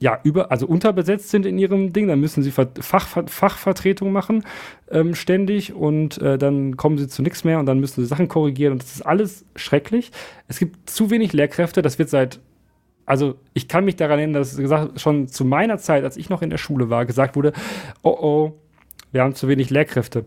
[0.01, 4.45] ja, über, also unterbesetzt sind in ihrem Ding, dann müssen sie Ver Fach Fachvertretung machen
[4.91, 8.29] ähm, ständig und äh, dann kommen sie zu nichts mehr und dann müssen sie Sachen
[8.29, 10.13] korrigieren und das ist alles schrecklich.
[10.47, 12.39] Es gibt zu wenig Lehrkräfte, das wird seit,
[13.07, 16.43] also ich kann mich daran erinnern, dass gesagt, schon zu meiner Zeit, als ich noch
[16.43, 17.53] in der Schule war, gesagt wurde,
[18.03, 18.53] oh oh,
[19.11, 20.27] wir haben zu wenig Lehrkräfte.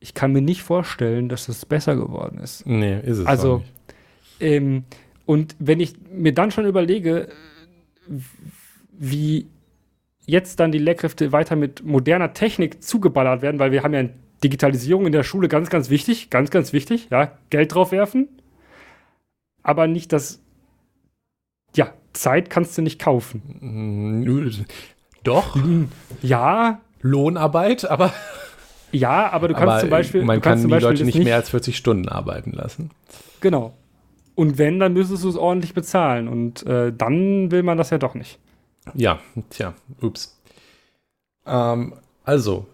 [0.00, 2.66] Ich kann mir nicht vorstellen, dass das besser geworden ist.
[2.66, 3.72] Nee, ist es auch Also, nicht.
[4.40, 4.84] ähm,
[5.26, 7.28] und wenn ich mir dann schon überlege,
[8.92, 9.46] wie
[10.26, 14.04] jetzt dann die Lehrkräfte weiter mit moderner Technik zugeballert werden, weil wir haben ja
[14.42, 18.28] Digitalisierung in der Schule ganz, ganz wichtig, ganz, ganz wichtig, ja, Geld drauf werfen,
[19.62, 20.40] aber nicht das,
[21.76, 23.42] ja, Zeit kannst du nicht kaufen.
[23.60, 24.64] Mm,
[25.24, 25.56] Doch,
[26.22, 28.12] Ja, Lohnarbeit, aber,
[28.92, 31.36] ja, aber du kannst aber zum Beispiel, man kann die zum Beispiel Leute nicht mehr
[31.36, 32.90] als 40 Stunden arbeiten lassen.
[33.40, 33.74] Genau.
[34.34, 36.28] Und wenn, dann müsstest du es ordentlich bezahlen.
[36.28, 38.38] Und äh, dann will man das ja doch nicht.
[38.94, 39.18] Ja,
[39.50, 40.38] tja, ups.
[41.46, 41.94] Ähm,
[42.24, 42.66] also,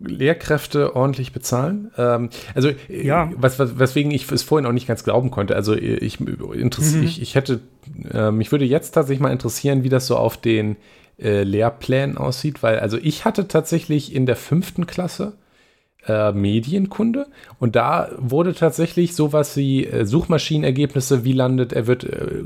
[0.00, 1.90] Lehrkräfte ordentlich bezahlen.
[1.98, 3.30] Ähm, also, äh, Ja.
[3.36, 5.56] was, was, weswegen ich es vorhin auch nicht ganz glauben konnte.
[5.56, 7.06] Also, ich, interessiere, Mhm.
[7.08, 7.60] ich, ich hätte,
[8.12, 10.76] äh, mich würde jetzt tatsächlich mal interessieren, wie das so auf den
[11.20, 15.32] äh, Lehrplänen aussieht, weil, also, ich hatte tatsächlich in der fünften Klasse
[16.06, 17.26] äh, Medienkunde
[17.58, 22.44] und da wurde tatsächlich sowas wie äh, Suchmaschinenergebnisse, wie landet, er wird, äh,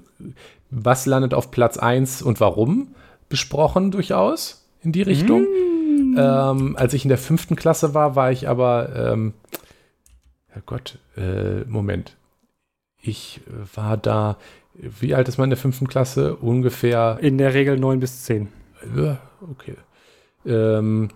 [0.70, 2.94] was landet auf Platz 1 und warum
[3.28, 5.46] besprochen durchaus in die Richtung.
[6.16, 9.34] Ähm, als ich in der fünften Klasse war, war ich aber, ähm,
[10.48, 12.16] Herrgott, äh, Moment.
[13.00, 14.36] Ich äh, war da,
[14.74, 16.36] wie alt ist man in der fünften Klasse?
[16.36, 18.48] Ungefähr In der Regel 9 bis 10.
[18.96, 19.18] ja,
[19.50, 19.76] okay.
[20.44, 21.08] Ähm,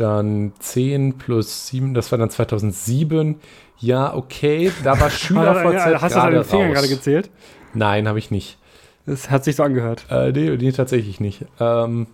[0.00, 3.36] dann 10 plus 7, das war dann 2007.
[3.78, 6.74] Ja, okay, da war SchülerVZ Hast du deine Finger raus.
[6.74, 7.30] gerade gezählt?
[7.74, 8.58] Nein, habe ich nicht.
[9.06, 10.04] Das hat sich so angehört.
[10.10, 11.44] Äh, nee, nee, tatsächlich nicht.
[11.60, 12.06] Ähm,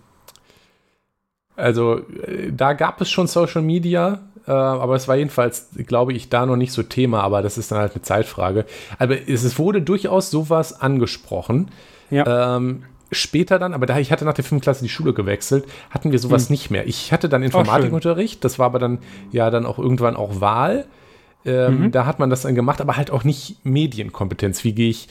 [1.55, 6.29] Also äh, da gab es schon Social Media, äh, aber es war jedenfalls, glaube ich,
[6.29, 8.65] da noch nicht so Thema, aber das ist dann halt eine Zeitfrage.
[8.99, 11.69] Aber es, es wurde durchaus sowas angesprochen.
[12.11, 12.57] Ja.
[12.57, 16.11] Ähm, später dann, aber da ich hatte nach der fünften Klasse die Schule gewechselt, hatten
[16.11, 16.53] wir sowas Hm.
[16.53, 16.87] nicht mehr.
[16.87, 18.99] Ich hatte dann Informatikunterricht, das war aber dann
[19.31, 20.85] ja dann auch irgendwann auch Wahl.
[21.45, 21.91] Ähm, Mhm.
[21.91, 24.63] Da hat man das dann gemacht, aber halt auch nicht Medienkompetenz.
[24.63, 25.07] Wie gehe ich,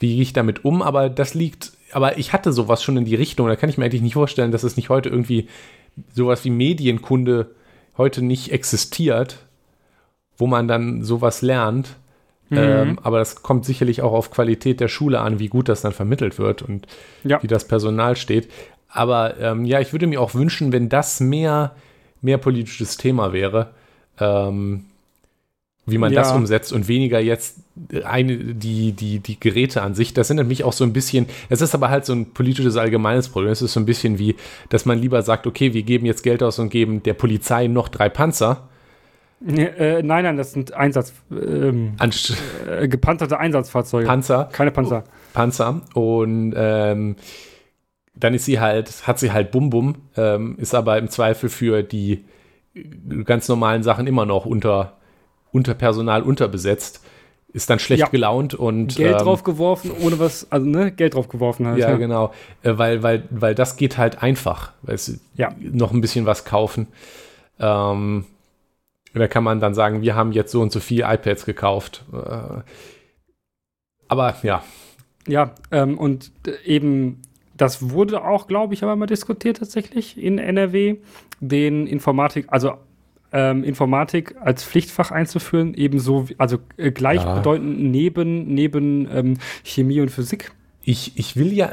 [0.00, 0.82] wie gehe ich damit um?
[0.82, 3.46] Aber das liegt, aber ich hatte sowas schon in die Richtung.
[3.46, 5.48] Da kann ich mir eigentlich nicht vorstellen, dass es nicht heute irgendwie
[6.12, 7.52] sowas wie Medienkunde
[7.96, 9.38] heute nicht existiert,
[10.36, 11.96] wo man dann sowas lernt.
[12.50, 12.56] Mhm.
[12.58, 15.92] Ähm, aber das kommt sicherlich auch auf Qualität der Schule an, wie gut das dann
[15.92, 16.86] vermittelt wird und
[17.24, 17.42] Ja.
[17.42, 18.48] wie das Personal steht.
[18.88, 21.74] Aber ähm, ja, ich würde mir auch wünschen, wenn das mehr,
[22.22, 23.70] mehr politisches Thema wäre,
[24.18, 24.84] ähm,
[25.84, 26.20] wie man Ja.
[26.22, 27.56] das umsetzt und weniger jetzt
[28.04, 30.12] eine, die, die, die Geräte an sich.
[30.14, 33.28] Das sind nämlich auch so ein bisschen, es ist aber halt so ein politisches allgemeines
[33.28, 33.52] Problem.
[33.52, 34.36] Es ist so ein bisschen wie,
[34.70, 37.88] dass man lieber sagt, okay, wir geben jetzt Geld aus und geben der Polizei noch
[37.88, 38.68] drei Panzer,
[39.46, 41.92] äh, nein, nein, das sind Einsatz, ähm,
[42.68, 44.06] äh, gepanzerte Einsatzfahrzeuge.
[44.06, 45.04] Panzer, Keine Panzer.
[45.32, 47.16] Panzer und ähm,
[48.14, 51.82] dann ist sie halt, hat sie halt Bum Bum, ähm, ist aber im Zweifel für
[51.82, 52.24] die
[53.24, 54.96] ganz normalen Sachen immer noch unter,
[55.52, 57.04] unter Personal unterbesetzt,
[57.52, 58.08] ist dann schlecht Ja.
[58.08, 61.78] gelaunt und Geld ähm, drauf geworfen, ohne was, also ne, Geld drauf geworfen halt.
[61.78, 62.32] Ja, genau,
[62.62, 65.50] äh, weil, weil, weil das geht halt einfach, weißt Ja.
[65.58, 66.88] noch ein bisschen was kaufen.
[67.60, 68.24] Ähm,
[69.14, 72.04] da kann man dann sagen, wir haben jetzt so und so viele iPads gekauft.
[72.12, 72.62] Äh,
[74.08, 74.62] aber ja,
[75.26, 77.20] Ja, ähm, und d- eben,
[77.56, 80.96] das wurde auch, glaube ich, aber mal diskutiert tatsächlich in NRW,
[81.40, 82.74] den Informatik, also
[83.32, 90.10] ähm, Informatik als Pflichtfach einzuführen, ebenso, wie, also äh, gleichbedeutend neben, neben ähm, Chemie und
[90.10, 90.52] Physik.
[90.90, 91.70] Ich, ich will ja,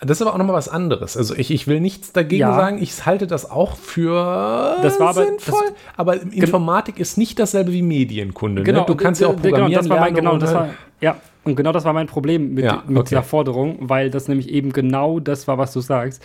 [0.00, 1.16] das ist aber auch nochmal was anderes.
[1.16, 2.56] Also ich, ich will nichts dagegen Ja.
[2.56, 2.82] sagen.
[2.82, 5.62] Ich halte das auch für Das war aber- sinnvoll.
[5.96, 8.64] aber Informatik ist nicht dasselbe wie Medienkunde.
[8.64, 8.72] ne?
[8.84, 10.70] Du und, kannst ja auch äh, genau, programmieren das war mein, genau, und das halt-
[10.70, 13.10] war, ja, und genau das war mein Problem mit, Ja, mit okay.
[13.10, 16.20] dieser Forderung, weil das nämlich eben genau das war, was du sagst.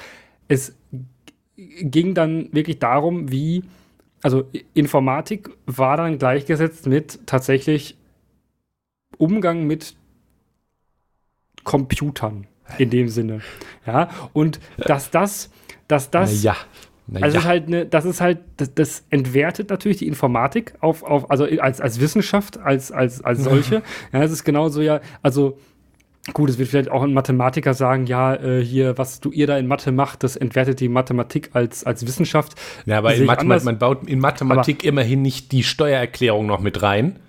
[0.47, 0.73] Es
[1.55, 3.63] ging dann wirklich darum, wie,
[4.23, 7.95] also Informatik war dann gleichgesetzt mit tatsächlich
[9.19, 9.93] Umgang mit
[11.63, 13.41] Computern in dem Sinne.
[13.85, 15.49] Ja, und dass das,
[15.87, 16.55] dass das ja.
[17.07, 17.43] Na also ja.
[17.43, 21.81] halt eine, das ist halt, das, das entwertet natürlich die Informatik auf, auf also als,
[21.81, 23.83] als Wissenschaft, als, als, als solche.
[24.13, 25.57] ja, es ist genauso ja, also
[26.31, 29.57] gut, es wird vielleicht auch ein Mathematiker sagen, ja, äh, hier, was du ihr da
[29.57, 32.53] in Mathe macht, das entwertet die Mathematik als, als Wissenschaft.
[32.85, 37.19] Ja, aber in Mathematik, man baut in Mathematik immerhin nicht die Steuererklärung noch mit rein.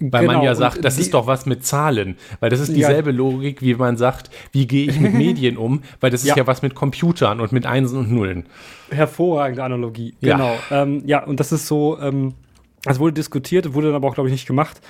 [0.00, 2.16] Weil man Genau, ja und sagt, das die- ist doch was mit Zahlen.
[2.40, 2.74] Weil das ist Ja.
[2.74, 5.82] dieselbe Logik, wie man sagt, wie gehe ich mit Medien um?
[6.00, 6.36] Weil das ist ja.
[6.36, 6.46] Ja.
[6.46, 8.46] was mit Computern und mit Einsen und Nullen.
[8.90, 10.14] Hervorragende Analogie.
[10.20, 10.36] Ja.
[10.36, 10.56] Genau.
[10.70, 12.34] Ähm, ja, und das ist so, ähm,
[12.82, 14.80] das wurde diskutiert, wurde dann aber auch, glaube ich, nicht gemacht.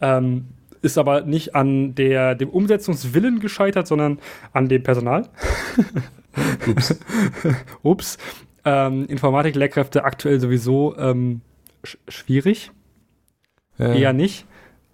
[0.00, 0.46] Ähm,
[0.82, 4.18] ist aber nicht an der, dem Umsetzungswillen gescheitert, sondern
[4.52, 5.28] an dem Personal.
[6.66, 6.98] Ups.
[7.82, 8.18] Ups.
[8.64, 11.40] Ähm, Informatik-Lehrkräfte aktuell sowieso ähm,
[11.84, 12.70] sch schwierig,
[13.80, 14.46] Äh, eher nicht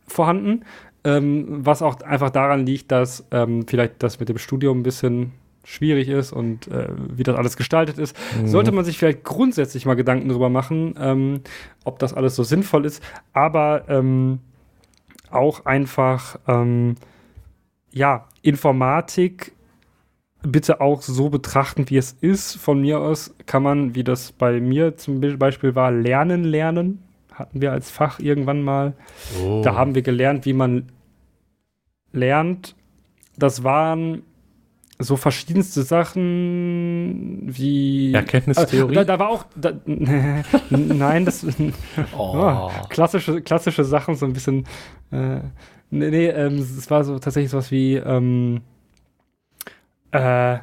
[0.07, 0.65] vorhanden.
[1.05, 5.33] Ähm, was auch einfach daran liegt, dass ähm, vielleicht das mit dem Studium ein bisschen
[5.65, 8.17] schwierig ist und äh, wie das alles gestaltet ist.
[8.41, 8.47] Mhm.
[8.47, 11.41] Sollte man sich vielleicht grundsätzlich mal Gedanken darüber machen, ähm,
[11.85, 13.03] ob das alles so sinnvoll ist,
[13.33, 14.39] aber ähm,
[15.31, 16.95] auch einfach, ähm,
[17.93, 19.53] ja, Informatik
[20.43, 22.57] bitte auch so betrachten, wie es ist.
[22.57, 27.03] Von mir aus kann man, wie das bei mir zum Beispiel war, lernen, lernen.
[27.37, 28.95] Hatten wir als Fach irgendwann mal.
[29.43, 29.61] Oh.
[29.63, 30.91] Da haben wir gelernt, wie man
[32.13, 32.75] lernt.
[33.37, 34.23] Das waren
[34.99, 38.15] so verschiedenste Sachen wie.
[38.15, 38.93] Erkenntnistheorie?
[38.93, 39.45] Äh, da, da war auch.
[39.55, 39.73] Da,
[40.71, 41.45] nein, das.
[42.17, 42.33] Oh.
[42.39, 44.67] Oh, klassische, klassische Sachen, so ein bisschen.
[45.11, 45.41] Äh,
[45.91, 47.97] nee, nee ähm, es war so tatsächlich sowas wie.
[47.97, 48.63] Ähm,
[50.13, 50.59] äh,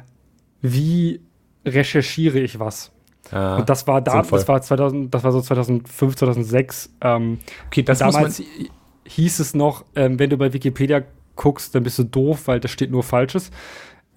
[0.60, 1.20] wie
[1.64, 2.93] recherchiere ich was?
[3.32, 4.38] Ja, Und das war da, sinnvoll.
[4.38, 6.90] das war 2000, das war so 2005, 2006.
[7.00, 8.48] Ähm, okay, das muss damals man.
[8.48, 8.70] hi-
[9.06, 11.02] hieß es noch, ähm, wenn du bei Wikipedia
[11.36, 13.50] guckst, dann bist du doof, weil da steht nur Falsches.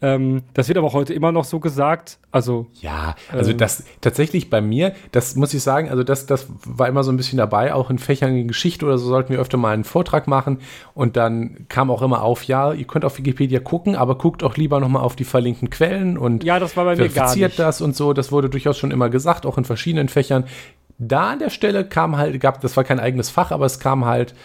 [0.01, 2.19] Ähm, das wird aber heute immer noch so gesagt.
[2.31, 3.57] Also, Ja, also Ähm.
[3.57, 7.17] das tatsächlich bei mir, das muss ich sagen, also das, das war immer so ein
[7.17, 10.27] bisschen dabei, auch in Fächern in Geschichte oder so sollten wir öfter mal einen Vortrag
[10.27, 10.59] machen
[10.93, 14.55] und dann kam auch immer auf, ja, ihr könnt auf Wikipedia gucken, aber guckt auch
[14.55, 17.57] lieber nochmal auf die verlinkten Quellen und ja, das war bei mir gar nicht.
[17.57, 20.43] das und so, das wurde durchaus schon immer gesagt, auch in verschiedenen Fächern.
[20.99, 24.05] Da an der Stelle kam halt, gab, das war kein eigenes Fach, aber es kam
[24.05, 24.35] halt,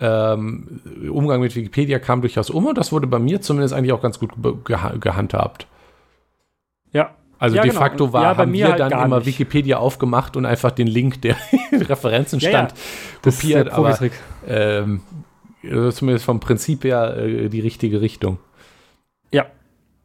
[0.00, 4.02] ähm, Umgang mit Wikipedia kam durchaus um und das wurde bei mir zumindest eigentlich auch
[4.02, 4.32] ganz gut
[4.64, 5.66] geha gehandhabt.
[6.92, 7.80] Ja, Also Ja, de genau.
[7.80, 9.26] facto war, Ja, bei haben mir wir halt dann immer nicht.
[9.26, 11.36] Wikipedia aufgemacht und einfach den Link, der
[11.70, 12.68] in Referenzen Ja, ja.
[12.68, 12.74] stand,
[13.24, 13.68] ist kopiert.
[13.70, 13.98] aber
[14.46, 15.02] ähm,
[15.62, 18.38] also zumindest vom Prinzip her äh, die richtige Richtung.
[19.32, 19.46] Ja.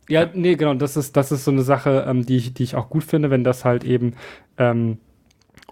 [0.10, 0.74] Ja, nee, genau.
[0.76, 3.30] Das ist, das ist so eine Sache, ähm, die, ich, die ich auch gut finde,
[3.30, 4.16] wenn das halt eben
[4.58, 5.00] ähm,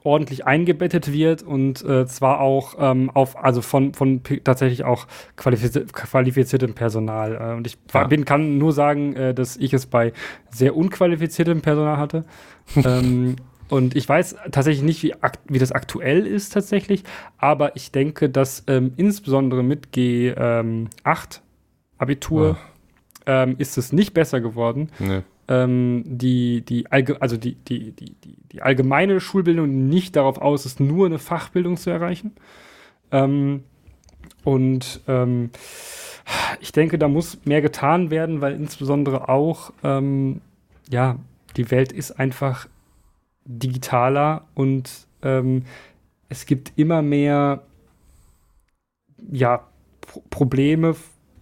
[0.04, 5.74] ordentlich eingebettet wird und äh, zwar auch ähm, auf, also von, von tatsächlich auch qualifiz
[5.92, 7.36] qualifiziertem Personal.
[7.36, 8.06] Äh, und ich Ja.
[8.06, 10.14] bin, kann nur sagen, äh, dass ich es bei
[10.50, 12.24] sehr unqualifiziertem Personal hatte.
[12.76, 13.36] ähm,
[13.70, 15.14] und ich weiß tatsächlich nicht, wie,
[15.48, 17.04] wie das aktuell ist tatsächlich,
[17.38, 21.42] aber ich denke, dass ähm, insbesondere mit G8 ähm, 8
[22.00, 22.58] Abitur
[23.28, 24.90] ähm, ist es nicht besser geworden.
[24.98, 25.24] Ne.
[25.50, 28.16] Ähm, die, die, also die, die, die,
[28.52, 32.34] die, allgemeine Schulbildung nicht darauf aus ist, nur eine Fachbildung zu erreichen.
[33.12, 33.64] Ähm,
[34.44, 35.50] und ähm,
[36.60, 40.42] ich denke, da muss mehr getan werden, weil insbesondere auch, ähm,
[40.88, 41.18] ja,
[41.58, 42.68] die Welt ist einfach
[43.46, 45.64] digitaler und ähm,
[46.30, 47.64] es gibt immer mehr,
[49.32, 49.68] ja,
[50.02, 50.96] Pro Probleme,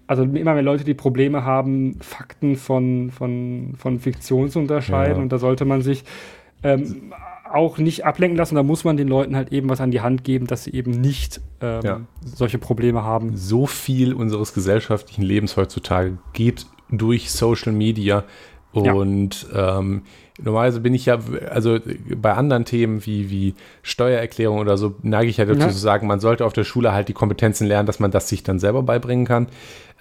[0.08, 5.18] also immer mehr Leute, die Probleme haben, Fakten von, von, von Fiktion zu unterscheiden.
[5.18, 5.22] Ja.
[5.22, 6.04] Und da sollte man sich
[6.64, 7.12] ähm,
[7.52, 8.56] auch nicht ablenken lassen.
[8.56, 10.92] Da muss man den Leuten halt eben was an die Hand geben, dass sie eben
[10.92, 12.02] nicht ähm, Ja.
[12.26, 13.36] solche Probleme haben.
[13.36, 18.24] So viel unseres gesellschaftlichen Lebens heutzutage geht durch Social Media
[18.86, 18.94] Ja.
[18.94, 20.04] und ähm,
[20.42, 21.80] normalerweise bin ich ja, also
[22.16, 25.70] bei anderen Themen wie, wie Steuererklärung oder so, neige ich ja dazu Ja.
[25.70, 28.44] zu sagen, man sollte auf der Schule halt die Kompetenzen lernen, dass man das sich
[28.44, 29.48] dann selber beibringen kann.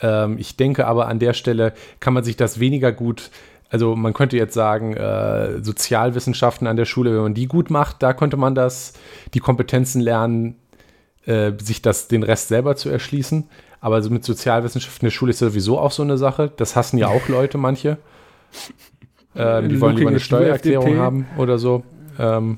[0.02, 3.30] Ähm, ich denke aber an der Stelle kann man sich das weniger gut
[3.68, 8.02] also man könnte jetzt sagen, äh, Sozialwissenschaften an der Schule, wenn man die gut macht,
[8.02, 8.92] da könnte man das,
[9.34, 10.56] die Kompetenzen lernen,
[11.24, 13.48] äh, sich das, den Rest selber zu erschließen.
[13.80, 16.52] Aber so mit Sozialwissenschaften in der Schule ist sowieso auch so eine Sache.
[16.56, 17.98] Das hassen ja auch Leute, manche.
[19.38, 21.84] Ähm, die wollen lieber eine Steuererklärung haben oder so.
[22.18, 22.56] Ähm,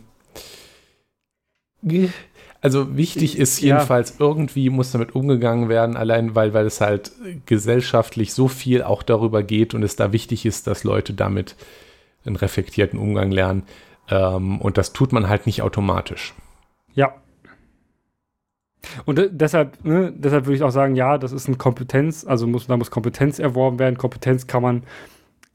[2.61, 3.75] also wichtig ist Ja.
[3.77, 7.13] jedenfalls, irgendwie muss damit umgegangen werden, allein weil, weil es halt
[7.47, 11.57] gesellschaftlich so viel auch darüber geht und es da wichtig ist, dass Leute damit
[12.25, 13.63] einen reflektierten Umgang lernen.
[14.11, 16.35] Ähm, und das tut man halt nicht automatisch.
[16.95, 17.15] Ja.
[19.05, 22.47] Und de deshalb, ne, deshalb würde ich auch sagen, ja, das ist eine Kompetenz, also
[22.47, 23.99] muss, da muss Kompetenz erworben werden.
[23.99, 24.83] Kompetenz kann man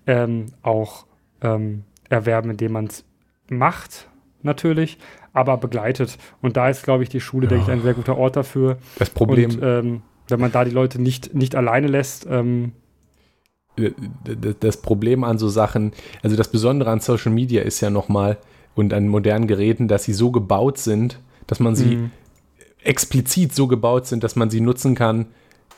[0.08, 1.06] ähm, auch
[1.42, 3.04] ähm, erwerben, indem man es
[3.50, 4.10] macht,
[4.42, 4.98] natürlich,
[5.34, 6.18] aber begleitet.
[6.42, 7.50] Und da ist, glaube ich, die Schule, Ja.
[7.50, 8.78] denke ich, ein sehr guter Ort dafür.
[9.00, 12.74] Das Problem, Und ähm, wenn man da die Leute nicht, nicht alleine lässt, ähm,
[13.78, 13.94] d-
[14.60, 18.38] das Problem an so Sachen, also das Besondere an Social Media ist ja nochmal
[18.76, 22.10] und an modernen Geräten, dass sie so gebaut sind, dass man sie mh,
[22.84, 25.28] explizit so gebaut sind, dass man sie nutzen kann,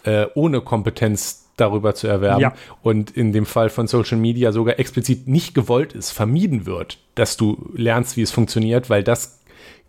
[0.04, 2.42] äh, ohne Kompetenz darüber zu erwerben.
[2.42, 2.54] Ja.
[2.82, 7.38] Und in dem Fall von Social Media sogar explizit nicht gewollt ist, vermieden wird, dass
[7.38, 9.42] du lernst, wie es funktioniert, weil das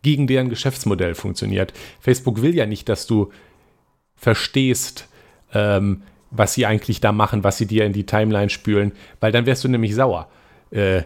[0.02, 1.72] gegen deren Geschäftsmodell funktioniert.
[2.00, 3.30] Facebook will ja nicht, dass du
[4.14, 5.08] verstehst,
[5.52, 9.46] ähm, was sie eigentlich da machen, was sie dir in die Timeline spülen, weil dann
[9.46, 10.28] wärst du nämlich sauer.
[10.70, 11.02] Äh,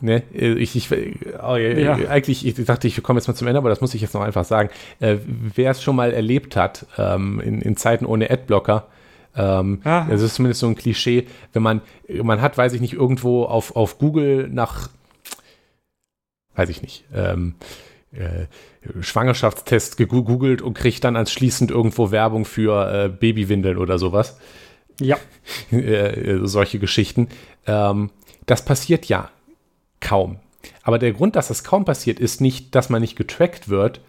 [0.00, 0.22] ne?
[0.34, 1.96] Äh, Ich, ich, oh, ja.
[1.96, 2.08] Ja.
[2.08, 4.22] Eigentlich, ich dachte, ich komme jetzt mal zum Ende, aber das muss ich jetzt noch
[4.22, 4.70] einfach sagen.
[5.00, 8.88] Äh, wer es schon mal erlebt hat, ähm, in, in Zeiten ohne Adblocker,
[9.36, 10.06] ähm, Ah.
[10.08, 11.82] das ist zumindest so ein Klischee, wenn man,
[12.22, 14.88] man hat, weiß ich nicht, irgendwo auf, auf Google nach,
[16.54, 17.54] weiß ich nicht, ähm,
[18.12, 18.46] äh,
[19.00, 24.38] Schwangerschaftstest gegoogelt und kriegt dann anschließend irgendwo Werbung für äh, Babywindeln oder sowas.
[25.00, 25.18] ja,
[25.70, 27.28] äh, solche Geschichten.
[27.66, 28.10] Ähm,
[28.46, 29.30] das passiert ja
[30.00, 30.38] kaum.
[30.82, 34.00] Aber der Grund, dass das kaum passiert, ist nicht, dass man nicht getrackt wird,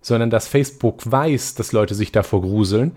[0.00, 2.92] sondern dass Facebook weiß, dass Leute sich davor gruseln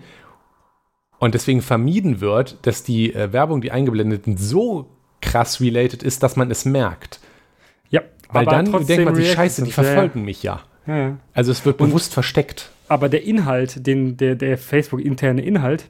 [1.20, 4.88] und deswegen vermieden wird, dass die äh, Werbung, die eingeblendet sind, so
[5.22, 7.20] krass related ist, dass man es merkt.
[7.90, 8.00] ja.
[8.32, 10.60] Weil aber dann denkt man sich, scheiße, die es, ja, verfolgen mich ja.
[10.86, 11.16] Ja.
[11.34, 12.70] Also es wird Und- bewusst versteckt.
[12.88, 15.84] aber der Inhalt, den, der, der Facebook-interne Inhalt,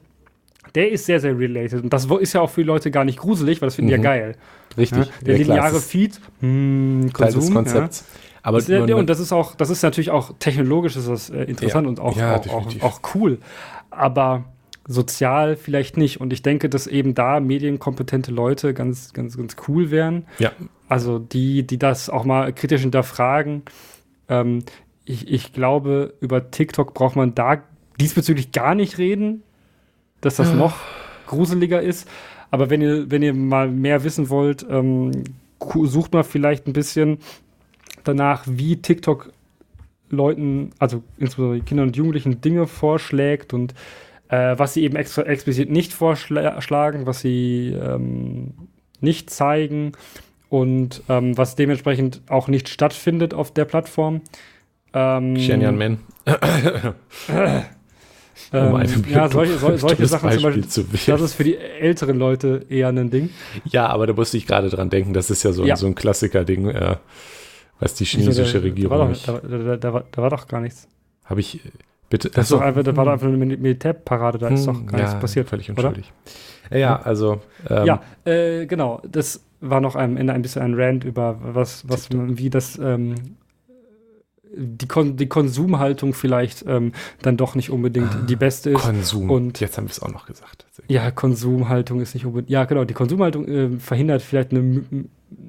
[0.75, 1.83] der ist sehr, sehr related.
[1.83, 3.97] Und das ist ja auch für die Leute gar nicht gruselig, weil das finden die
[3.97, 4.03] Mhm.
[4.03, 4.35] ja geil.
[4.77, 5.05] Richtig.
[5.05, 5.11] Ja?
[5.25, 8.05] Der lineare Feed, hm, Teil Konsum, des Konzepts.
[8.43, 11.43] Aber man- Ja, und das ist auch, das ist natürlich auch technologisch ist das äh,
[11.43, 13.37] interessant und auch, auch, auch, auch cool.
[13.91, 14.45] Aber
[14.87, 16.19] sozial vielleicht nicht.
[16.19, 20.25] Und ich denke, dass eben da medienkompetente Leute ganz, ganz, ganz cool wären.
[20.39, 20.51] ja,
[20.89, 23.63] Also die, die das auch mal kritisch hinterfragen.
[24.27, 24.63] Ähm,
[25.05, 27.63] ich, ich glaube, über TikTok braucht man da
[27.99, 29.43] diesbezüglich gar nicht reden,
[30.21, 30.75] dass das noch
[31.27, 32.07] gruseliger ist.
[32.49, 35.11] Aber wenn ihr, wenn ihr mal mehr wissen wollt, ähm,
[35.83, 37.19] sucht mal vielleicht ein bisschen
[38.03, 39.31] danach, wie TikTok
[40.09, 43.73] Leuten, also insbesondere Kindern und Jugendlichen, Dinge vorschlägt und
[44.31, 48.53] äh, was sie eben extra explizit nicht vorschlagen, was sie ähm,
[49.01, 49.91] nicht zeigen
[50.49, 54.21] und ähm, was dementsprechend auch nicht stattfindet auf der Plattform.
[54.93, 55.99] Ähm, Men.
[58.51, 62.17] um ähm, ja, solche, so, solche Sachen Beispiel zum Beispiel, das ist für die älteren
[62.17, 63.29] Leute eher ein Ding.
[63.65, 65.75] Ja, aber da musste ich gerade dran denken, das ist ja so, ja.
[65.75, 66.95] so ein Klassiker-Ding, äh,
[67.79, 68.97] was die chinesische Regierung.
[68.97, 70.87] Da war, doch, da, da, da, war, da war doch gar nichts.
[71.25, 71.61] Habe ich,
[72.11, 72.29] bitte.
[72.29, 75.19] Das, so, einfach, das war doch einfach eine Militärparade, da ist doch gar ja, nichts
[75.19, 75.49] passiert.
[75.49, 76.13] Völlig unschuldig.
[76.69, 76.77] Oder?
[76.77, 77.41] Ja, also.
[77.67, 79.01] Ähm, ja, äh, genau.
[79.09, 83.15] Das war noch am Ende ein bisschen ein Rant über was, was wie das ähm,
[84.53, 88.81] die, Kon die Konsumhaltung vielleicht ähm, dann doch nicht unbedingt ah, die beste ist.
[88.81, 89.29] Konsum.
[89.29, 90.65] Und jetzt haben wir es auch noch gesagt.
[90.87, 92.49] Ja, Konsumhaltung ist nicht unbedingt.
[92.49, 92.85] Ja, genau.
[92.85, 94.83] Die Konsumhaltung äh, verhindert vielleicht eine,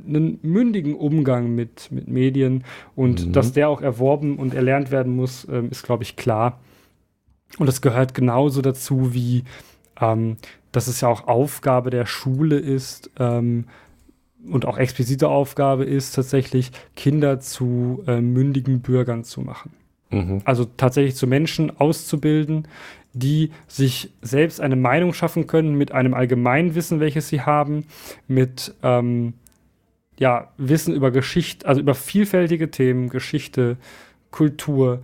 [0.06, 2.64] einen mündigen Umgang mit, mit Medien
[2.94, 3.32] und mhm.
[3.32, 6.60] dass der auch erworben und erlernt werden muss, ähm, ist, glaube ich, klar.
[7.58, 9.44] Und das gehört genauso dazu, wie
[10.00, 10.36] ähm,
[10.72, 13.66] dass es ja auch Aufgabe der Schule ist, ähm,
[14.50, 19.72] und auch explizite Aufgabe ist tatsächlich, Kinder zu äh, mündigen Bürgern zu machen.
[20.10, 20.40] Mhm.
[20.44, 22.66] Also tatsächlich zu Menschen auszubilden,
[23.12, 27.84] die sich selbst eine Meinung schaffen können mit einem Allgemeinwissen, welches sie haben,
[28.26, 29.34] mit ähm,
[30.22, 33.76] ja, Wissen über Geschichte, also über vielfältige Themen, Geschichte,
[34.30, 35.00] Kultur,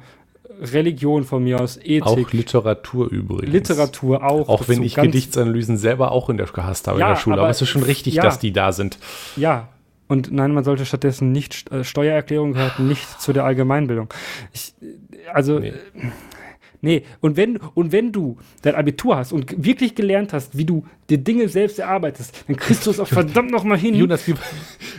[0.61, 2.07] Religion von mir aus, Ethik.
[2.07, 3.53] Auch Literatur übrigens.
[3.53, 4.49] Literatur auch.
[4.49, 7.35] Auch wenn ich Gedichtsanalysen selber auch in der gehasst habe ja, in der Schule.
[7.35, 8.99] Aber, aber es ist schon richtig, ja, dass die da sind.
[9.35, 9.69] Ja.
[10.07, 14.09] Und nein, man sollte stattdessen nicht, äh, Steuererklärung gehört nicht zu der Allgemeinbildung.
[14.53, 14.73] Ich,
[15.35, 15.73] also, nee.
[16.81, 20.87] Nee, und wenn, und wenn du dein Abitur hast und wirklich gelernt hast, wie du
[21.11, 23.95] dir Dinge selbst erarbeitest, dann kriegst du es auch verdammt nochmal hin.
[23.95, 24.35] Jonas, die,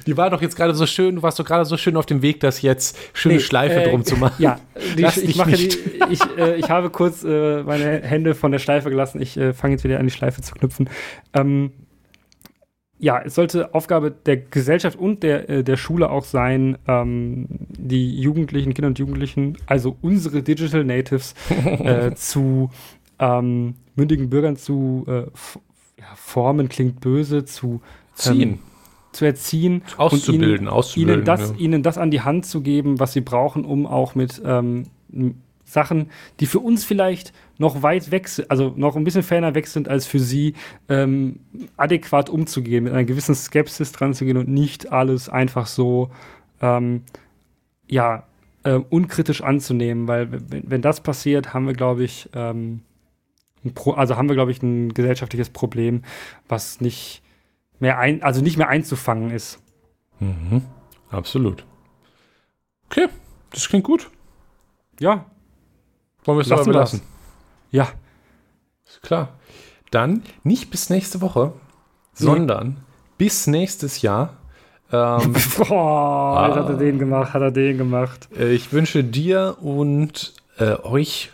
[0.06, 2.22] die war doch jetzt gerade so schön, du warst doch gerade so schön auf dem
[2.22, 4.42] Weg, das jetzt schöne nee, Schleife äh, drum zu machen.
[4.44, 4.60] Ja,
[4.98, 5.70] die, ich, mache die,
[6.10, 9.22] ich, äh, ich habe kurz äh, meine Hände von der Schleife gelassen.
[9.22, 10.90] Ich äh, fange jetzt wieder an, die Schleife zu knüpfen.
[11.34, 11.72] Ähm,
[13.00, 18.20] ja, es sollte Aufgabe der Gesellschaft und der, äh, der Schule auch sein, ähm, die
[18.20, 22.70] Jugendlichen, Kinder und Jugendlichen, also unsere Digital Natives, äh, zu
[23.18, 27.82] ähm, mündigen Bürgern zu äh, ja, formen, klingt böse, zu
[28.16, 28.60] ziehen.
[29.14, 31.56] zu erziehen, auszubilden, ihnen, auszubilden, ihnen das, ja.
[31.58, 34.88] ihnen das an die Hand zu geben, was sie brauchen, um auch mit ähm,
[35.64, 36.10] Sachen,
[36.42, 39.88] die für uns vielleicht noch weit weg sind, also noch ein bisschen ferner weg sind
[39.88, 40.56] als für sie,
[40.88, 41.42] ähm,
[41.78, 46.10] adäquat umzugehen, mit einer gewissen Skepsis dran zu gehen und nicht alles einfach so,
[46.62, 47.04] ähm,
[47.88, 48.24] ja,
[48.64, 52.82] äh, unkritisch anzunehmen, weil wenn, wenn, das passiert, haben wir, glaube ich, ähm,
[53.76, 56.04] Pro, also haben wir, glaube ich, ein gesellschaftliches Problem,
[56.48, 57.22] was nicht
[57.80, 59.60] mehr ein, also nicht mehr einzufangen ist.
[60.22, 60.62] Mhm,
[61.10, 61.66] absolut.
[62.86, 63.08] Okay,
[63.52, 64.10] das klingt gut.
[65.02, 65.26] Ja,
[66.24, 67.02] wollen wir es dabei belassen?
[67.72, 67.90] Ja.
[68.86, 69.40] Ist klar.
[69.92, 72.26] Dann nicht bis nächste Woche, nee.
[72.26, 72.78] sondern
[73.18, 74.38] bis nächstes Jahr.
[74.92, 78.30] Ähm, Boah, ah, hat er den gemacht, hat er den gemacht.
[78.38, 81.32] Äh, ich wünsche dir und äh, euch,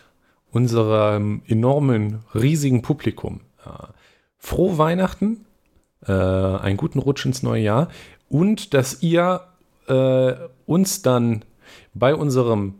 [0.50, 3.70] unserem enormen, riesigen Publikum, äh,
[4.38, 5.44] frohe Weihnachten,
[6.06, 7.88] äh, einen guten Rutsch ins neue Jahr
[8.28, 9.42] und dass ihr
[9.88, 10.34] äh,
[10.66, 11.44] uns dann
[11.94, 12.74] bei unserem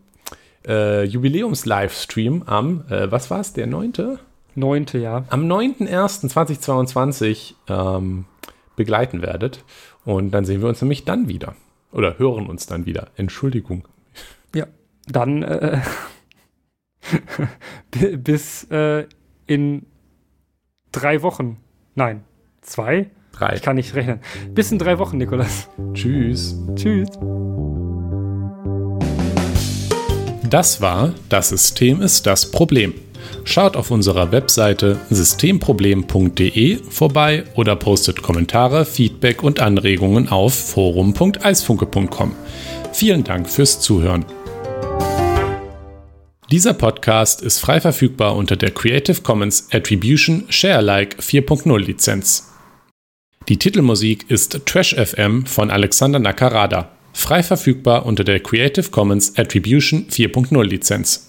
[0.66, 4.18] äh, Jubiläums-Livestream am, äh, was war es, der 9.?
[4.54, 4.86] 9.
[4.94, 5.24] ja.
[5.28, 8.24] Am 9.01.2022 ähm,
[8.74, 9.64] begleiten werdet.
[10.04, 11.54] Und dann sehen wir uns nämlich dann wieder.
[11.92, 13.08] Oder hören uns dann wieder.
[13.16, 13.86] Entschuldigung.
[14.54, 14.66] Ja,
[15.06, 15.80] dann äh,
[18.18, 19.06] bis äh,
[19.46, 19.86] in
[20.92, 21.58] drei Wochen.
[21.94, 22.24] Nein,
[22.60, 23.10] zwei?
[23.32, 23.54] Drei.
[23.54, 24.20] Ich kann nicht rechnen.
[24.54, 25.68] Bis in drei Wochen, Nikolas.
[25.92, 26.56] Tschüss.
[26.74, 27.08] Tschüss.
[30.50, 32.94] Das war Das System ist das Problem.
[33.44, 42.32] Schaut auf unserer Webseite systemproblem.de vorbei oder postet Kommentare, Feedback und Anregungen auf forum.eisfunke.com.
[42.92, 44.24] Vielen Dank fürs Zuhören.
[46.52, 52.52] Dieser Podcast ist frei verfügbar unter der Creative Commons Attribution Sharealike 4.0 Lizenz.
[53.48, 60.06] Die Titelmusik ist Trash FM von Alexander Nakarada frei verfügbar unter der Creative Commons Attribution
[60.10, 61.25] 4.0 Lizenz